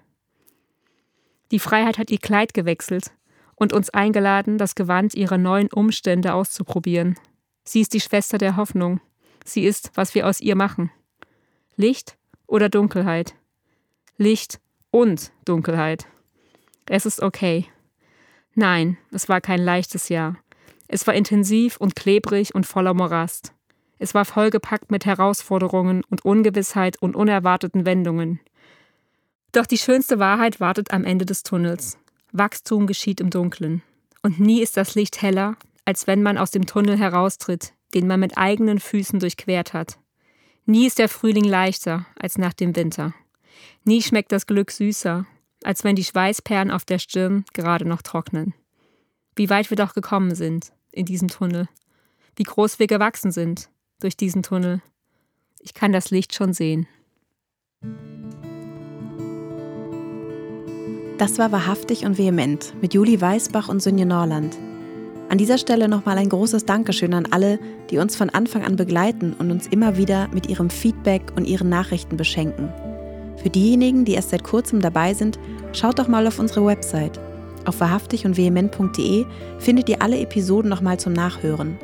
Die 1.51 1.59
Freiheit 1.59 1.99
hat 1.99 2.11
ihr 2.11 2.19
Kleid 2.19 2.55
gewechselt 2.55 3.13
und 3.57 3.73
uns 3.73 3.91
eingeladen, 3.91 4.59
das 4.59 4.75
Gewand 4.75 5.15
ihrer 5.15 5.39
neuen 5.39 5.71
Umstände 5.71 6.35
auszuprobieren. 6.35 7.19
Sie 7.65 7.81
ist 7.81 7.95
die 7.95 8.01
Schwester 8.01 8.39
der 8.39 8.57
Hoffnung. 8.57 9.01
Sie 9.45 9.65
ist, 9.65 9.91
was 9.95 10.15
wir 10.15 10.27
aus 10.27 10.41
ihr 10.41 10.57
machen. 10.57 10.91
Licht 11.77 12.17
oder 12.47 12.69
Dunkelheit? 12.69 13.35
Licht 14.17 14.61
und 14.91 15.33
Dunkelheit. 15.45 16.07
Es 16.87 17.07
ist 17.07 17.23
okay. 17.23 17.67
Nein, 18.55 18.99
es 19.11 19.29
war 19.29 19.41
kein 19.41 19.61
leichtes 19.61 20.09
Jahr. 20.09 20.37
Es 20.89 21.07
war 21.07 21.15
intensiv 21.15 21.79
und 21.79 21.97
klebrig 21.97 22.55
und 22.55 22.67
voller 22.67 22.93
Morast. 22.93 23.53
Es 23.99 24.15
war 24.15 24.25
vollgepackt 24.25 24.91
mit 24.91 25.07
Herausforderungen 25.07 26.03
und 26.11 26.25
Ungewissheit 26.25 27.01
und 27.01 27.17
unerwarteten 27.17 27.87
Wendungen. 27.87 28.41
Doch 29.53 29.67
die 29.67 29.79
schönste 29.79 30.19
Wahrheit 30.19 30.61
wartet 30.61 30.93
am 30.93 31.05
Ende 31.05 31.25
des 31.25 31.43
Tunnels. 31.43 31.99
Wachstum 32.33 32.87
geschieht 32.87 33.21
im 33.21 33.31
Dunkeln. 33.31 33.83
Und 34.23 34.41
nie 34.41 34.61
ist 34.61 34.77
das 34.77 34.95
Licht 34.95 35.23
heller, 35.23 35.57
als 35.85 36.07
wenn 36.07 36.23
man 36.23 36.39
aus 36.39 36.51
dem 36.51 36.67
Tunnel 36.67 36.99
heraustritt, 36.99 37.73
den 37.95 38.07
man 38.07 38.21
mit 38.21 38.37
eigenen 38.37 38.81
Füßen 38.81 39.21
durchquert 39.21 39.73
hat. 39.73 39.99
Nie 40.65 40.87
ist 40.87 40.99
der 40.99 41.09
Frühling 41.09 41.45
leichter 41.45 42.07
als 42.19 42.39
nach 42.39 42.53
dem 42.53 42.77
Winter. 42.77 43.15
Nie 43.85 44.01
schmeckt 44.01 44.33
das 44.33 44.47
Glück 44.47 44.71
süßer, 44.71 45.27
als 45.65 45.85
wenn 45.85 45.97
die 45.97 46.05
Schweißperlen 46.05 46.71
auf 46.71 46.85
der 46.85 46.99
Stirn 46.99 47.45
gerade 47.53 47.87
noch 47.87 48.03
trocknen. 48.03 48.55
Wie 49.37 49.51
weit 49.51 49.71
wir 49.71 49.77
doch 49.77 49.95
gekommen 49.95 50.35
sind 50.35 50.73
in 50.91 51.07
diesem 51.07 51.29
Tunnel. 51.29 51.69
Wie 52.37 52.43
groß 52.43 52.79
wir 52.79 52.87
gewachsen 52.87 53.33
sind, 53.33 53.69
durch 54.01 54.17
diesen 54.17 54.43
Tunnel. 54.43 54.83
Ich 55.61 55.75
kann 55.75 55.93
das 55.93 56.11
Licht 56.11 56.35
schon 56.35 56.53
sehen. 56.53 56.87
Das 61.19 61.39
war 61.39 61.53
wahrhaftig 61.53 62.05
und 62.05 62.19
vehement 62.19 62.75
mit 62.83 62.95
Juli 62.95 63.21
Weißbach 63.21 63.69
und 63.69 63.81
Sünje 63.81 64.07
Norland. 64.07 64.59
An 65.29 65.39
dieser 65.39 65.57
Stelle 65.57 65.89
nochmal 65.89 66.19
ein 66.19 66.29
großes 66.29 66.67
Dankeschön 66.67 67.15
an 67.15 67.27
alle, 67.31 67.59
die 67.91 67.99
uns 67.99 68.17
von 68.17 68.29
Anfang 68.29 68.65
an 68.65 68.77
begleiten 68.77 69.33
und 69.33 69.51
uns 69.51 69.67
immer 69.67 69.97
wieder 69.97 70.29
mit 70.29 70.49
ihrem 70.49 70.69
Feedback 70.69 71.33
und 71.37 71.47
ihren 71.47 71.69
Nachrichten 71.69 72.17
beschenken. 72.17 72.92
Für 73.43 73.51
diejenigen, 73.51 74.05
die 74.05 74.13
erst 74.13 74.31
seit 74.31 74.45
kurzem 74.45 74.81
dabei 74.81 75.15
sind, 75.15 75.39
schaut 75.73 75.99
doch 75.99 76.09
mal 76.09 76.27
auf 76.27 76.39
unsere 76.39 76.65
Website. 76.65 77.19
Auf 77.65 77.81
wahrhaftig 77.81 78.25
und 78.25 78.37
vehement.de 78.37 79.25
findet 79.59 79.89
ihr 79.89 80.03
alle 80.03 80.19
Episoden 80.21 80.69
nochmal 80.69 80.99
zum 80.99 81.13
Nachhören. 81.13 81.79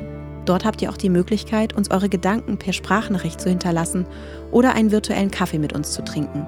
Dort 0.45 0.65
habt 0.65 0.81
ihr 0.81 0.89
auch 0.89 0.97
die 0.97 1.09
Möglichkeit, 1.09 1.75
uns 1.75 1.91
eure 1.91 2.09
Gedanken 2.09 2.57
per 2.57 2.73
Sprachnachricht 2.73 3.39
zu 3.39 3.49
hinterlassen 3.49 4.05
oder 4.51 4.73
einen 4.73 4.91
virtuellen 4.91 5.31
Kaffee 5.31 5.59
mit 5.59 5.73
uns 5.73 5.91
zu 5.91 6.03
trinken. 6.03 6.47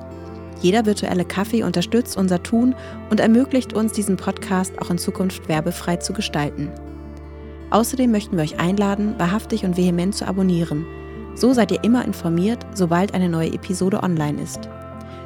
Jeder 0.62 0.86
virtuelle 0.86 1.26
Kaffee 1.26 1.64
unterstützt 1.64 2.18
unser 2.18 2.42
Tun 2.42 2.76
und 3.10 3.20
ermöglicht 3.20 3.74
uns, 3.74 3.94
diesen 3.94 4.18
Podcast 4.18 4.80
auch 4.80 4.90
in 4.90 4.98
Zukunft 4.98 5.48
werbefrei 5.50 5.98
zu 5.98 6.14
gestalten. 6.14 6.70
Außerdem 7.72 8.12
möchten 8.12 8.38
wir 8.38 8.44
euch 8.44 8.60
einladen, 8.60 9.16
wahrhaftig 9.18 9.66
und 9.66 9.78
vehement 9.78 10.14
zu 10.14 10.28
abonnieren. 10.28 10.86
So 11.36 11.54
seid 11.54 11.72
ihr 11.72 11.84
immer 11.84 12.06
informiert, 12.06 12.66
sobald 12.74 13.14
eine 13.14 13.30
neue 13.30 13.54
Episode 13.54 14.04
online 14.04 14.42
ist. 14.42 14.70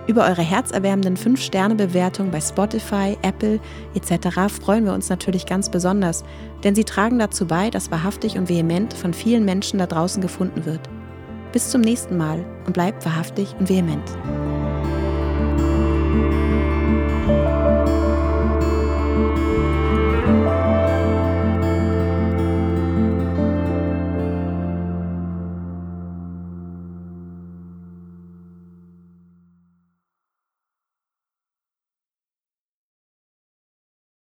Über 0.08 0.26
eure 0.26 0.44
herzerwärmenden 0.44 1.18
5-Sterne-Bewertungen 1.18 2.30
bei 2.30 2.40
Spotify, 2.40 3.18
Apple 3.24 3.60
etc. 3.96 4.54
freuen 4.54 4.86
wir 4.86 4.94
uns 4.94 5.10
natürlich 5.10 5.48
ganz 5.48 5.70
besonders, 5.70 6.24
denn 6.64 6.76
sie 6.76 6.84
tragen 6.84 7.18
dazu 7.18 7.48
bei, 7.48 7.72
dass 7.72 7.90
wahrhaftig 7.90 8.38
und 8.38 8.48
vehement 8.48 8.94
von 8.94 9.14
vielen 9.14 9.46
Menschen 9.46 9.80
da 9.80 9.88
draußen 9.88 10.22
gefunden 10.22 10.66
wird. 10.66 10.82
Bis 11.52 11.72
zum 11.72 11.82
nächsten 11.82 12.18
Mal 12.18 12.46
und 12.68 12.74
bleibt 12.74 13.04
wahrhaftig 13.06 13.56
und 13.60 13.68
vehement. 13.68 14.04